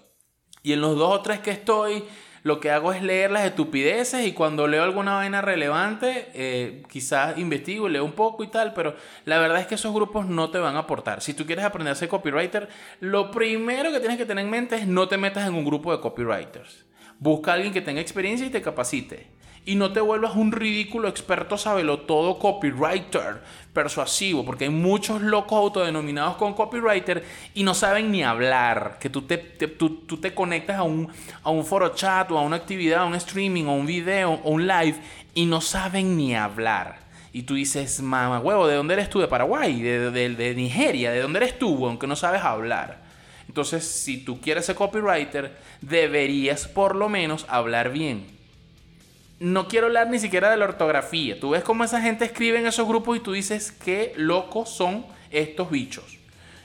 Y 0.63 0.73
en 0.73 0.81
los 0.81 0.97
dos 0.97 1.19
o 1.19 1.21
tres 1.21 1.41
que 1.41 1.51
estoy, 1.51 2.05
lo 2.45 2.61
que 2.61 2.71
hago 2.71 2.93
es 2.93 3.03
leer 3.03 3.31
las 3.31 3.47
estupideces 3.47 4.27
y 4.27 4.33
cuando 4.33 4.69
leo 4.69 4.85
alguna 4.85 5.15
vaina 5.15 5.41
relevante, 5.41 6.29
eh, 6.35 6.83
quizás 6.91 7.39
investigo, 7.39 7.89
leo 7.89 8.05
un 8.05 8.13
poco 8.13 8.45
y 8.45 8.49
tal, 8.49 8.75
pero 8.75 8.95
la 9.25 9.39
verdad 9.39 9.61
es 9.61 9.67
que 9.67 9.77
esos 9.77 9.95
grupos 9.95 10.27
no 10.27 10.51
te 10.51 10.59
van 10.59 10.77
a 10.77 10.81
aportar. 10.81 11.23
Si 11.23 11.33
tú 11.33 11.47
quieres 11.47 11.65
aprender 11.65 11.93
a 11.93 11.95
ser 11.95 12.11
copywriter, 12.11 12.69
lo 13.01 13.31
primero 13.31 13.91
que 13.91 13.99
tienes 13.99 14.19
que 14.19 14.27
tener 14.27 14.45
en 14.45 14.51
mente 14.51 14.77
es 14.77 14.87
no 14.87 15.09
te 15.09 15.17
metas 15.17 15.49
en 15.49 15.55
un 15.55 15.65
grupo 15.65 15.91
de 15.91 16.03
copywriters. 16.03 16.85
Busca 17.19 17.53
a 17.53 17.55
alguien 17.55 17.73
que 17.73 17.81
tenga 17.81 18.03
experiencia 18.03 18.47
y 18.47 18.51
te 18.51 18.61
capacite. 18.61 19.31
Y 19.67 19.77
no 19.77 19.93
te 19.93 20.01
vuelvas 20.01 20.37
un 20.37 20.53
ridículo 20.53 21.09
experto 21.09 21.57
sabelo 21.57 22.01
todo 22.01 22.39
copywriter 22.39 23.41
persuasivo, 23.73 24.45
porque 24.45 24.65
hay 24.65 24.71
muchos 24.71 25.23
locos 25.23 25.59
autodenominados 25.59 26.37
con 26.37 26.53
copywriter 26.53 27.25
y 27.55 27.63
no 27.63 27.73
saben 27.73 28.11
ni 28.11 28.23
hablar. 28.23 28.99
Que 29.01 29.09
tú 29.09 29.23
te, 29.23 29.39
tú, 29.39 30.19
te 30.21 30.35
conectas 30.35 30.79
a 30.79 30.83
un, 30.83 31.09
a 31.43 31.51
un 31.51 31.65
foro 31.65 31.95
chat 31.95 32.31
o 32.31 32.39
a 32.39 32.43
una 32.43 32.57
actividad, 32.57 33.03
a 33.03 33.07
un 33.07 33.15
streaming 33.15 33.65
o 33.65 33.75
un 33.75 33.87
video 33.87 34.33
o 34.33 34.51
un 34.51 34.67
live 34.67 34.97
y 35.35 35.47
no 35.47 35.61
saben 35.61 36.17
ni 36.17 36.35
hablar. 36.35 36.99
Y 37.33 37.43
tú 37.43 37.55
dices, 37.55 38.01
mamá 38.01 38.41
huevo, 38.41 38.67
¿de 38.69 38.77
dónde 38.77 38.95
eres 38.95 39.11
tú? 39.11 39.19
¿De 39.19 39.29
Paraguay? 39.29 39.81
¿De, 39.81 40.11
de, 40.11 40.29
de 40.29 40.55
Nigeria? 40.55 41.11
¿De 41.11 41.21
dónde 41.21 41.39
eres 41.39 41.59
tú? 41.59 41.87
Aunque 41.87 42.07
no 42.07 42.17
sabes 42.17 42.43
hablar. 42.43 43.03
Entonces, 43.49 43.85
si 43.85 44.19
tú 44.19 44.41
quieres 44.41 44.67
ser 44.67 44.77
copywriter, 44.77 45.57
deberías 45.81 46.69
por 46.69 46.95
lo 46.95 47.09
menos 47.09 47.45
hablar 47.49 47.91
bien. 47.91 48.27
No 49.41 49.69
quiero 49.69 49.87
hablar 49.87 50.09
ni 50.09 50.19
siquiera 50.19 50.51
de 50.51 50.57
la 50.57 50.65
ortografía. 50.65 51.39
Tú 51.39 51.51
ves 51.51 51.63
cómo 51.63 51.85
esa 51.85 52.01
gente 52.01 52.25
escribe 52.25 52.59
en 52.59 52.67
esos 52.67 52.87
grupos 52.87 53.17
y 53.17 53.21
tú 53.21 53.33
dices 53.33 53.73
qué 53.73 54.13
locos 54.17 54.71
son 54.71 55.07
estos 55.31 55.71
bichos. 55.71 56.19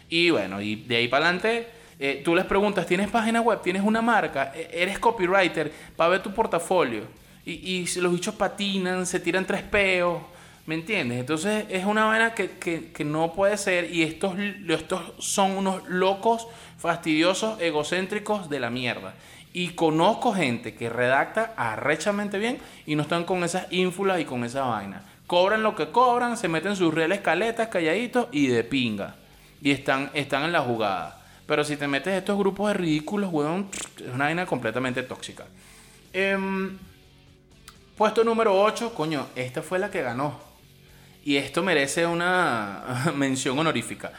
Y 0.10 0.30
bueno, 0.30 0.62
y 0.62 0.76
de 0.76 0.98
ahí 0.98 1.08
para 1.08 1.26
adelante, 1.26 1.68
eh, 2.00 2.22
tú 2.24 2.36
les 2.36 2.46
preguntas, 2.46 2.86
¿tienes 2.86 3.10
página 3.10 3.42
web? 3.42 3.62
¿Tienes 3.62 3.84
una 3.84 4.02
marca? 4.02 4.54
E, 4.56 4.70
¿Eres 4.74 5.00
copywriter? 5.00 5.72
Para 5.96 6.12
ver 6.12 6.24
tu 6.24 6.34
portafolio. 6.34 7.04
Y, 7.46 7.52
y 7.52 8.00
los 8.00 8.12
bichos 8.12 8.36
patinan, 8.36 9.06
se 9.06 9.20
tiran 9.20 9.46
tres 9.46 9.64
peos. 9.64 10.22
¿Me 10.66 10.76
entiendes? 10.76 11.20
Entonces 11.20 11.66
es 11.70 11.84
una 11.84 12.06
vaina 12.06 12.36
que, 12.36 12.52
que, 12.52 12.92
que, 12.92 13.04
no 13.04 13.34
puede 13.34 13.58
ser 13.58 13.92
y 13.92 14.04
estos, 14.04 14.38
estos 14.68 15.14
son 15.18 15.58
unos 15.58 15.88
locos, 15.90 16.48
fastidiosos, 16.78 17.60
egocéntricos 17.60 18.52
de 18.52 18.60
la 18.60 18.70
mierda. 18.70 19.16
Y 19.52 19.70
conozco 19.70 20.34
gente 20.34 20.76
que 20.76 20.90
redacta 20.90 21.54
arrechamente 21.58 22.38
bien 22.38 22.60
y 22.86 22.96
no 22.96 23.02
están 23.02 23.24
con 23.24 23.44
esas 23.44 23.66
ínfulas 23.72 24.20
y 24.20 24.26
con 24.26 24.44
esa 24.44 24.64
vaina. 24.64 25.04
Cobran 25.26 25.64
lo 25.64 25.76
que 25.76 25.90
cobran, 25.90 26.38
se 26.38 26.48
meten 26.48 26.76
sus 26.76 26.94
reales 26.94 27.22
caletas, 27.22 27.68
calladitos 27.68 28.28
y 28.32 28.48
de 28.48 28.64
pinga. 28.64 29.16
Y 29.62 29.72
están, 29.72 30.12
están 30.14 30.44
en 30.44 30.52
la 30.52 30.62
jugada. 30.62 31.22
Pero 31.46 31.64
si 31.64 31.78
te 31.78 31.88
metes 31.88 32.14
estos 32.14 32.38
grupos 32.38 32.68
de 32.68 32.76
ridículos, 32.76 33.32
weón, 33.34 33.70
es 33.98 34.14
una 34.14 34.26
vaina 34.26 34.46
completamente 34.46 35.02
tóxica. 35.02 35.46
Em, 36.14 36.78
puesto 37.98 38.24
número 38.24 38.60
8, 38.60 38.94
coño, 38.94 39.28
esta 39.36 39.64
fue 39.64 39.80
la 39.80 39.90
que 39.90 40.04
ganó. 40.04 40.40
Y 41.26 41.38
esto 41.38 41.64
merece 41.64 42.06
una 42.06 43.12
mención 43.16 43.58
honorífica. 43.58 44.12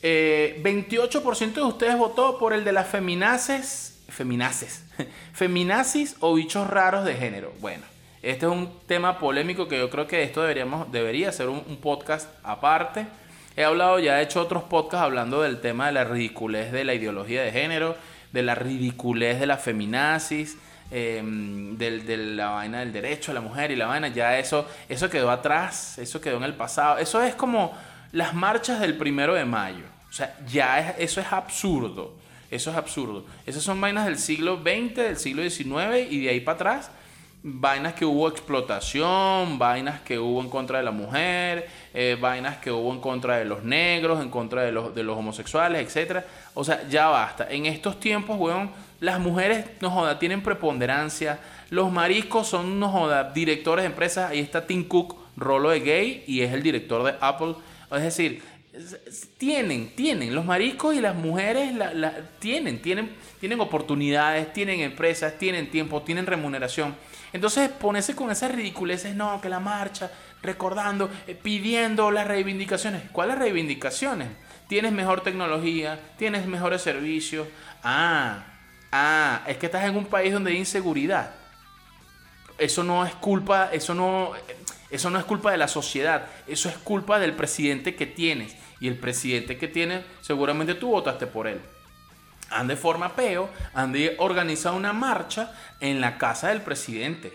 28% 0.00 0.02
eh, 0.02 1.50
de 1.54 1.62
ustedes 1.62 1.98
votó 1.98 2.38
por 2.38 2.52
el 2.52 2.64
de 2.64 2.72
las 2.72 2.86
feminaces 2.86 3.95
feminaces, 4.08 4.84
feminazis 5.32 6.16
o 6.20 6.34
bichos 6.34 6.68
raros 6.68 7.04
de 7.04 7.14
género. 7.14 7.52
Bueno, 7.60 7.84
este 8.22 8.46
es 8.46 8.52
un 8.52 8.70
tema 8.86 9.18
polémico 9.18 9.68
que 9.68 9.78
yo 9.78 9.90
creo 9.90 10.06
que 10.06 10.22
esto 10.22 10.42
deberíamos, 10.42 10.90
debería 10.90 11.30
ser 11.32 11.48
un, 11.48 11.62
podcast 11.76 12.28
aparte. 12.42 13.06
He 13.56 13.64
hablado, 13.64 13.98
ya 13.98 14.20
he 14.20 14.24
hecho 14.24 14.40
otros 14.42 14.64
podcasts 14.64 15.04
hablando 15.04 15.42
del 15.42 15.60
tema 15.60 15.86
de 15.86 15.92
la 15.92 16.04
ridiculez 16.04 16.72
de 16.72 16.84
la 16.84 16.94
ideología 16.94 17.42
de 17.42 17.52
género, 17.52 17.96
de 18.32 18.42
la 18.42 18.54
ridiculez 18.54 19.38
de 19.38 19.46
la 19.46 19.56
feminazis, 19.56 20.58
em, 20.90 21.76
de 21.78 22.16
la 22.16 22.50
vaina 22.50 22.80
del 22.80 22.92
derecho 22.92 23.30
a 23.30 23.34
la 23.34 23.40
mujer 23.40 23.70
y 23.70 23.76
la 23.76 23.86
vaina. 23.86 24.08
Ya 24.08 24.38
eso, 24.38 24.66
eso 24.88 25.08
quedó 25.08 25.30
atrás, 25.30 25.98
eso 25.98 26.20
quedó 26.20 26.36
en 26.36 26.42
el 26.42 26.54
pasado. 26.54 26.98
Eso 26.98 27.22
es 27.22 27.34
como 27.34 27.76
las 28.12 28.34
marchas 28.34 28.80
del 28.80 28.96
primero 28.96 29.34
de 29.34 29.44
mayo. 29.44 29.84
O 30.10 30.12
sea, 30.12 30.34
ya 30.48 30.90
eso 30.98 31.20
es 31.20 31.32
absurdo. 31.32 32.25
Eso 32.50 32.70
es 32.70 32.76
absurdo. 32.76 33.24
Esas 33.44 33.62
son 33.62 33.80
vainas 33.80 34.06
del 34.06 34.18
siglo 34.18 34.60
XX, 34.62 34.94
del 34.94 35.16
siglo 35.16 35.48
XIX 35.48 36.10
y 36.10 36.24
de 36.24 36.30
ahí 36.30 36.40
para 36.40 36.54
atrás. 36.56 36.90
Vainas 37.42 37.94
que 37.94 38.04
hubo 38.04 38.28
explotación, 38.28 39.58
vainas 39.58 40.00
que 40.00 40.18
hubo 40.18 40.40
en 40.40 40.48
contra 40.48 40.78
de 40.78 40.84
la 40.84 40.90
mujer, 40.90 41.68
eh, 41.94 42.16
vainas 42.20 42.56
que 42.56 42.72
hubo 42.72 42.92
en 42.92 43.00
contra 43.00 43.36
de 43.36 43.44
los 43.44 43.62
negros, 43.62 44.20
en 44.20 44.30
contra 44.30 44.62
de 44.62 44.72
los, 44.72 44.94
de 44.94 45.04
los 45.04 45.16
homosexuales, 45.16 45.96
etc. 45.96 46.24
O 46.54 46.64
sea, 46.64 46.88
ya 46.88 47.06
basta. 47.06 47.46
En 47.48 47.66
estos 47.66 48.00
tiempos, 48.00 48.36
weón, 48.38 48.70
las 49.00 49.20
mujeres, 49.20 49.66
no 49.80 49.90
joda, 49.90 50.18
tienen 50.18 50.42
preponderancia. 50.42 51.38
Los 51.70 51.92
mariscos 51.92 52.48
son, 52.48 52.80
no 52.80 52.88
joda, 52.88 53.32
directores 53.32 53.82
de 53.82 53.90
empresas. 53.90 54.30
Ahí 54.30 54.40
está 54.40 54.66
Tim 54.66 54.84
Cook, 54.84 55.16
rolo 55.36 55.70
de 55.70 55.80
gay, 55.80 56.24
y 56.26 56.40
es 56.40 56.52
el 56.52 56.62
director 56.62 57.04
de 57.04 57.14
Apple. 57.20 57.54
Es 57.92 58.02
decir, 58.02 58.42
tienen, 59.38 59.94
tienen, 59.94 60.34
los 60.34 60.44
mariscos 60.44 60.94
y 60.94 61.00
las 61.00 61.14
mujeres 61.14 61.72
tienen, 62.38 62.82
tienen, 62.82 63.14
tienen 63.40 63.60
oportunidades, 63.60 64.52
tienen 64.52 64.80
empresas, 64.80 65.38
tienen 65.38 65.70
tiempo, 65.70 66.02
tienen 66.02 66.26
remuneración. 66.26 66.94
Entonces 67.32 67.68
ponerse 67.68 68.14
con 68.14 68.30
esas 68.30 68.52
ridiculeces, 68.52 69.14
no, 69.14 69.40
que 69.40 69.48
la 69.48 69.60
marcha, 69.60 70.10
recordando, 70.42 71.10
eh, 71.26 71.34
pidiendo 71.34 72.10
las 72.10 72.26
reivindicaciones. 72.26 73.02
¿Cuáles 73.12 73.38
reivindicaciones? 73.38 74.28
Tienes 74.68 74.92
mejor 74.92 75.22
tecnología, 75.22 76.00
tienes 76.18 76.46
mejores 76.46 76.82
servicios. 76.82 77.46
Ah, 77.82 78.44
ah, 78.92 79.42
es 79.46 79.56
que 79.58 79.66
estás 79.66 79.84
en 79.84 79.96
un 79.96 80.06
país 80.06 80.32
donde 80.32 80.50
hay 80.50 80.58
inseguridad. 80.58 81.34
Eso 82.58 82.82
no 82.82 83.04
es 83.04 83.14
culpa, 83.16 83.70
eso 83.72 83.94
no, 83.94 84.32
eso 84.90 85.10
no 85.10 85.18
es 85.18 85.24
culpa 85.24 85.50
de 85.50 85.58
la 85.58 85.68
sociedad, 85.68 86.26
eso 86.46 86.68
es 86.68 86.76
culpa 86.76 87.18
del 87.18 87.32
presidente 87.32 87.94
que 87.94 88.06
tienes 88.06 88.56
y 88.80 88.88
el 88.88 88.96
presidente 88.96 89.56
que 89.56 89.68
tiene, 89.68 90.04
seguramente 90.20 90.74
tú 90.74 90.90
votaste 90.90 91.26
por 91.26 91.46
él. 91.46 91.60
Ande 92.50 92.76
forma 92.76 93.16
peo, 93.16 93.48
ande 93.74 94.14
organiza 94.18 94.72
una 94.72 94.92
marcha 94.92 95.52
en 95.80 96.00
la 96.00 96.16
casa 96.18 96.48
del 96.48 96.62
presidente. 96.62 97.32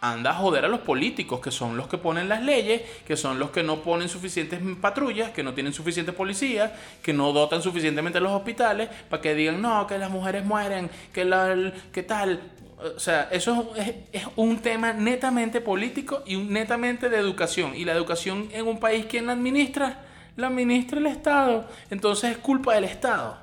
Anda 0.00 0.30
a 0.30 0.34
joder 0.34 0.64
a 0.64 0.68
los 0.68 0.80
políticos, 0.80 1.40
que 1.40 1.50
son 1.50 1.76
los 1.76 1.88
que 1.88 1.98
ponen 1.98 2.28
las 2.28 2.42
leyes, 2.42 2.82
que 3.04 3.16
son 3.16 3.40
los 3.40 3.50
que 3.50 3.64
no 3.64 3.80
ponen 3.80 4.08
suficientes 4.08 4.60
patrullas, 4.80 5.30
que 5.30 5.42
no 5.42 5.54
tienen 5.54 5.72
suficiente 5.72 6.12
policía, 6.12 6.76
que 7.02 7.12
no 7.12 7.32
dotan 7.32 7.62
suficientemente 7.62 8.20
los 8.20 8.30
hospitales, 8.30 8.88
para 9.08 9.20
que 9.20 9.34
digan, 9.34 9.60
no, 9.60 9.86
que 9.86 9.98
las 9.98 10.10
mujeres 10.10 10.44
mueren, 10.44 10.90
que, 11.12 11.24
la, 11.24 11.72
que 11.92 12.02
tal. 12.04 12.40
O 12.78 12.98
sea, 12.98 13.28
eso 13.30 13.72
es, 13.76 13.94
es, 14.12 14.24
un 14.36 14.58
tema 14.58 14.92
netamente 14.92 15.60
político 15.60 16.22
y 16.26 16.36
netamente 16.36 17.08
de 17.08 17.16
educación. 17.16 17.74
Y 17.74 17.84
la 17.84 17.92
educación 17.92 18.48
en 18.52 18.66
un 18.66 18.78
país, 18.78 19.06
¿quién 19.06 19.26
la 19.26 19.32
administra? 19.32 20.02
la 20.36 20.48
administra 20.48 20.98
el 20.98 21.06
Estado. 21.06 21.68
Entonces 21.90 22.32
es 22.32 22.38
culpa 22.38 22.74
del 22.74 22.84
Estado. 22.84 23.38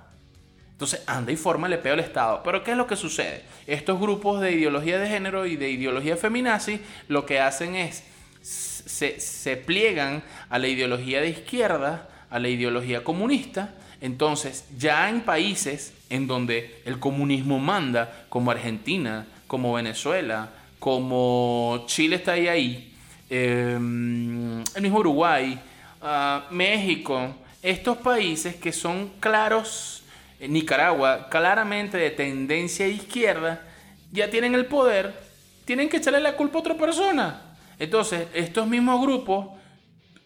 Entonces 0.71 1.03
anda 1.05 1.31
y 1.31 1.35
forma 1.35 1.67
le 1.67 1.77
peo 1.77 1.93
al 1.93 1.99
Estado. 1.99 2.41
Pero 2.43 2.63
¿qué 2.63 2.71
es 2.71 2.77
lo 2.77 2.87
que 2.87 2.95
sucede? 2.95 3.43
Estos 3.67 3.99
grupos 3.99 4.41
de 4.41 4.51
ideología 4.53 4.99
de 4.99 5.07
género 5.07 5.45
y 5.45 5.55
de 5.55 5.69
ideología 5.69 6.17
feminazi 6.17 6.79
lo 7.07 7.25
que 7.25 7.39
hacen 7.39 7.75
es 7.75 8.03
se, 8.41 9.19
se 9.19 9.57
pliegan 9.57 10.23
a 10.49 10.59
la 10.59 10.67
ideología 10.67 11.21
de 11.21 11.29
izquierda, 11.29 12.09
a 12.29 12.39
la 12.39 12.49
ideología 12.49 13.03
comunista. 13.03 13.73
Entonces 14.03 14.65
ya 14.77 15.09
en 15.09 15.21
países 15.21 15.93
en 16.09 16.27
donde 16.27 16.81
el 16.83 16.99
comunismo 16.99 17.57
manda, 17.57 18.25
como 18.27 18.51
Argentina, 18.51 19.25
como 19.47 19.71
Venezuela, 19.71 20.49
como 20.77 21.85
Chile 21.87 22.17
está 22.17 22.33
ahí, 22.33 22.49
ahí 22.49 22.93
em, 23.29 24.59
el 24.75 24.81
mismo 24.81 24.99
Uruguay, 24.99 25.57
México, 26.51 27.33
estos 27.61 27.95
países 27.95 28.57
que 28.57 28.73
son 28.73 29.09
claros, 29.21 30.03
eh, 30.37 30.49
Nicaragua, 30.49 31.29
claramente 31.29 31.97
de 31.97 32.09
tendencia 32.09 32.85
izquierda, 32.85 33.61
ya 34.11 34.29
tienen 34.29 34.53
el 34.53 34.65
poder, 34.65 35.13
tienen 35.63 35.87
que 35.87 35.95
echarle 35.95 36.19
la 36.19 36.35
culpa 36.35 36.57
a 36.57 36.59
otra 36.59 36.75
persona. 36.75 37.55
Entonces, 37.79 38.27
estos 38.33 38.67
mismos 38.67 38.99
grupos 39.01 39.62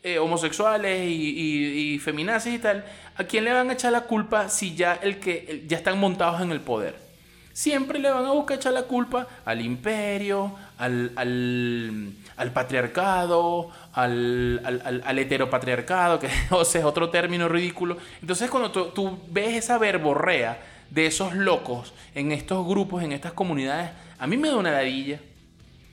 eh, 0.04 0.20
homosexuales 0.20 1.08
y, 1.10 1.93
y, 1.93 2.00
feminazis 2.00 2.56
y 2.56 2.60
tal, 2.60 2.86
¿a 3.16 3.24
quién 3.24 3.43
le 3.43 3.54
van 3.54 3.70
a 3.70 3.74
echar 3.74 3.91
la 3.91 4.02
culpa 4.02 4.48
si 4.50 4.76
ya, 4.76 4.93
el 4.93 5.20
que, 5.20 5.64
ya 5.68 5.78
están 5.78 6.00
montados 6.00 6.41
en 6.41 6.52
el 6.52 6.62
poder? 6.62 7.08
Siempre 7.52 7.98
le 7.98 8.12
van 8.12 8.24
a 8.24 8.32
buscar 8.34 8.58
echar 8.58 8.74
la 8.74 8.84
culpa 8.84 9.28
al 9.43 9.62
imperio, 9.62 10.54
al, 10.78 11.12
al, 11.16 12.14
al 12.38 12.52
patriarcado, 12.52 13.72
al, 13.93 14.62
al, 14.64 15.02
al, 15.04 15.20
heteropatriarcado, 15.20 16.20
que 16.20 16.28
es 16.62 16.76
otro 16.84 17.10
término 17.10 17.50
ridículo. 17.50 17.98
Entonces 18.22 18.50
cuando 18.52 18.72
tú, 18.72 19.20
ves 19.30 19.56
esa 19.56 19.80
verborrea 19.80 20.60
de 20.91 21.08
esos 21.08 21.34
locos 21.34 21.93
en 22.14 22.32
estos 22.32 22.66
grupos, 22.68 23.02
en 23.02 23.12
estas 23.12 23.34
comunidades, 23.34 23.89
a 24.20 24.28
mí 24.28 24.38
me 24.38 24.50
da 24.50 24.58
una 24.58 24.72
ladilla. 24.72 25.20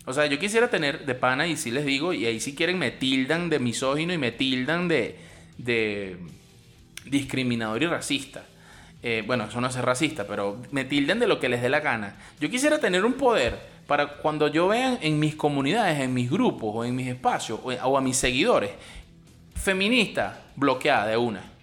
O 0.07 0.13
sea, 0.13 0.27
yo 0.27 0.39
quisiera 0.39 0.69
tener 0.69 1.07
de 1.07 1.15
pana, 1.15 1.47
y 1.47 1.57
sí 1.57 1.71
les 1.71 1.87
digo, 1.87 2.13
y 2.13 2.27
ahí 2.27 2.41
si 2.41 2.55
quieren 2.55 2.79
me 2.79 2.91
tildan 2.91 3.49
de 3.49 3.59
misógino 3.59 4.13
y 4.13 4.19
me 4.19 4.33
tildan 4.33 4.87
de, 4.89 5.17
de 5.57 6.19
discriminador 7.07 7.83
y 7.83 7.87
racista. 7.87 8.45
Eh, 9.03 9.23
bueno, 9.27 9.45
eso 9.45 9.61
no 9.61 9.67
es 9.67 9.77
racista, 9.77 10.27
pero 10.27 10.63
me 10.71 10.85
tilden 10.85 11.19
de 11.19 11.27
lo 11.27 11.41
que 11.41 11.49
les 11.49 11.63
dé 11.63 11.69
la 11.69 11.81
gana. 11.81 12.17
Yo 12.41 12.51
quisiera 12.51 12.79
tener 12.79 13.05
un 13.05 13.15
poder 13.15 13.59
para 13.87 14.17
cuando 14.17 14.49
yo 14.49 14.69
vean 14.69 14.99
en 15.03 15.19
mis 15.19 15.35
comunidades, 15.37 16.01
en 16.01 16.15
mis 16.15 16.31
grupos 16.31 16.71
o 16.75 16.85
en 16.85 16.95
mis 16.97 17.09
espacios 17.09 17.61
o, 17.63 17.99
a 17.99 18.01
mis 18.01 18.17
seguidores, 18.17 18.71
feminista 19.55 20.43
bloqueada 20.57 21.07
de 21.07 21.17
una 21.17 21.54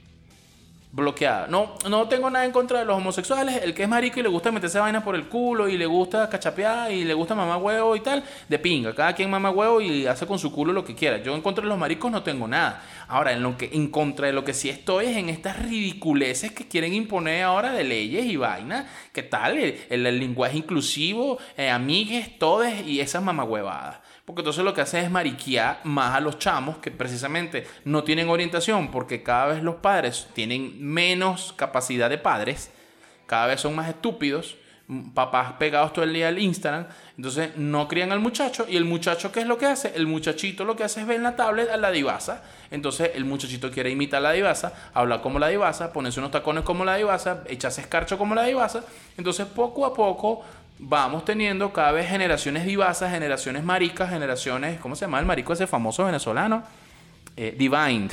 bloqueada. 0.91 1.47
No, 1.47 1.75
no 1.89 2.07
tengo 2.07 2.29
nada 2.29 2.45
en 2.45 2.51
contra 2.51 2.79
de 2.79 2.85
los 2.85 2.97
homosexuales. 2.97 3.63
El 3.63 3.73
que 3.73 3.83
es 3.83 3.89
marico 3.89 4.19
y 4.19 4.23
le 4.23 4.29
gusta 4.29 4.51
meterse 4.51 4.79
vaina 4.79 5.03
por 5.03 5.15
el 5.15 5.27
culo 5.27 5.69
y 5.69 5.77
le 5.77 5.85
gusta 5.85 6.29
cachapear 6.29 6.91
y 6.91 7.05
le 7.05 7.13
gusta 7.13 7.33
mamá 7.33 7.57
huevo 7.57 7.95
y 7.95 8.01
tal, 8.01 8.23
de 8.49 8.59
pinga. 8.59 8.93
Cada 8.93 9.13
quien 9.13 9.29
mama 9.29 9.51
huevo 9.51 9.79
y 9.79 10.05
hace 10.05 10.27
con 10.27 10.37
su 10.37 10.51
culo 10.51 10.73
lo 10.73 10.83
que 10.83 10.95
quiera. 10.95 11.17
Yo 11.17 11.33
en 11.33 11.41
contra 11.41 11.63
de 11.63 11.69
los 11.69 11.77
maricos 11.77 12.11
no 12.11 12.23
tengo 12.23 12.47
nada. 12.47 12.83
Ahora, 13.07 13.31
en, 13.31 13.41
lo 13.41 13.57
que, 13.57 13.69
en 13.73 13.89
contra 13.89 14.27
de 14.27 14.33
lo 14.33 14.43
que 14.43 14.53
sí 14.53 14.69
estoy 14.69 15.07
es 15.07 15.17
en 15.17 15.29
estas 15.29 15.59
ridiculeces 15.59 16.51
que 16.51 16.67
quieren 16.67 16.93
imponer 16.93 17.43
ahora 17.43 17.71
de 17.71 17.83
leyes 17.83 18.25
y 18.25 18.35
vaina. 18.35 18.87
¿Qué 19.13 19.23
tal? 19.23 19.57
El, 19.57 20.03
lenguaje 20.19 20.57
inclusivo, 20.57 21.37
eh, 21.57 21.69
amigues, 21.69 22.37
todes 22.37 22.85
y 22.85 22.99
esas 22.99 23.23
mamahuevadas. 23.23 23.99
Porque 24.31 24.43
entonces 24.43 24.63
lo 24.63 24.73
que 24.73 24.79
hace 24.79 25.01
es 25.01 25.11
mariquear 25.11 25.81
más 25.83 26.15
a 26.15 26.21
los 26.21 26.39
chamos 26.39 26.77
que 26.77 26.89
precisamente 26.89 27.67
no 27.83 28.05
tienen 28.05 28.29
orientación 28.29 28.89
porque 28.89 29.23
cada 29.23 29.47
vez 29.47 29.61
los 29.61 29.75
padres 29.75 30.29
tienen 30.31 30.81
menos 30.81 31.51
capacidad 31.57 32.09
de 32.09 32.17
padres, 32.17 32.71
cada 33.25 33.47
vez 33.47 33.59
son 33.59 33.75
más 33.75 33.89
estúpidos, 33.89 34.55
papás 35.13 35.51
pegados 35.59 35.91
todo 35.91 36.05
el 36.05 36.13
día 36.13 36.29
al 36.29 36.39
Instagram, 36.39 36.87
entonces 37.17 37.57
no 37.57 37.89
crían 37.89 38.13
al 38.13 38.21
muchacho 38.21 38.65
y 38.69 38.77
el 38.77 38.85
muchacho, 38.85 39.33
¿qué 39.33 39.41
es 39.41 39.47
lo 39.47 39.57
que 39.57 39.65
hace? 39.65 39.91
El 39.95 40.07
muchachito 40.07 40.63
lo 40.63 40.77
que 40.77 40.85
hace 40.85 41.01
es 41.01 41.07
ver 41.07 41.17
en 41.17 41.23
la 41.23 41.35
tablet 41.35 41.69
a 41.69 41.75
la 41.75 41.91
divasa, 41.91 42.41
entonces 42.71 43.11
el 43.15 43.25
muchachito 43.25 43.69
quiere 43.69 43.89
imitar 43.89 44.19
a 44.19 44.29
la 44.29 44.31
divasa, 44.31 44.91
hablar 44.93 45.21
como 45.21 45.39
la 45.39 45.49
divasa, 45.49 45.91
ponerse 45.91 46.21
unos 46.21 46.31
tacones 46.31 46.63
como 46.63 46.85
la 46.85 46.95
divasa, 46.95 47.43
echarse 47.47 47.81
escarcho 47.81 48.17
como 48.17 48.33
la 48.33 48.43
divasa, 48.43 48.81
entonces 49.17 49.45
poco 49.45 49.85
a 49.85 49.93
poco 49.93 50.41
vamos 50.81 51.23
teniendo 51.23 51.71
cada 51.71 51.91
vez 51.91 52.09
generaciones 52.09 52.65
divasas, 52.65 53.11
generaciones 53.11 53.63
maricas, 53.63 54.09
generaciones, 54.09 54.79
¿cómo 54.79 54.95
se 54.95 55.05
llama 55.05 55.19
el 55.19 55.25
marico 55.25 55.53
ese 55.53 55.67
famoso 55.67 56.05
venezolano? 56.05 56.63
Eh, 57.37 57.55
divine. 57.57 58.09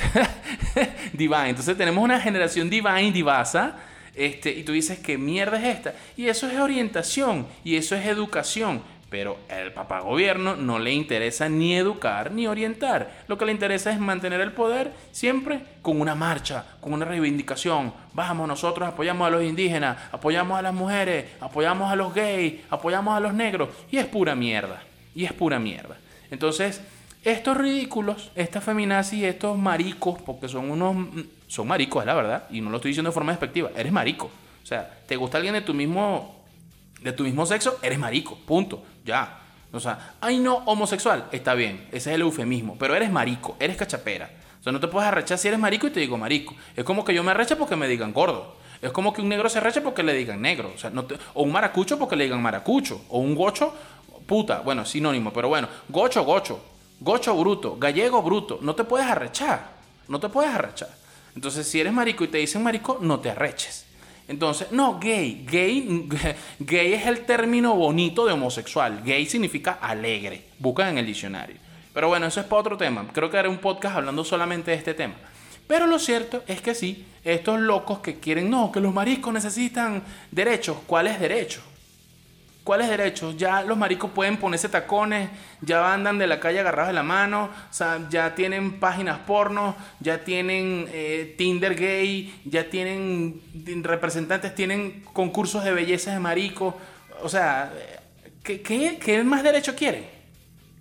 divine. 1.13 1.49
Entonces 1.49 1.75
tenemos 1.75 2.03
una 2.03 2.21
generación 2.21 2.69
divine, 2.69 3.11
divasa, 3.11 3.75
este, 4.15 4.51
y 4.51 4.63
tú 4.63 4.71
dices, 4.71 4.99
¿qué 4.99 5.17
mierda 5.17 5.57
es 5.57 5.77
esta? 5.77 5.93
Y 6.15 6.27
eso 6.27 6.47
es 6.47 6.59
orientación 6.59 7.47
y 7.63 7.75
eso 7.75 7.95
es 7.95 8.05
educación. 8.05 8.81
Pero 9.09 9.37
el 9.49 9.73
papá 9.73 10.01
gobierno 10.01 10.55
no 10.55 10.77
le 10.77 10.93
interesa 10.93 11.49
ni 11.49 11.75
educar 11.75 12.31
ni 12.31 12.45
orientar. 12.45 13.23
Lo 13.27 13.37
que 13.37 13.45
le 13.45 13.51
interesa 13.51 13.91
es 13.91 13.99
mantener 13.99 14.39
el 14.41 14.51
poder 14.51 14.91
siempre 15.11 15.61
con 15.81 15.99
una 15.99 16.13
marcha, 16.13 16.65
con 16.79 16.93
una 16.93 17.05
reivindicación. 17.05 17.93
Vamos, 18.13 18.47
nosotros 18.47 18.87
apoyamos 18.87 19.27
a 19.27 19.31
los 19.31 19.43
indígenas, 19.43 19.97
apoyamos 20.11 20.59
a 20.59 20.61
las 20.61 20.73
mujeres, 20.73 21.25
apoyamos 21.39 21.91
a 21.91 21.95
los 21.95 22.13
gays, 22.13 22.61
apoyamos 22.69 23.17
a 23.17 23.19
los 23.19 23.33
negros. 23.33 23.69
Y 23.89 23.97
es 23.97 24.05
pura 24.05 24.35
mierda. 24.35 24.83
Y 25.15 25.25
es 25.25 25.33
pura 25.33 25.57
mierda. 25.57 25.97
Entonces, 26.29 26.81
estos 27.23 27.57
ridículos, 27.57 28.31
estas 28.35 28.63
feminazis, 28.63 29.23
estos 29.23 29.57
maricos, 29.57 30.21
porque 30.21 30.47
son 30.47 30.69
unos 30.71 30.95
son 31.47 31.67
maricos, 31.67 32.03
es 32.03 32.05
la 32.05 32.13
verdad, 32.13 32.43
y 32.51 32.61
no 32.61 32.69
lo 32.69 32.77
estoy 32.77 32.89
diciendo 32.89 33.09
de 33.09 33.13
forma 33.13 33.31
despectiva, 33.31 33.71
eres 33.75 33.91
marico. 33.91 34.29
O 34.63 34.65
sea, 34.65 34.99
¿te 35.07 35.15
gusta 35.15 35.37
alguien 35.37 35.55
de 35.55 35.61
tu 35.61 35.73
mismo 35.73 36.35
de 37.01 37.11
tu 37.11 37.23
mismo 37.23 37.45
sexo? 37.45 37.79
Eres 37.81 37.97
marico, 37.97 38.37
punto, 38.45 38.83
O 39.71 39.79
sea, 39.79 40.15
ay 40.21 40.39
no, 40.39 40.57
homosexual, 40.65 41.25
está 41.31 41.53
bien, 41.53 41.87
ese 41.91 42.09
es 42.09 42.15
el 42.15 42.21
eufemismo, 42.21 42.75
pero 42.79 42.95
eres 42.95 43.11
marico, 43.11 43.55
eres 43.59 43.77
cachapera. 43.77 44.29
O 44.59 44.63
sea, 44.63 44.73
no 44.73 44.79
te 44.79 44.87
puedes 44.87 45.07
arrechar 45.07 45.37
si 45.37 45.47
eres 45.47 45.59
marico 45.59 45.87
y 45.87 45.91
te 45.91 45.99
digo 45.99 46.17
marico. 46.17 46.55
Es 46.75 46.83
como 46.83 47.05
que 47.05 47.13
yo 47.13 47.23
me 47.23 47.31
arreche 47.31 47.55
porque 47.55 47.75
me 47.75 47.87
digan 47.87 48.11
gordo. 48.11 48.57
Es 48.81 48.91
como 48.91 49.13
que 49.13 49.21
un 49.21 49.29
negro 49.29 49.49
se 49.49 49.59
arreche 49.59 49.81
porque 49.81 50.03
le 50.03 50.13
digan 50.13 50.41
negro. 50.41 50.71
O, 50.75 50.77
sea, 50.77 50.89
no 50.89 51.05
o 51.33 51.43
un 51.43 51.51
maracucho 51.51 51.97
porque 51.97 52.15
le 52.15 52.25
digan 52.25 52.41
maracucho. 52.41 53.01
O 53.09 53.19
un 53.19 53.35
gocho, 53.35 53.73
puta. 54.25 54.59
Bueno, 54.59 54.85
sinónimo, 54.85 55.31
pero 55.31 55.47
bueno. 55.47 55.67
Gocho, 55.87 56.23
gocho. 56.23 56.61
Gocho 56.99 57.35
bruto. 57.37 57.77
Gallego 57.77 58.21
bruto. 58.21 58.59
No 58.61 58.75
te 58.75 58.83
puedes 58.83 59.07
arrechar. 59.07 59.71
No 60.07 60.19
te 60.19 60.27
puedes 60.27 60.53
arrechar. 60.53 60.89
Entonces, 61.35 61.67
si 61.67 61.79
eres 61.79 61.93
marico 61.93 62.23
y 62.23 62.27
te 62.27 62.37
dicen 62.39 62.63
marico, 62.63 62.97
no 63.01 63.19
te 63.19 63.29
arreches. 63.29 63.85
Entonces, 64.29 64.71
no, 64.71 64.99
gay. 64.99 65.43
Gay, 65.49 66.07
gay 66.59 66.93
es 66.93 67.07
el 67.07 67.25
término 67.25 67.75
bonito 67.75 68.27
de 68.27 68.33
homosexual. 68.33 69.01
Gay 69.03 69.25
significa 69.25 69.79
alegre. 69.81 70.43
Busca 70.59 70.87
en 70.87 70.99
el 70.99 71.05
diccionario. 71.05 71.57
Pero 71.93 72.09
bueno, 72.09 72.27
eso 72.27 72.39
es 72.39 72.45
para 72.45 72.61
otro 72.61 72.77
tema. 72.77 73.07
Creo 73.11 73.31
que 73.31 73.37
haré 73.39 73.49
un 73.49 73.57
podcast 73.57 73.97
hablando 73.97 74.23
solamente 74.23 74.69
de 74.69 74.77
este 74.77 74.93
tema. 74.93 75.15
Pero 75.65 75.87
lo 75.87 75.97
cierto 75.97 76.43
es 76.47 76.61
que 76.61 76.75
sí, 76.75 77.05
estos 77.23 77.59
locos 77.59 77.99
que 77.99 78.19
quieren, 78.19 78.51
no, 78.51 78.71
que 78.71 78.79
los 78.79 78.93
mariscos 78.93 79.33
necesitan 79.33 80.03
derechos. 80.29 80.77
¿Cuáles 80.85 81.19
derechos? 81.19 81.63
¿Cuáles 82.69 82.87
derechos? 82.87 83.35
Ya 83.35 83.63
los 83.63 83.79
maricos 83.79 84.11
pueden 84.11 84.37
ponerse 84.37 84.69
tacones, 84.69 85.31
ya 85.59 85.91
andan 85.91 86.19
de 86.19 86.27
la 86.27 86.39
calle 86.39 86.59
agarrados 86.59 86.89
de 86.89 86.93
la 86.93 87.01
mano, 87.01 87.45
o 87.45 87.73
sea, 87.73 88.07
ya 88.11 88.35
tienen 88.35 88.79
páginas 88.79 89.17
porno, 89.25 89.75
ya 89.99 90.23
tienen 90.23 90.87
eh, 90.93 91.33
Tinder 91.35 91.73
gay, 91.73 92.31
ya 92.45 92.69
tienen 92.69 93.41
representantes, 93.81 94.53
tienen 94.53 95.03
concursos 95.13 95.63
de 95.63 95.73
belleza 95.73 96.13
de 96.13 96.19
maricos. 96.19 96.75
O 97.23 97.27
sea, 97.27 97.73
¿qué, 98.43 98.61
qué, 98.61 99.23
más 99.23 99.41
derecho 99.41 99.75
quieren? 99.75 100.05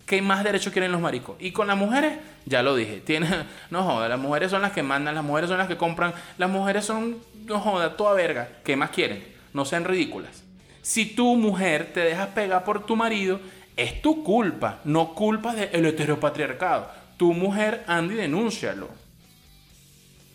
¿Qué 0.05 0.21
más 0.21 0.45
derecho 0.45 0.71
quieren 0.71 0.93
los 0.93 1.01
maricos? 1.01 1.37
Y 1.41 1.53
con 1.53 1.69
las 1.69 1.79
mujeres, 1.79 2.19
ya 2.45 2.63
lo 2.63 2.77
dije, 2.77 3.01
tienen, 3.01 3.47
no 3.71 3.83
joda, 3.83 4.11
las 4.11 4.21
mujeres 4.21 4.51
son 4.51 4.61
las 4.61 4.73
que 4.73 4.83
mandan, 4.83 5.15
las 5.15 5.25
mujeres 5.25 5.49
son 5.49 5.57
las 5.57 5.69
que 5.69 5.79
compran, 5.79 6.13
las 6.37 6.51
mujeres 6.51 6.85
son, 6.85 7.17
no 7.47 7.61
joda, 7.61 7.97
toda 7.97 8.13
verga. 8.13 8.47
¿Qué 8.63 8.77
más 8.77 8.91
quieren? 8.91 9.25
No 9.55 9.65
sean 9.65 9.87
ridículas. 9.87 10.48
Si 10.89 11.05
tu 11.05 11.37
mujer 11.37 11.93
te 11.93 12.01
dejas 12.01 12.29
pegar 12.29 12.65
por 12.65 12.87
tu 12.87 12.97
marido, 12.97 13.41
es 13.77 14.01
tu 14.01 14.25
culpa, 14.25 14.79
no 14.85 15.15
culpa 15.15 15.55
del 15.55 15.85
heteropatriarcado. 15.85 16.91
Tu 17.19 17.35
mujer 17.35 17.85
anda 17.87 18.15
y 18.15 18.17
denúncialo. 18.17 18.89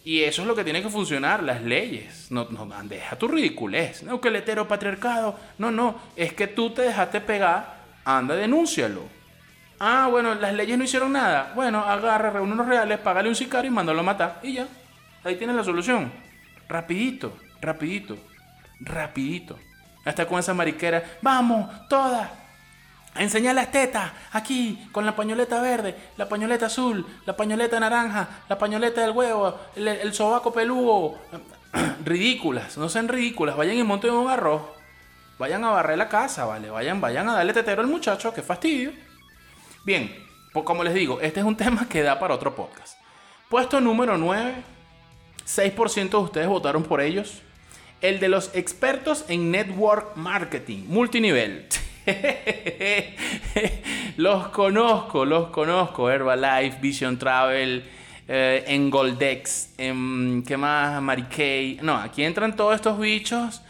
Y 0.05 0.21
eso 0.21 0.43
es 0.43 0.47
lo 0.47 0.53
que 0.53 0.63
tiene 0.63 0.83
que 0.83 0.89
funcionar, 0.89 1.41
las 1.41 1.63
leyes. 1.63 2.27
No, 2.29 2.47
no 2.51 2.67
deja 2.83 3.15
tu 3.15 3.27
ridiculez. 3.27 4.03
No, 4.03 4.21
que 4.21 4.27
el 4.27 4.35
heteropatriarcado. 4.35 5.39
No, 5.57 5.71
no. 5.71 5.99
Es 6.15 6.33
que 6.33 6.45
tú 6.45 6.69
te 6.69 6.83
dejaste 6.83 7.19
pegar, 7.19 7.77
anda, 8.05 8.35
denúncialo. 8.35 9.01
Ah, 9.79 10.07
bueno, 10.11 10.35
las 10.35 10.53
leyes 10.53 10.77
no 10.77 10.83
hicieron 10.83 11.13
nada. 11.13 11.51
Bueno, 11.55 11.79
agarra, 11.79 12.29
reúne 12.29 12.51
unos 12.51 12.67
reales, 12.67 12.99
págale 12.99 13.27
un 13.27 13.35
sicario 13.35 13.71
y 13.71 13.73
mándalo 13.73 14.01
a 14.01 14.03
matar. 14.03 14.39
Y 14.43 14.53
ya. 14.53 14.67
Ahí 15.23 15.35
tienes 15.35 15.55
la 15.55 15.63
solución. 15.63 16.11
Rapidito, 16.69 17.39
rapidito, 17.59 18.19
rapidito. 18.81 19.57
Hasta 20.05 20.25
con 20.25 20.39
esa 20.39 20.53
mariquera. 20.53 21.17
Vamos, 21.21 21.69
todas. 21.87 22.29
Enseñar 23.15 23.55
las 23.55 23.71
tetas. 23.71 24.11
Aquí, 24.31 24.89
con 24.91 25.05
la 25.05 25.15
pañoleta 25.15 25.61
verde, 25.61 25.95
la 26.17 26.27
pañoleta 26.27 26.65
azul, 26.65 27.05
la 27.25 27.35
pañoleta 27.35 27.79
naranja, 27.79 28.27
la 28.49 28.57
pañoleta 28.57 29.01
del 29.01 29.11
huevo, 29.11 29.59
el, 29.75 30.13
sobaco 30.13 30.51
peludo. 30.51 31.19
ridículas, 32.03 32.77
no 32.77 32.89
sean 32.89 33.07
ridículas. 33.07 33.55
Vayan 33.55 33.77
y 33.77 33.83
monten 33.83 34.11
un 34.11 34.29
arroz. 34.29 34.61
Vayan 35.39 35.63
a 35.63 35.71
barrer 35.71 35.97
la 35.97 36.09
casa, 36.09 36.45
¿vale? 36.45 36.69
Vayan, 36.69 37.01
vayan 37.01 37.29
a 37.29 37.33
darle 37.33 37.53
tetero 37.53 37.81
al 37.81 37.87
muchacho, 37.87 38.33
qué 38.33 38.41
fastidio. 38.41 38.91
Bien, 39.83 40.15
pues 40.51 40.65
como 40.65 40.83
les 40.83 40.93
digo, 40.93 41.19
este 41.21 41.39
es 41.39 41.45
un 41.45 41.55
tema 41.57 41.87
que 41.87 42.01
da 42.01 42.19
para 42.19 42.33
otro 42.33 42.55
podcast. 42.55 42.97
Puesto 43.49 43.79
número 43.79 44.17
9. 44.17 44.63
6% 45.45 46.09
de 46.09 46.17
ustedes 46.17 46.47
votaron 46.47 46.83
por 46.83 47.01
ellos 47.01 47.41
el 48.03 48.19
de 48.19 48.27
los 48.27 48.51
expertos 48.53 49.23
en 49.29 49.49
network 49.49 50.17
marketing, 50.17 50.83
multinivel. 50.87 51.65
los 54.17 54.49
conozco, 54.49 55.23
los 55.23 55.49
conozco. 55.49 56.11
Herbalife, 56.11 56.79
Vision 56.81 57.17
Travel, 57.17 57.81
eh, 58.27 58.65
en 58.67 58.89
Goldex, 58.89 59.69
en, 59.77 60.43
¿qué 60.45 60.57
más? 60.57 61.01
Mary 61.01 61.79
No, 61.81 61.95
aquí 61.95 62.23
entran 62.23 62.57
todos 62.57 62.75
estos 62.75 62.99
bichos 62.99 63.61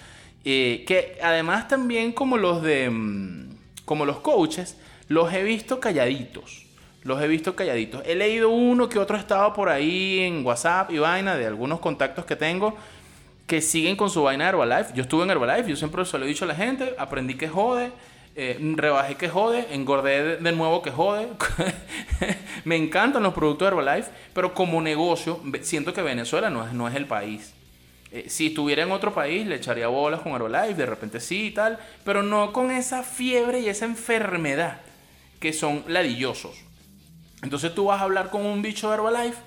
eh, 0.43 0.83
que 0.87 1.19
además 1.21 1.67
también 1.67 2.11
como 2.11 2.37
los 2.37 2.63
de... 2.63 2.89
Mm, 2.89 3.53
como 3.85 4.05
los 4.05 4.19
coaches, 4.19 4.77
los 5.09 5.31
he 5.31 5.43
visto 5.43 5.79
calladitos. 5.79 6.65
Los 7.03 7.21
he 7.21 7.27
visto 7.27 7.55
calladitos. 7.55 8.01
He 8.05 8.15
leído 8.15 8.49
uno 8.49 8.89
que 8.89 8.97
otro 8.97 9.17
estado 9.17 9.53
por 9.53 9.69
ahí 9.69 10.21
en 10.21 10.43
WhatsApp 10.43 10.89
y 10.89 10.97
vaina 10.97 11.35
de 11.35 11.45
algunos 11.45 11.79
contactos 11.79 12.25
que 12.25 12.35
tengo 12.35 12.75
que 13.47 13.61
siguen 13.61 13.95
con 13.95 14.09
su 14.09 14.23
vaina 14.23 14.45
de 14.45 14.49
Herbalife. 14.51 14.93
Yo 14.95 15.03
estuve 15.03 15.23
en 15.23 15.31
Herbalife, 15.31 15.69
yo 15.69 15.75
siempre 15.75 16.05
se 16.05 16.17
lo 16.17 16.25
he 16.25 16.27
dicho 16.27 16.45
a 16.45 16.47
la 16.47 16.55
gente, 16.55 16.95
aprendí 16.97 17.35
que 17.35 17.47
jode, 17.47 17.91
eh, 18.35 18.57
rebajé 18.75 19.15
que 19.15 19.29
jode, 19.29 19.67
engordé 19.71 20.37
de, 20.37 20.51
nuevo 20.51 20.81
que 20.81 20.91
jode. 20.91 21.27
me 22.65 22.75
encantan 22.75 23.23
los 23.23 23.33
productos 23.33 23.67
de 23.67 23.75
Herbalife, 23.75 24.09
pero 24.33 24.53
como 24.53 24.81
negocio 24.81 25.39
siento 25.61 25.93
que 25.93 26.01
Venezuela 26.01 26.49
no 26.49 26.65
es, 26.65 26.73
no 26.73 26.87
es 26.87 26.95
el 26.95 27.05
país. 27.05 27.53
Eh, 28.11 28.25
si 28.29 28.47
estuviera 28.47 28.83
en 28.83 28.91
otro 28.91 29.13
país 29.13 29.45
le 29.45 29.55
echaría 29.55 29.87
bolas 29.87 30.21
con 30.21 30.33
Herbalife, 30.33 30.75
de 30.75 30.85
repente 30.85 31.19
sí 31.19 31.47
y 31.47 31.51
tal, 31.51 31.79
pero 32.05 32.23
no 32.23 32.53
con 32.53 32.71
esa 32.71 33.03
fiebre 33.03 33.59
y 33.59 33.69
esa 33.69 33.85
enfermedad 33.85 34.81
que 35.39 35.51
son 35.51 35.83
ladillosos. 35.87 36.55
Entonces 37.41 37.75
tú 37.75 37.85
vas 37.85 37.99
a 37.99 38.05
hablar 38.05 38.29
con 38.29 38.45
un 38.45 38.61
bicho 38.61 38.87
de 38.87 38.95
Herbalife 38.95 39.37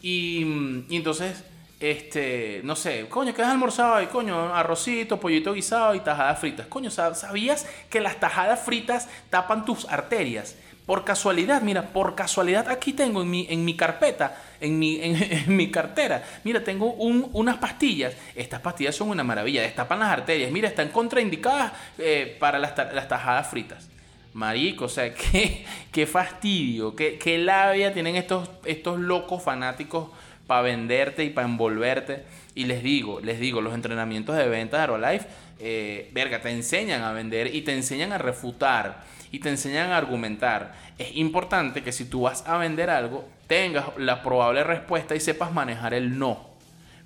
y, 0.00 0.84
y 0.88 0.96
entonces 0.96 1.44
este, 1.82 2.60
no 2.62 2.76
sé, 2.76 3.06
coño, 3.08 3.34
¿qué 3.34 3.42
has 3.42 3.48
almorzado 3.48 3.96
ahí? 3.96 4.06
Coño, 4.06 4.54
arrocito, 4.54 5.18
pollito 5.18 5.52
guisado 5.52 5.96
y 5.96 6.00
tajadas 6.00 6.38
fritas. 6.38 6.68
Coño, 6.68 6.90
¿sabías 6.90 7.66
que 7.90 8.00
las 8.00 8.20
tajadas 8.20 8.60
fritas 8.60 9.08
tapan 9.30 9.64
tus 9.64 9.86
arterias? 9.86 10.56
Por 10.86 11.04
casualidad, 11.04 11.60
mira, 11.62 11.88
por 11.88 12.14
casualidad 12.14 12.68
aquí 12.68 12.92
tengo 12.92 13.22
en 13.22 13.30
mi, 13.30 13.46
en 13.50 13.64
mi 13.64 13.76
carpeta, 13.76 14.36
en 14.60 14.78
mi, 14.78 15.00
en, 15.02 15.44
mi 15.56 15.72
cartera, 15.72 16.22
mira, 16.44 16.62
tengo 16.62 16.92
unas 16.92 17.56
pastillas. 17.56 18.14
Estas 18.36 18.60
pastillas 18.60 18.94
son 18.94 19.10
una 19.10 19.24
maravilla, 19.24 19.62
destapan 19.62 19.98
las 19.98 20.10
arterias. 20.10 20.52
Mira, 20.52 20.68
están 20.68 20.90
contraindicadas 20.90 21.72
eh, 21.98 22.36
para 22.38 22.60
las, 22.60 22.76
las, 22.94 23.08
tajadas 23.08 23.48
fritas. 23.48 23.88
Marico, 24.34 24.84
o 24.84 24.88
sea, 24.88 25.12
qué, 25.32 25.64
qué 25.90 26.06
fastidio, 26.06 26.94
qué, 26.94 27.18
qué 27.18 27.38
labia 27.38 27.92
tienen 27.92 28.14
estos, 28.14 28.48
estos 28.64 29.00
locos 29.00 29.42
fanáticos 29.42 30.10
para 30.46 30.62
venderte 30.62 31.24
y 31.24 31.30
para 31.30 31.46
envolverte. 31.46 32.24
Y 32.54 32.64
les 32.64 32.82
digo, 32.82 33.20
les 33.20 33.40
digo, 33.40 33.60
los 33.60 33.74
entrenamientos 33.74 34.36
de 34.36 34.48
ventas 34.48 34.78
de 34.78 34.82
Aerolife, 34.82 35.26
eh, 35.58 36.10
verga, 36.12 36.40
te 36.40 36.50
enseñan 36.50 37.02
a 37.02 37.12
vender 37.12 37.54
y 37.54 37.62
te 37.62 37.72
enseñan 37.72 38.12
a 38.12 38.18
refutar 38.18 39.04
y 39.30 39.38
te 39.38 39.48
enseñan 39.48 39.90
a 39.90 39.96
argumentar. 39.96 40.74
Es 40.98 41.16
importante 41.16 41.82
que 41.82 41.92
si 41.92 42.04
tú 42.04 42.22
vas 42.22 42.46
a 42.46 42.58
vender 42.58 42.90
algo, 42.90 43.26
tengas 43.46 43.86
la 43.96 44.22
probable 44.22 44.62
respuesta 44.64 45.14
y 45.14 45.20
sepas 45.20 45.52
manejar 45.52 45.94
el 45.94 46.18
no. 46.18 46.50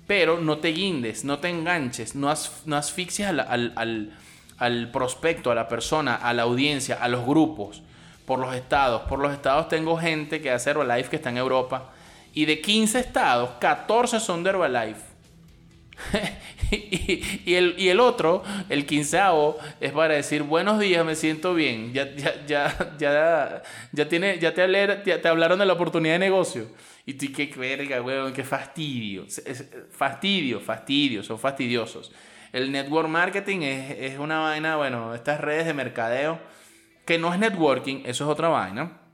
Pero 0.05 0.39
no 0.39 0.57
te 0.59 0.69
guindes, 0.69 1.23
no 1.23 1.39
te 1.39 1.49
enganches, 1.49 2.15
no, 2.15 2.33
no 2.65 2.75
asfixias 2.77 3.29
al, 3.29 4.11
al 4.57 4.91
prospecto, 4.91 5.51
a 5.51 5.55
la 5.55 5.67
persona, 5.67 6.15
a 6.15 6.33
la 6.33 6.43
audiencia, 6.43 6.95
a 6.95 7.07
los 7.07 7.25
grupos, 7.25 7.81
por 8.25 8.39
los 8.39 8.55
estados. 8.55 9.03
Por 9.03 9.19
los 9.19 9.33
estados 9.33 9.69
tengo 9.69 9.97
gente 9.97 10.41
que 10.41 10.51
hace 10.51 10.71
Herbalife 10.71 11.09
que 11.09 11.15
está 11.15 11.29
en 11.29 11.37
Europa. 11.37 11.93
Y 12.37 12.45
de 12.45 12.61
15 12.61 12.99
estados, 12.99 13.49
14 13.59 14.19
son 14.19 14.43
de 14.43 14.51
Herbalife. 14.51 15.01
y, 16.71 17.55
el, 17.55 17.73
y, 17.79 17.89
el, 17.89 17.99
otro, 17.99 18.43
el 18.69 18.85
quinceavo, 18.85 19.57
es 19.81 19.91
para 19.91 20.13
decir 20.13 20.43
buenos 20.43 20.79
días, 20.79 21.03
me 21.03 21.15
siento 21.15 21.55
bien. 21.55 21.93
Ya, 21.93 22.13
ya, 22.15 22.45
ya, 22.45 22.95
ya, 22.99 23.63
ya, 23.91 24.07
tiene, 24.07 24.37
ya, 24.37 24.53
te, 24.53 25.27
hablaron 25.27 25.57
de 25.57 25.65
la 25.65 25.73
oportunidad 25.73 26.13
de 26.13 26.19
negocio. 26.19 26.67
Y 27.07 27.15
tú, 27.15 27.25
qué 27.35 27.51
verga, 27.57 28.03
weón, 28.03 28.31
qué 28.33 28.43
fastidio. 28.43 29.25
Fastidio, 29.89 30.59
fastidio, 30.59 31.23
son 31.23 31.39
fastidiosos. 31.39 32.11
El 32.53 32.71
network 32.71 33.09
marketing 33.09 33.61
es, 33.61 33.97
es 34.11 34.19
una 34.19 34.41
vaina, 34.41 34.75
bueno, 34.75 35.15
estas 35.15 35.41
redes 35.41 35.65
de 35.65 35.73
mercadeo, 35.73 36.39
que 37.03 37.17
no 37.17 37.33
es 37.33 37.39
networking, 37.39 38.03
eso 38.05 38.25
es 38.25 38.29
otra 38.29 38.49
vaina. 38.49 39.06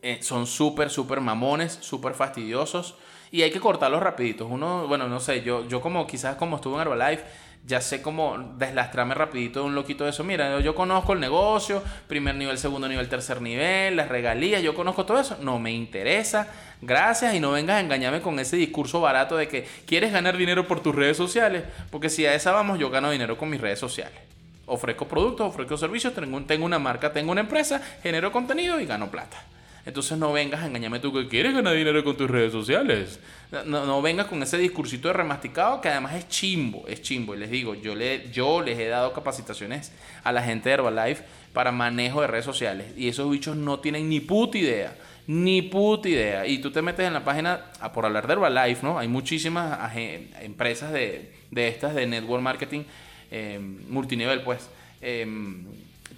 Eh, 0.00 0.20
son 0.22 0.46
súper, 0.46 0.90
súper 0.90 1.20
mamones, 1.20 1.78
súper 1.80 2.14
fastidiosos 2.14 2.94
y 3.32 3.42
hay 3.42 3.50
que 3.50 3.60
cortarlos 3.60 4.02
rapiditos. 4.02 4.48
Uno, 4.50 4.86
bueno, 4.86 5.08
no 5.08 5.20
sé, 5.20 5.42
yo, 5.42 5.66
yo 5.66 5.80
como 5.80 6.06
quizás 6.06 6.36
como 6.36 6.56
estuve 6.56 6.76
en 6.76 6.80
Herbalife, 6.82 7.24
ya 7.66 7.80
sé 7.80 8.00
cómo 8.00 8.54
deslastrarme 8.56 9.14
rapidito 9.14 9.60
de 9.60 9.66
un 9.66 9.74
loquito 9.74 10.04
de 10.04 10.10
eso. 10.10 10.24
Mira, 10.24 10.60
yo 10.60 10.74
conozco 10.74 11.12
el 11.12 11.20
negocio, 11.20 11.82
primer 12.06 12.36
nivel, 12.36 12.58
segundo 12.58 12.88
nivel, 12.88 13.08
tercer 13.08 13.42
nivel, 13.42 13.96
las 13.96 14.08
regalías, 14.08 14.62
yo 14.62 14.74
conozco 14.74 15.04
todo 15.04 15.20
eso. 15.20 15.36
No 15.42 15.58
me 15.58 15.72
interesa, 15.72 16.48
gracias 16.80 17.34
y 17.34 17.40
no 17.40 17.50
vengas 17.50 17.76
a 17.76 17.80
engañarme 17.80 18.20
con 18.20 18.38
ese 18.38 18.56
discurso 18.56 19.00
barato 19.00 19.36
de 19.36 19.48
que 19.48 19.66
quieres 19.84 20.12
ganar 20.12 20.36
dinero 20.36 20.66
por 20.66 20.80
tus 20.80 20.94
redes 20.94 21.16
sociales, 21.16 21.64
porque 21.90 22.08
si 22.08 22.24
a 22.24 22.34
esa 22.34 22.52
vamos, 22.52 22.78
yo 22.78 22.88
gano 22.88 23.10
dinero 23.10 23.36
con 23.36 23.50
mis 23.50 23.60
redes 23.60 23.80
sociales. 23.80 24.18
Ofrezco 24.66 25.08
productos, 25.08 25.48
ofrezco 25.48 25.76
servicios, 25.76 26.14
tengo, 26.14 26.40
tengo 26.42 26.64
una 26.64 26.78
marca, 26.78 27.12
tengo 27.12 27.32
una 27.32 27.40
empresa, 27.40 27.82
genero 28.02 28.30
contenido 28.30 28.80
y 28.80 28.86
gano 28.86 29.10
plata. 29.10 29.42
Entonces 29.86 30.18
no 30.18 30.32
vengas 30.32 30.62
a 30.62 30.66
engañarme 30.66 31.00
tú 31.00 31.12
que 31.12 31.28
quieres 31.28 31.54
ganar 31.54 31.74
dinero 31.74 32.04
con 32.04 32.16
tus 32.16 32.30
redes 32.30 32.52
sociales. 32.52 33.20
No, 33.64 33.86
no, 33.86 34.02
vengas 34.02 34.26
con 34.26 34.42
ese 34.42 34.58
discursito 34.58 35.08
de 35.08 35.14
remasticado 35.14 35.80
que 35.80 35.88
además 35.88 36.14
es 36.14 36.28
chimbo, 36.28 36.86
es 36.86 37.00
chimbo. 37.00 37.34
Y 37.34 37.38
les 37.38 37.50
digo, 37.50 37.74
yo, 37.74 37.94
le, 37.94 38.30
yo 38.30 38.60
les 38.60 38.78
he 38.78 38.88
dado 38.88 39.12
capacitaciones 39.12 39.92
a 40.24 40.32
la 40.32 40.42
gente 40.42 40.68
de 40.68 40.74
Herbalife 40.74 41.24
para 41.54 41.72
manejo 41.72 42.20
de 42.20 42.26
redes 42.26 42.44
sociales. 42.44 42.92
Y 42.96 43.08
esos 43.08 43.30
bichos 43.30 43.56
no 43.56 43.80
tienen 43.80 44.08
ni 44.08 44.20
puta 44.20 44.58
idea. 44.58 44.94
Ni 45.26 45.62
puta 45.62 46.08
idea. 46.08 46.46
Y 46.46 46.58
tú 46.58 46.70
te 46.70 46.82
metes 46.82 47.06
en 47.06 47.14
la 47.14 47.24
página, 47.24 47.64
por 47.94 48.04
hablar 48.04 48.26
de 48.26 48.34
Herbalife, 48.34 48.82
¿no? 48.82 48.98
Hay 48.98 49.08
muchísimas 49.08 49.94
empresas 49.94 50.92
de, 50.92 51.32
de 51.50 51.68
estas 51.68 51.94
de 51.94 52.06
network 52.06 52.42
marketing 52.42 52.82
eh, 53.30 53.58
multinivel, 53.88 54.42
pues. 54.42 54.68
Eh, 55.00 55.26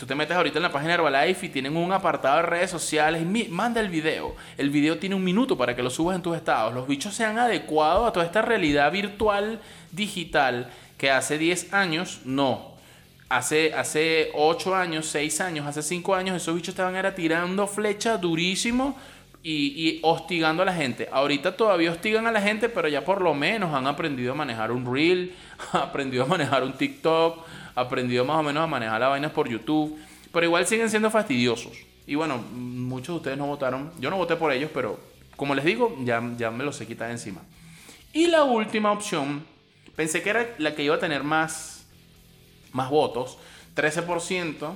Tú 0.01 0.07
te 0.07 0.15
metes 0.15 0.35
ahorita 0.35 0.59
en 0.59 0.63
la 0.63 0.73
página 0.73 0.93
de 0.93 0.95
Herbalife 0.95 1.45
y 1.45 1.49
tienen 1.51 1.77
un 1.77 1.93
apartado 1.93 2.37
de 2.37 2.43
redes 2.45 2.71
sociales. 2.71 3.23
manda 3.51 3.83
el 3.83 3.91
video. 3.91 4.35
El 4.57 4.71
video 4.71 4.99
tiene 4.99 5.15
un 5.15 5.23
minuto 5.23 5.59
para 5.59 5.77
que 5.77 5.83
lo 5.83 5.91
subas 5.91 6.17
en 6.17 6.23
tus 6.23 6.35
estados. 6.35 6.73
Los 6.73 6.89
bichos 6.89 7.13
se 7.13 7.23
han 7.23 7.39
adecuado 7.39 8.07
a 8.07 8.13
toda 8.15 8.25
esta 8.25 8.41
realidad 8.41 8.91
virtual 8.91 9.61
digital 9.93 10.71
que 10.97 11.11
hace 11.11 11.37
10 11.37 11.75
años 11.75 12.23
no. 12.25 12.77
Hace, 13.29 13.75
hace 13.75 14.31
8 14.33 14.75
años, 14.75 15.05
6 15.05 15.39
años, 15.43 15.67
hace 15.67 15.83
5 15.83 16.15
años, 16.15 16.35
esos 16.35 16.55
bichos 16.55 16.71
estaban 16.71 16.97
era 16.97 17.15
tirando 17.15 17.67
flecha 17.67 18.17
durísimo 18.17 18.97
y, 19.43 19.53
y, 19.87 20.01
hostigando 20.03 20.63
a 20.63 20.67
la 20.67 20.73
gente. 20.73 21.11
Ahorita 21.13 21.55
todavía 21.55 21.91
hostigan 21.91 22.27
a 22.27 22.33
la 22.33 22.41
gente, 22.41 22.71
pero 22.71 22.89
ya 22.89 23.05
por 23.05 23.21
lo 23.21 23.35
menos 23.35 23.75
han 23.75 23.87
aprendido 23.87 24.33
a 24.33 24.35
manejar 24.35 24.73
un 24.73 24.91
reel, 24.91 25.35
han 25.75 25.83
aprendido 25.83 26.25
a 26.25 26.27
manejar 26.27 26.65
un 26.65 26.73
TikTok, 26.73 27.45
aprendido 27.81 28.25
más 28.25 28.39
o 28.39 28.43
menos 28.43 28.63
a 28.63 28.67
manejar 28.67 29.01
las 29.01 29.11
vainas 29.11 29.33
por 29.33 29.49
YouTube, 29.49 29.99
pero 30.33 30.47
igual 30.47 30.67
siguen 30.67 30.91
siendo 30.91 31.11
fastidiosos. 31.11 31.73
Y 32.07 32.15
bueno, 32.15 32.39
muchos 32.39 33.15
de 33.15 33.17
ustedes 33.17 33.39
no 33.39 33.47
votaron, 33.47 33.93
yo 34.01 34.11
no 34.11 34.17
voté 34.17 34.37
por 34.37 34.53
ellos, 34.53 34.71
pero 34.73 34.99
como 35.37 35.55
les 35.55 35.65
digo, 35.65 35.97
ya, 36.03 36.23
ya 36.37 36.51
me 36.51 36.65
los 36.65 36.81
he 36.81 36.87
quitado 36.87 37.11
encima. 37.11 37.41
Y 38.13 38.27
la 38.27 38.45
última 38.45 38.93
opción, 38.93 39.45
pensé 39.97 40.23
que 40.23 40.31
era 40.31 40.55
la 40.59 40.75
que 40.75 40.83
iba 40.83 40.97
a 40.97 40.99
tener 40.99 41.23
más, 41.23 41.87
más 42.73 42.91
votos, 42.91 43.39
13% 43.77 44.75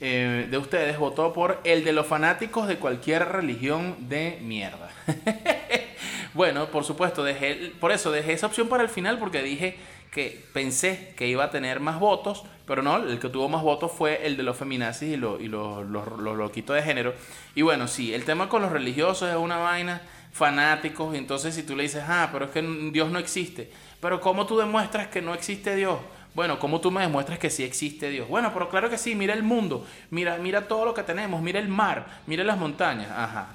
eh, 0.00 0.48
de 0.50 0.58
ustedes 0.58 0.98
votó 0.98 1.32
por 1.32 1.60
el 1.64 1.84
de 1.84 1.92
los 1.92 2.06
fanáticos 2.06 2.68
de 2.68 2.76
cualquier 2.76 3.26
religión 3.26 3.96
de 4.08 4.38
mierda. 4.42 4.90
bueno, 6.34 6.66
por 6.66 6.84
supuesto, 6.84 7.24
dejé, 7.24 7.72
por 7.80 7.90
eso 7.90 8.10
dejé 8.10 8.34
esa 8.34 8.46
opción 8.46 8.68
para 8.68 8.82
el 8.82 8.88
final 8.88 9.18
porque 9.18 9.42
dije 9.42 9.78
que 10.14 10.46
pensé 10.52 11.12
que 11.16 11.26
iba 11.26 11.42
a 11.42 11.50
tener 11.50 11.80
más 11.80 11.98
votos, 11.98 12.44
pero 12.66 12.82
no, 12.82 12.96
el 12.98 13.18
que 13.18 13.28
tuvo 13.28 13.48
más 13.48 13.62
votos 13.62 13.90
fue 13.90 14.24
el 14.24 14.36
de 14.36 14.44
los 14.44 14.56
feminazis 14.56 15.12
y, 15.12 15.16
los, 15.16 15.40
loquitos 15.88 16.76
de 16.76 16.82
género. 16.82 17.14
Y 17.56 17.62
bueno, 17.62 17.88
sí, 17.88 18.14
el 18.14 18.24
tema 18.24 18.48
con 18.48 18.62
los 18.62 18.70
religiosos 18.70 19.28
es 19.28 19.34
una 19.34 19.56
vaina, 19.56 20.02
fanáticos, 20.32 21.14
y 21.14 21.18
entonces 21.18 21.52
si 21.56 21.64
tú 21.64 21.74
le 21.74 21.82
dices, 21.82 22.04
ah, 22.06 22.30
pero 22.32 22.44
es 22.44 22.52
que 22.52 22.62
Dios 22.92 23.10
no 23.10 23.18
existe, 23.18 23.72
pero 24.00 24.20
¿cómo 24.20 24.46
tú 24.46 24.56
demuestras 24.56 25.08
que 25.08 25.20
no 25.20 25.34
existe 25.34 25.74
Dios? 25.74 25.98
Bueno, 26.32 26.60
¿cómo 26.60 26.80
tú 26.80 26.92
me 26.92 27.00
demuestras 27.00 27.40
que 27.40 27.50
sí 27.50 27.64
existe 27.64 28.08
Dios? 28.08 28.28
Bueno, 28.28 28.52
pero 28.52 28.68
claro 28.68 28.88
que 28.88 28.98
sí, 28.98 29.16
mira 29.16 29.34
el 29.34 29.42
mundo, 29.42 29.84
mira, 30.10 30.38
mira 30.38 30.68
todo 30.68 30.84
lo 30.84 30.94
que 30.94 31.02
tenemos, 31.02 31.42
mira 31.42 31.58
el 31.58 31.68
mar, 31.68 32.06
mira 32.26 32.44
las 32.44 32.56
montañas, 32.56 33.10
ajá, 33.10 33.48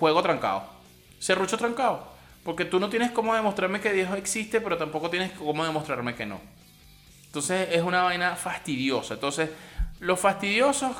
juego 0.00 0.20
trancado, 0.20 0.64
serrucho 1.20 1.56
trancado. 1.56 2.11
Porque 2.44 2.64
tú 2.64 2.80
no 2.80 2.88
tienes 2.88 3.12
cómo 3.12 3.34
demostrarme 3.34 3.80
que 3.80 3.92
Dios 3.92 4.14
existe, 4.16 4.60
pero 4.60 4.76
tampoco 4.76 5.10
tienes 5.10 5.32
cómo 5.32 5.64
demostrarme 5.64 6.14
que 6.14 6.26
no. 6.26 6.40
Entonces 7.26 7.68
es 7.72 7.82
una 7.82 8.02
vaina 8.02 8.36
fastidiosa. 8.36 9.14
Entonces, 9.14 9.50
los 10.00 10.18
fastidiosos, 10.20 10.96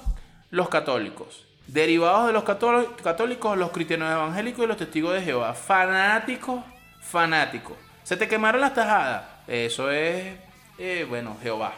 los 0.51 0.69
católicos. 0.69 1.45
Derivados 1.67 2.27
de 2.27 2.33
los 2.33 2.45
católicos, 2.45 3.59
los 3.59 3.71
cristianos 3.71 4.11
evangélicos 4.11 4.65
y 4.65 4.69
los 4.69 4.77
testigos 4.77 5.15
de 5.15 5.23
Jehová. 5.23 5.55
Fanáticos, 5.55 6.63
fanáticos. 7.01 7.77
Se 8.03 8.17
te 8.17 8.29
quemaron 8.29 8.61
las 8.61 8.75
tajadas. 8.75 9.25
Eso 9.47 9.91
es, 9.91 10.37
eh, 10.79 11.07
bueno, 11.09 11.37
Jehová. 11.43 11.75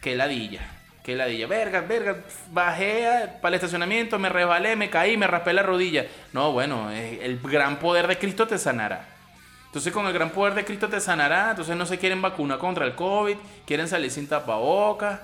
Qué 0.00 0.14
ladilla. 0.14 0.75
Qué 1.06 1.14
ladilla. 1.14 1.46
Verga, 1.46 1.82
verga. 1.82 2.16
Bajé 2.50 3.28
para 3.40 3.50
el 3.50 3.54
estacionamiento, 3.54 4.18
me 4.18 4.28
resbalé, 4.28 4.74
me 4.74 4.90
caí, 4.90 5.16
me 5.16 5.28
raspé 5.28 5.52
la 5.52 5.62
rodilla. 5.62 6.04
No, 6.32 6.50
bueno, 6.50 6.90
el 6.90 7.38
gran 7.44 7.78
poder 7.78 8.08
de 8.08 8.18
Cristo 8.18 8.48
te 8.48 8.58
sanará. 8.58 9.06
Entonces 9.66 9.92
con 9.92 10.04
el 10.08 10.12
gran 10.12 10.30
poder 10.30 10.54
de 10.54 10.64
Cristo 10.64 10.88
te 10.88 11.00
sanará. 11.00 11.50
Entonces 11.50 11.76
no 11.76 11.86
se 11.86 11.98
quieren 11.98 12.20
vacunar 12.20 12.58
contra 12.58 12.84
el 12.84 12.96
COVID, 12.96 13.36
quieren 13.64 13.86
salir 13.86 14.10
sin 14.10 14.26
tapabocas. 14.26 15.20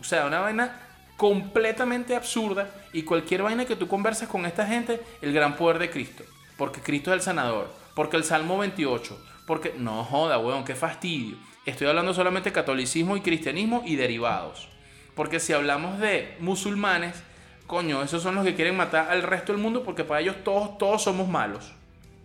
O 0.00 0.02
sea, 0.02 0.26
una 0.26 0.40
vaina 0.40 0.76
completamente 1.16 2.16
absurda. 2.16 2.68
Y 2.92 3.04
cualquier 3.04 3.44
vaina 3.44 3.64
que 3.64 3.76
tú 3.76 3.86
converses 3.86 4.28
con 4.28 4.44
esta 4.44 4.66
gente, 4.66 5.00
el 5.20 5.32
gran 5.32 5.54
poder 5.54 5.78
de 5.78 5.88
Cristo. 5.88 6.24
Porque 6.56 6.80
Cristo 6.80 7.12
es 7.12 7.18
el 7.18 7.22
sanador. 7.22 7.72
Porque 7.94 8.16
el 8.16 8.24
Salmo 8.24 8.58
28. 8.58 9.24
Porque, 9.46 9.72
no 9.78 10.02
joda, 10.02 10.38
weón, 10.38 10.64
qué 10.64 10.74
fastidio. 10.74 11.36
Estoy 11.64 11.86
hablando 11.86 12.12
solamente 12.12 12.50
de 12.50 12.54
catolicismo 12.54 13.16
y 13.16 13.20
cristianismo 13.20 13.84
y 13.86 13.94
derivados. 13.94 14.71
Porque 15.14 15.40
si 15.40 15.52
hablamos 15.52 15.98
de 15.98 16.36
musulmanes, 16.40 17.22
coño, 17.66 18.02
esos 18.02 18.22
son 18.22 18.34
los 18.34 18.44
que 18.44 18.54
quieren 18.54 18.76
matar 18.76 19.10
al 19.10 19.22
resto 19.22 19.52
del 19.52 19.60
mundo 19.60 19.82
porque 19.84 20.04
para 20.04 20.20
ellos 20.20 20.36
todos, 20.44 20.78
todos 20.78 21.02
somos 21.02 21.28
malos. 21.28 21.72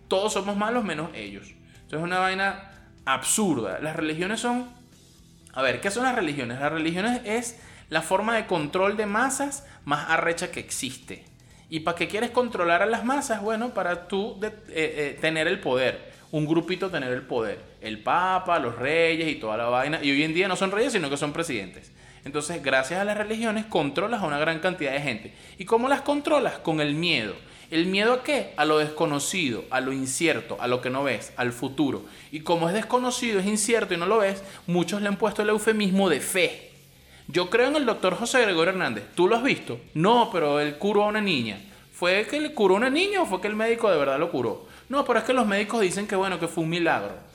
Todos 0.08 0.34
somos 0.34 0.56
malos 0.56 0.84
menos 0.84 1.10
ellos. 1.14 1.48
Entonces 1.48 2.00
es 2.00 2.04
una 2.04 2.20
vaina 2.20 2.72
absurda. 3.06 3.80
Las 3.80 3.96
religiones 3.96 4.40
son... 4.40 4.70
A 5.54 5.62
ver, 5.62 5.82
¿qué 5.82 5.90
son 5.90 6.04
las 6.04 6.16
religiones? 6.16 6.60
Las 6.60 6.72
religiones 6.72 7.22
es 7.26 7.60
la 7.90 8.02
forma 8.02 8.36
de 8.36 8.46
control 8.46 8.96
de 8.96 9.06
masas 9.06 9.66
más 9.86 10.10
arrecha 10.10 10.52
que 10.52 10.60
existe. 10.60 11.26
¿Y 11.70 11.82
para 11.82 11.98
qué 11.98 12.08
quieres 12.08 12.32
controlar 12.32 12.82
a 12.82 12.86
las 12.86 13.04
masas? 13.04 13.42
Bueno, 13.42 13.74
para 13.74 14.08
tú 14.08 14.40
eh, 14.44 14.54
eh, 14.70 15.18
tener 15.20 15.48
el 15.48 15.60
poder. 15.60 16.14
Un 16.32 16.46
grupito 16.46 16.90
tener 16.90 17.12
el 17.12 17.24
poder. 17.24 17.60
El 17.82 18.04
papa, 18.04 18.60
los 18.60 18.76
reyes 18.78 19.30
y 19.30 19.36
toda 19.36 19.58
la 19.58 19.66
vaina. 19.66 20.00
Y 20.02 20.12
hoy 20.12 20.24
en 20.24 20.34
día 20.34 20.48
no 20.48 20.56
son 20.56 20.72
reyes, 20.72 20.94
sino 20.94 21.10
que 21.10 21.18
son 21.18 21.34
presidentes. 21.34 21.92
Entonces, 22.28 22.62
gracias 22.62 23.00
a 23.00 23.06
las 23.06 23.18
religiones, 23.18 23.64
controlas 23.68 24.22
a 24.22 24.26
una 24.26 24.38
gran 24.38 24.60
cantidad 24.60 24.92
de 24.92 25.00
gente. 25.00 25.34
¿Y 25.58 25.64
cómo 25.64 25.88
las 25.88 26.02
controlas? 26.02 26.58
Con 26.58 26.82
el 26.82 26.94
miedo. 26.94 27.34
¿El 27.72 27.86
miedo 27.86 28.12
a 28.12 28.22
qué? 28.22 28.54
A 28.58 28.66
lo 28.66 28.80
desconocido, 28.80 29.64
a 29.70 29.80
lo 29.80 29.94
incierto, 29.94 30.58
a 30.60 30.68
lo 30.68 30.82
que 30.82 30.90
no 30.90 31.06
ves, 31.06 31.32
al 31.38 31.54
futuro. 31.54 32.04
Y 32.34 32.42
como 32.42 32.68
es 32.68 32.76
desconocido, 32.76 33.40
es 33.40 33.46
incierto 33.46 33.94
y 33.94 33.98
no 33.98 34.06
lo 34.06 34.18
ves, 34.18 34.44
muchos 34.68 35.02
le 35.02 35.08
han 35.08 35.16
puesto 35.16 35.42
el 35.42 35.48
eufemismo 35.48 36.10
de 36.10 36.20
fe. 36.20 36.72
Yo 37.30 37.50
creo 37.50 37.70
en 37.70 37.78
el 37.78 37.86
doctor 37.86 38.14
José 38.16 38.42
Gregorio 38.42 38.74
Hernández. 38.74 39.06
¿Tú 39.16 39.30
lo 39.30 39.38
has 39.38 39.44
visto? 39.44 39.80
No, 39.94 40.30
pero 40.30 40.60
él 40.60 40.78
curó 40.78 41.06
a 41.06 41.08
una 41.08 41.22
niña. 41.22 41.62
¿Fue 41.94 42.28
que 42.30 42.42
le 42.42 42.54
curó 42.54 42.74
a 42.74 42.80
una 42.80 42.90
niña 42.90 43.22
o 43.22 43.26
fue 43.26 43.40
que 43.40 43.48
el 43.48 43.56
médico 43.56 43.90
de 43.90 43.98
verdad 43.98 44.20
lo 44.20 44.32
curó? 44.32 44.68
No, 44.90 45.06
pero 45.06 45.20
es 45.20 45.26
que 45.26 45.32
los 45.32 45.48
médicos 45.48 45.80
dicen 45.80 46.06
que 46.06 46.18
bueno, 46.18 46.42
que 46.42 46.50
fue 46.50 46.66
un 46.66 46.72
milagro. 46.72 47.27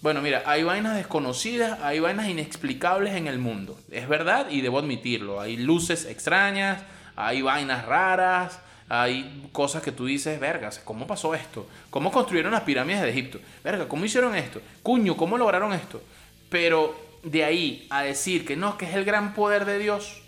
Bueno, 0.00 0.22
mira, 0.22 0.42
hay 0.46 0.62
vainas 0.62 0.96
desconocidas, 0.96 1.80
hay 1.82 1.98
vainas 1.98 2.28
inexplicables 2.28 3.14
en 3.14 3.26
el 3.26 3.38
mundo. 3.38 3.78
Es 3.90 4.08
verdad 4.08 4.48
y 4.50 4.60
debo 4.60 4.78
admitirlo. 4.78 5.40
Hay 5.40 5.56
luces 5.56 6.04
extrañas, 6.06 6.82
hay 7.16 7.42
vainas 7.42 7.84
raras, 7.84 8.60
hay 8.88 9.48
cosas 9.52 9.82
que 9.82 9.92
tú 9.92 10.06
dices, 10.06 10.38
vergas, 10.38 10.80
¿cómo 10.84 11.06
pasó 11.06 11.34
esto? 11.34 11.68
¿Cómo 11.90 12.12
construyeron 12.12 12.52
las 12.52 12.62
pirámides 12.62 13.02
de 13.02 13.10
Egipto? 13.10 13.40
Verga, 13.64 13.88
¿cómo 13.88 14.04
hicieron 14.04 14.34
esto? 14.36 14.60
Cuño, 14.82 15.16
¿cómo 15.16 15.36
lograron 15.36 15.72
esto? 15.72 16.00
Pero 16.48 16.96
de 17.22 17.44
ahí 17.44 17.86
a 17.90 18.02
decir 18.02 18.46
que 18.46 18.56
no, 18.56 18.78
que 18.78 18.86
es 18.86 18.94
el 18.94 19.04
gran 19.04 19.34
poder 19.34 19.64
de 19.64 19.78
Dios, 19.78 20.22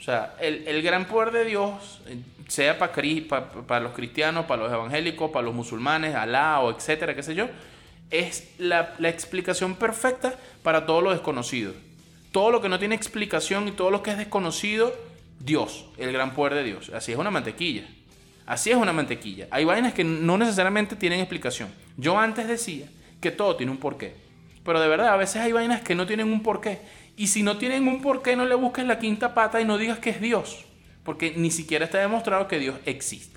o 0.00 0.02
sea, 0.02 0.34
el, 0.40 0.82
gran 0.82 1.06
poder 1.06 1.32
de 1.32 1.44
Dios, 1.44 2.00
sea 2.48 2.78
para 2.78 2.92
para 3.66 3.80
los 3.80 3.92
cristianos, 3.92 4.44
para 4.46 4.64
los 4.64 4.72
evangélicos, 4.72 5.30
para 5.30 5.44
los 5.44 5.54
musulmanes, 5.54 6.14
Alá 6.14 6.60
o 6.60 6.70
etcétera, 6.70 7.14
qué 7.14 7.22
sé 7.22 7.34
yo, 7.34 7.48
es 8.10 8.48
la, 8.58 8.94
la 8.98 9.08
explicación 9.08 9.76
perfecta 9.76 10.38
para 10.62 10.86
todo 10.86 11.00
lo 11.00 11.10
desconocido. 11.10 11.72
Todo 12.32 12.50
lo 12.50 12.60
que 12.60 12.68
no 12.68 12.78
tiene 12.78 12.94
explicación 12.94 13.68
y 13.68 13.72
todo 13.72 13.90
lo 13.90 14.02
que 14.02 14.10
es 14.10 14.18
desconocido, 14.18 14.94
Dios, 15.40 15.86
el 15.96 16.12
gran 16.12 16.34
poder 16.34 16.54
de 16.54 16.64
Dios. 16.64 16.90
Así 16.94 17.12
es 17.12 17.18
una 17.18 17.30
mantequilla. 17.30 17.86
Así 18.46 18.70
es 18.70 18.76
una 18.76 18.92
mantequilla. 18.92 19.48
Hay 19.50 19.64
vainas 19.64 19.92
que 19.92 20.04
no 20.04 20.38
necesariamente 20.38 20.94
tienen 20.94 21.18
explicación. 21.18 21.68
Yo 21.96 22.16
antes 22.18 22.46
decía 22.46 22.86
que 23.20 23.32
todo 23.32 23.56
tiene 23.56 23.72
un 23.72 23.78
porqué. 23.78 24.14
Pero 24.64 24.80
de 24.80 24.88
verdad, 24.88 25.08
a 25.08 25.16
veces 25.16 25.42
hay 25.42 25.52
vainas 25.52 25.82
que 25.82 25.94
no 25.94 26.06
tienen 26.06 26.30
un 26.32 26.42
porqué. 26.42 26.80
Y 27.16 27.28
si 27.28 27.42
no 27.42 27.58
tienen 27.58 27.88
un 27.88 28.02
porqué, 28.02 28.36
no 28.36 28.44
le 28.44 28.54
busques 28.54 28.84
la 28.84 28.98
quinta 28.98 29.34
pata 29.34 29.60
y 29.60 29.64
no 29.64 29.78
digas 29.78 29.98
que 29.98 30.10
es 30.10 30.20
Dios. 30.20 30.64
Porque 31.02 31.32
ni 31.36 31.50
siquiera 31.50 31.84
está 31.84 31.98
demostrado 31.98 32.46
que 32.46 32.58
Dios 32.58 32.76
exista. 32.84 33.35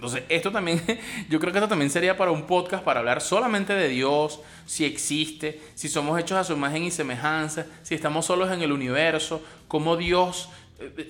Entonces, 0.00 0.24
esto 0.30 0.50
también, 0.50 0.82
yo 1.28 1.38
creo 1.38 1.52
que 1.52 1.58
esto 1.58 1.68
también 1.68 1.90
sería 1.90 2.16
para 2.16 2.30
un 2.30 2.46
podcast 2.46 2.82
para 2.82 3.00
hablar 3.00 3.20
solamente 3.20 3.74
de 3.74 3.88
Dios, 3.88 4.40
si 4.64 4.86
existe, 4.86 5.60
si 5.74 5.90
somos 5.90 6.18
hechos 6.18 6.38
a 6.38 6.44
su 6.44 6.54
imagen 6.54 6.84
y 6.84 6.90
semejanza, 6.90 7.66
si 7.82 7.94
estamos 7.94 8.24
solos 8.24 8.50
en 8.50 8.62
el 8.62 8.72
universo, 8.72 9.42
cómo 9.68 9.98
Dios 9.98 10.48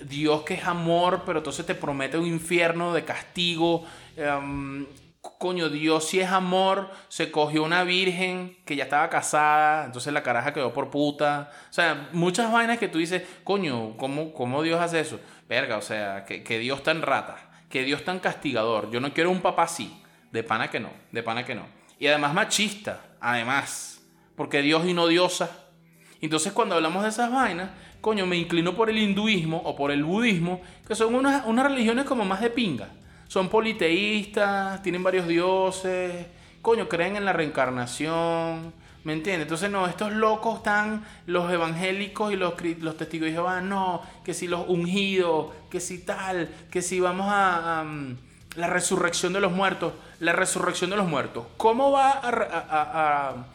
Dios 0.05 0.43
que 0.43 0.55
es 0.55 0.65
amor, 0.65 1.23
pero 1.25 1.39
entonces 1.39 1.65
te 1.65 1.77
promete 1.77 2.19
un 2.19 2.27
infierno 2.27 2.93
de 2.93 3.05
castigo. 3.05 3.85
Em, 4.17 4.85
coño, 5.21 5.69
Dios 5.69 6.09
si 6.09 6.19
es 6.19 6.29
amor, 6.29 6.91
se 7.09 7.31
cogió 7.31 7.63
una 7.63 7.85
virgen 7.85 8.57
que 8.65 8.75
ya 8.75 8.85
estaba 8.85 9.09
casada, 9.09 9.85
entonces 9.85 10.13
la 10.13 10.25
caraja 10.25 10.53
quedó 10.53 10.73
por 10.73 10.91
puta. 10.91 11.53
O 11.71 11.73
sea, 11.73 12.09
muchas 12.13 12.51
vainas 12.51 12.79
que 12.79 12.89
tú 12.89 12.99
dices, 12.99 13.23
coño, 13.45 13.97
¿cómo, 13.97 14.33
cómo 14.33 14.63
Dios 14.63 14.81
hace 14.81 14.99
eso? 14.99 15.21
Verga, 15.49 15.77
o 15.77 15.83
sea, 15.83 16.25
que, 16.25 16.43
que 16.43 16.59
Dios 16.59 16.83
tan 16.83 17.03
rata, 17.03 17.50
que 17.71 17.85
Dios 17.85 18.05
tan 18.05 18.19
castigador. 18.19 18.91
Yo 18.91 19.01
no 19.01 19.15
quiero 19.15 19.31
un 19.31 19.41
papá 19.41 19.63
así. 19.63 19.97
De 20.31 20.43
pana 20.43 20.69
que 20.69 20.79
no, 20.79 20.91
de 21.11 21.23
pana 21.23 21.45
que 21.45 21.55
no. 21.55 21.67
Y 21.99 22.07
además 22.07 22.35
machista, 22.35 23.01
además. 23.21 24.03
Porque 24.37 24.61
Dios 24.61 24.85
y 24.87 24.93
no 24.93 25.07
diosa. 25.07 25.67
Entonces 26.21 26.53
cuando 26.53 26.75
hablamos 26.75 27.03
de 27.03 27.09
esas 27.09 27.33
vainas, 27.33 27.71
coño, 28.01 28.27
me 28.27 28.37
inclino 28.37 28.75
por 28.75 28.91
el 28.91 28.99
hinduismo 28.99 29.63
o 29.65 29.75
por 29.75 29.91
el 29.91 30.05
budismo, 30.05 30.61
que 30.87 30.95
son 30.95 31.15
unas, 31.15 31.45
religiones 31.47 32.05
como 32.05 32.25
más 32.25 32.41
de 32.41 32.51
pinga. 32.51 32.89
Son 33.29 33.49
politeístas, 33.49 34.83
tienen 34.83 35.03
varios 35.03 35.27
dioses, 35.27 36.27
coño, 36.63 36.89
creen 36.89 37.17
en 37.17 37.25
la 37.25 37.33
reencarnación, 37.33 38.73
¿me 39.05 39.13
entiendes? 39.13 39.43
Entonces, 39.43 39.71
no, 39.71 39.87
estos 39.87 40.13
locos 40.13 40.59
están, 40.59 41.05
los 41.27 41.51
evangélicos 41.53 42.33
y 42.33 42.37
los, 42.37 42.57
testigos 42.97 43.27
de 43.27 43.33
Jehová, 43.33 43.61
no, 43.61 44.03
que 44.25 44.35
si 44.35 44.47
los 44.47 44.69
ungidos, 44.69 45.53
que 45.71 45.81
si 45.81 45.99
tal, 45.99 46.49
que 46.71 46.83
si 46.83 47.01
vamos 47.01 47.27
a, 47.31 47.85
mm, 47.85 48.17
la 48.57 48.67
resurrección 48.67 49.33
de 49.33 49.41
los 49.41 49.53
muertos, 49.53 49.93
la 50.19 50.33
resurrección 50.33 50.91
de 50.91 50.97
los 50.97 51.09
muertos. 51.09 51.47
¿Cómo 51.57 51.93
va 51.93 52.21
a 52.23 53.47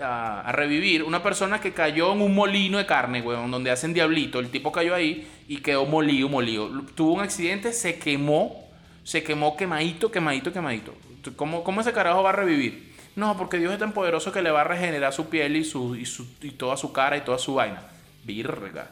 a, 0.00 0.52
revivir 0.52 1.02
una 1.02 1.22
persona 1.22 1.60
que 1.60 1.72
cayó 1.72 2.12
en 2.12 2.22
un 2.22 2.34
molino 2.34 2.78
de 2.78 2.86
carne, 2.86 3.22
weón, 3.22 3.50
donde 3.50 3.70
hacen 3.70 3.92
diablito. 3.92 4.38
El 4.38 4.50
tipo 4.50 4.72
cayó 4.72 4.94
ahí 4.94 5.28
y 5.48 5.58
quedó 5.58 5.86
molido, 5.86 6.28
molido. 6.28 6.68
Tuvo 6.94 7.14
un 7.14 7.20
accidente, 7.20 7.72
se 7.72 7.98
quemó, 7.98 8.68
se 9.04 9.22
quemó 9.22 9.56
quemadito, 9.56 10.10
quemadito, 10.10 10.52
quemadito. 10.52 10.94
¿Cómo, 11.36 11.64
cómo 11.64 11.80
ese 11.80 11.92
carajo 11.92 12.22
va 12.22 12.30
a 12.30 12.34
revivir? 12.34 12.87
No, 13.18 13.36
porque 13.36 13.58
Dios 13.58 13.72
es 13.72 13.80
tan 13.80 13.90
poderoso 13.90 14.30
que 14.30 14.42
le 14.42 14.52
va 14.52 14.60
a 14.60 14.64
regenerar 14.64 15.12
su 15.12 15.28
piel 15.28 15.56
y, 15.56 15.64
su, 15.64 15.96
y, 15.96 16.06
su, 16.06 16.24
y 16.40 16.52
toda 16.52 16.76
su 16.76 16.92
cara 16.92 17.16
y 17.16 17.22
toda 17.22 17.36
su 17.36 17.54
vaina. 17.54 17.82
Virga. 18.22 18.90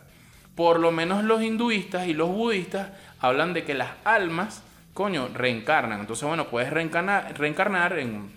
Por 0.57 0.81
lo 0.81 0.91
menos 0.91 1.22
los 1.22 1.43
hinduistas 1.43 2.09
y 2.09 2.12
los 2.12 2.29
budistas 2.31 2.89
hablan 3.20 3.55
de 3.55 3.62
que 3.62 3.74
las 3.74 3.91
almas, 4.03 4.64
coño, 4.95 5.29
reencarnan. 5.33 6.01
Entonces, 6.01 6.27
bueno, 6.27 6.49
puedes 6.49 6.70
reencarnar, 6.70 7.39
reencarnar 7.39 8.01
en 8.01 8.35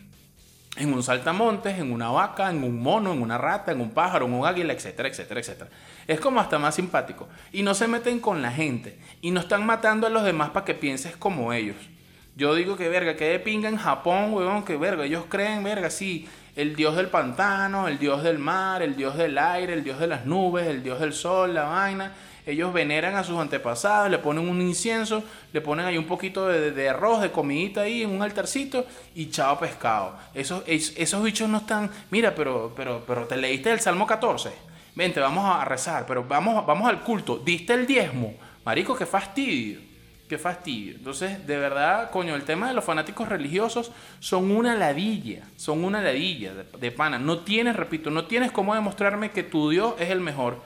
en 0.75 0.93
un 0.93 1.01
saltamontes, 1.01 1.79
en 1.79 1.91
una 1.91 2.09
vaca, 2.09 2.51
en 2.51 2.63
un 2.63 2.79
mono, 2.79 3.11
en 3.11 3.23
una 3.23 3.39
rata, 3.39 3.71
en 3.71 3.81
un 3.81 3.89
pájaro, 3.89 4.27
en 4.27 4.33
un 4.33 4.45
águila, 4.45 4.73
etcétera, 4.73 5.09
etcétera, 5.09 5.39
etcétera. 5.39 5.71
Es 6.07 6.19
como 6.19 6.39
hasta 6.39 6.59
más 6.59 6.75
simpático. 6.75 7.27
Y 7.51 7.63
no 7.63 7.73
se 7.73 7.87
meten 7.87 8.19
con 8.19 8.43
la 8.43 8.51
gente. 8.51 8.99
Y 9.21 9.31
no 9.31 9.39
están 9.39 9.65
matando 9.65 10.05
a 10.05 10.11
los 10.11 10.23
demás 10.23 10.51
para 10.51 10.65
que 10.65 10.75
pienses 10.75 11.17
como 11.17 11.51
ellos. 11.51 11.75
Yo 12.39 12.55
digo 12.55 12.75
que 12.75 12.89
verga, 12.89 13.15
que 13.15 13.25
de 13.25 13.39
pinga 13.39 13.69
en 13.69 13.77
Japón, 13.77 14.33
weón, 14.33 14.65
que 14.65 14.77
verga, 14.77 15.05
ellos 15.05 15.25
creen, 15.29 15.63
verga, 15.63 15.91
sí, 15.91 16.27
el 16.55 16.75
dios 16.75 16.95
del 16.95 17.09
pantano, 17.09 17.87
el 17.87 17.99
dios 17.99 18.23
del 18.23 18.39
mar, 18.39 18.81
el 18.81 18.95
dios 18.95 19.15
del 19.15 19.37
aire, 19.37 19.73
el 19.73 19.83
dios 19.83 19.99
de 19.99 20.07
las 20.07 20.25
nubes, 20.25 20.65
el 20.65 20.81
dios 20.81 20.99
del 20.99 21.13
sol, 21.13 21.53
la 21.53 21.65
vaina 21.65 22.13
ellos 22.49 22.73
veneran 22.73 23.15
a 23.15 23.23
sus 23.23 23.37
antepasados, 23.37 24.09
le 24.09 24.17
ponen 24.17 24.49
un 24.49 24.61
incienso, 24.61 25.23
le 25.53 25.61
ponen 25.61 25.85
ahí 25.85 25.97
un 25.97 26.05
poquito 26.05 26.47
de, 26.47 26.89
arroz, 26.89 27.21
de 27.21 27.31
comidita 27.31 27.81
ahí 27.81 28.01
en 28.01 28.09
un 28.09 28.23
altarcito 28.23 28.85
y 29.13 29.29
chao 29.29 29.59
pescado. 29.59 30.15
Esos, 30.33 30.63
esos 30.65 31.23
bichos 31.23 31.47
no 31.47 31.59
están, 31.59 31.91
mira, 32.09 32.33
pero, 32.33 32.73
pero, 32.75 33.03
pero 33.05 33.25
te 33.25 33.37
leíste 33.37 33.71
el 33.71 33.79
Salmo 33.79 34.07
14. 34.07 34.51
Vente, 34.95 35.19
vamos 35.19 35.45
a 35.45 35.63
rezar, 35.63 36.05
pero 36.07 36.23
vamos, 36.23 36.65
vamos 36.65 36.89
al 36.89 37.01
culto. 37.01 37.37
Diste 37.37 37.73
el 37.73 37.85
diezmo. 37.85 38.33
Marico, 38.65 38.95
qué 38.95 39.05
fastidio. 39.05 39.88
Qué 40.29 40.37
fastidio. 40.37 40.95
Entonces, 40.95 41.45
de 41.47 41.57
verdad, 41.57 42.11
coño, 42.11 42.35
el 42.35 42.43
tema 42.43 42.67
de 42.69 42.75
los 42.75 42.85
fanáticos 42.85 43.27
religiosos 43.27 43.91
son 44.19 44.51
una 44.51 44.75
ladilla. 44.75 45.41
Son 45.57 45.83
una 45.83 46.01
ladilla 46.01 46.53
de, 46.53 46.91
pana. 46.91 47.17
No 47.17 47.39
tienes, 47.39 47.75
repito, 47.75 48.11
no 48.11 48.25
tienes 48.25 48.51
cómo 48.51 48.75
demostrarme 48.75 49.31
que 49.31 49.43
tu 49.43 49.71
Dios 49.71 49.95
es 49.99 50.11
el 50.11 50.19
mejor 50.21 50.61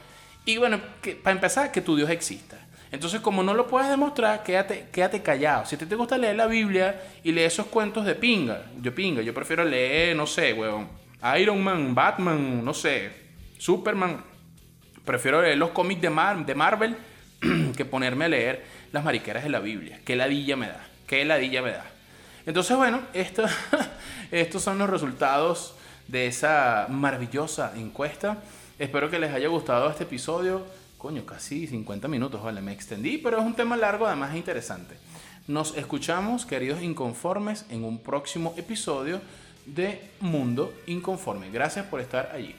y 0.46 0.58
bueno, 0.58 0.80
para 1.22 1.36
empezar, 1.36 1.72
que 1.72 1.82
tu 1.82 1.96
Dios 1.96 2.10
exista. 2.10 2.58
Entonces, 2.92 3.22
como 3.22 3.42
no 3.42 3.54
lo 3.54 3.68
puedes 3.68 3.90
demostrar, 3.90 4.44
quédate, 4.44 4.88
quédate 4.92 5.22
callado. 5.22 5.66
Si 5.66 5.78
te, 5.78 5.86
te 5.86 5.96
gusta 5.96 6.18
leer 6.18 6.36
la 6.36 6.48
Biblia 6.48 7.02
y 7.24 7.32
leer 7.32 7.48
esos 7.48 7.68
cuentos 7.68 8.06
de 8.06 8.16
pinga, 8.16 8.66
yo 8.82 8.94
pinga, 8.94 9.22
yo 9.22 9.34
prefiero 9.34 9.64
leer, 9.64 10.16
no 10.16 10.28
sé, 10.28 10.54
weón, 10.54 10.90
Iron 11.40 11.64
Man, 11.64 11.96
Batman, 11.96 12.64
no 12.64 12.74
sé, 12.74 13.12
Superman. 13.58 14.24
Prefiero 15.06 15.42
leer 15.42 15.58
los 15.58 15.72
cómics 15.72 16.02
de, 16.02 16.10
de 16.46 16.56
Marvel 16.56 16.98
que 17.76 17.86
ponerme 17.86 18.26
a 18.26 18.30
leer 18.30 18.64
las 18.94 19.04
mariqueras 19.04 19.44
de 19.44 19.50
la 19.50 19.60
Biblia. 19.60 20.00
Qué 20.06 20.16
ladilla 20.16 20.56
me 20.56 20.68
da, 20.68 20.88
qué 21.06 21.26
ladilla 21.26 21.62
me 21.62 21.72
da. 21.72 21.86
Entonces, 22.46 22.78
bueno, 22.78 23.02
esto, 23.14 23.44
estos 24.32 24.64
son 24.64 24.78
los 24.78 24.90
resultados 24.90 25.76
de 26.08 26.28
esa 26.28 26.88
maravillosa 26.90 27.74
encuesta. 27.76 28.38
Espero 28.80 29.10
que 29.10 29.20
les 29.20 29.34
haya 29.34 29.48
gustado 29.48 29.90
este 29.90 30.04
episodio. 30.04 30.66
Coño, 30.98 31.26
casi 31.26 31.68
50 31.68 32.08
minutos, 32.08 32.42
vale, 32.42 32.62
me 32.62 32.72
extendí, 32.72 33.18
pero 33.18 33.40
es 33.40 33.44
un 33.44 33.56
tema 33.56 33.76
largo, 33.76 34.06
además 34.06 34.36
interesante. 34.36 34.96
Nos 35.48 35.76
escuchamos, 35.76 36.46
queridos 36.46 36.82
inconformes, 36.82 37.66
en 37.70 37.84
un 37.84 38.00
próximo 38.00 38.54
episodio 38.56 39.20
de 39.66 40.02
Mundo 40.22 40.74
Inconforme. 40.88 41.50
Gracias 41.50 41.86
por 41.88 42.00
estar 42.00 42.32
allí. 42.34 42.56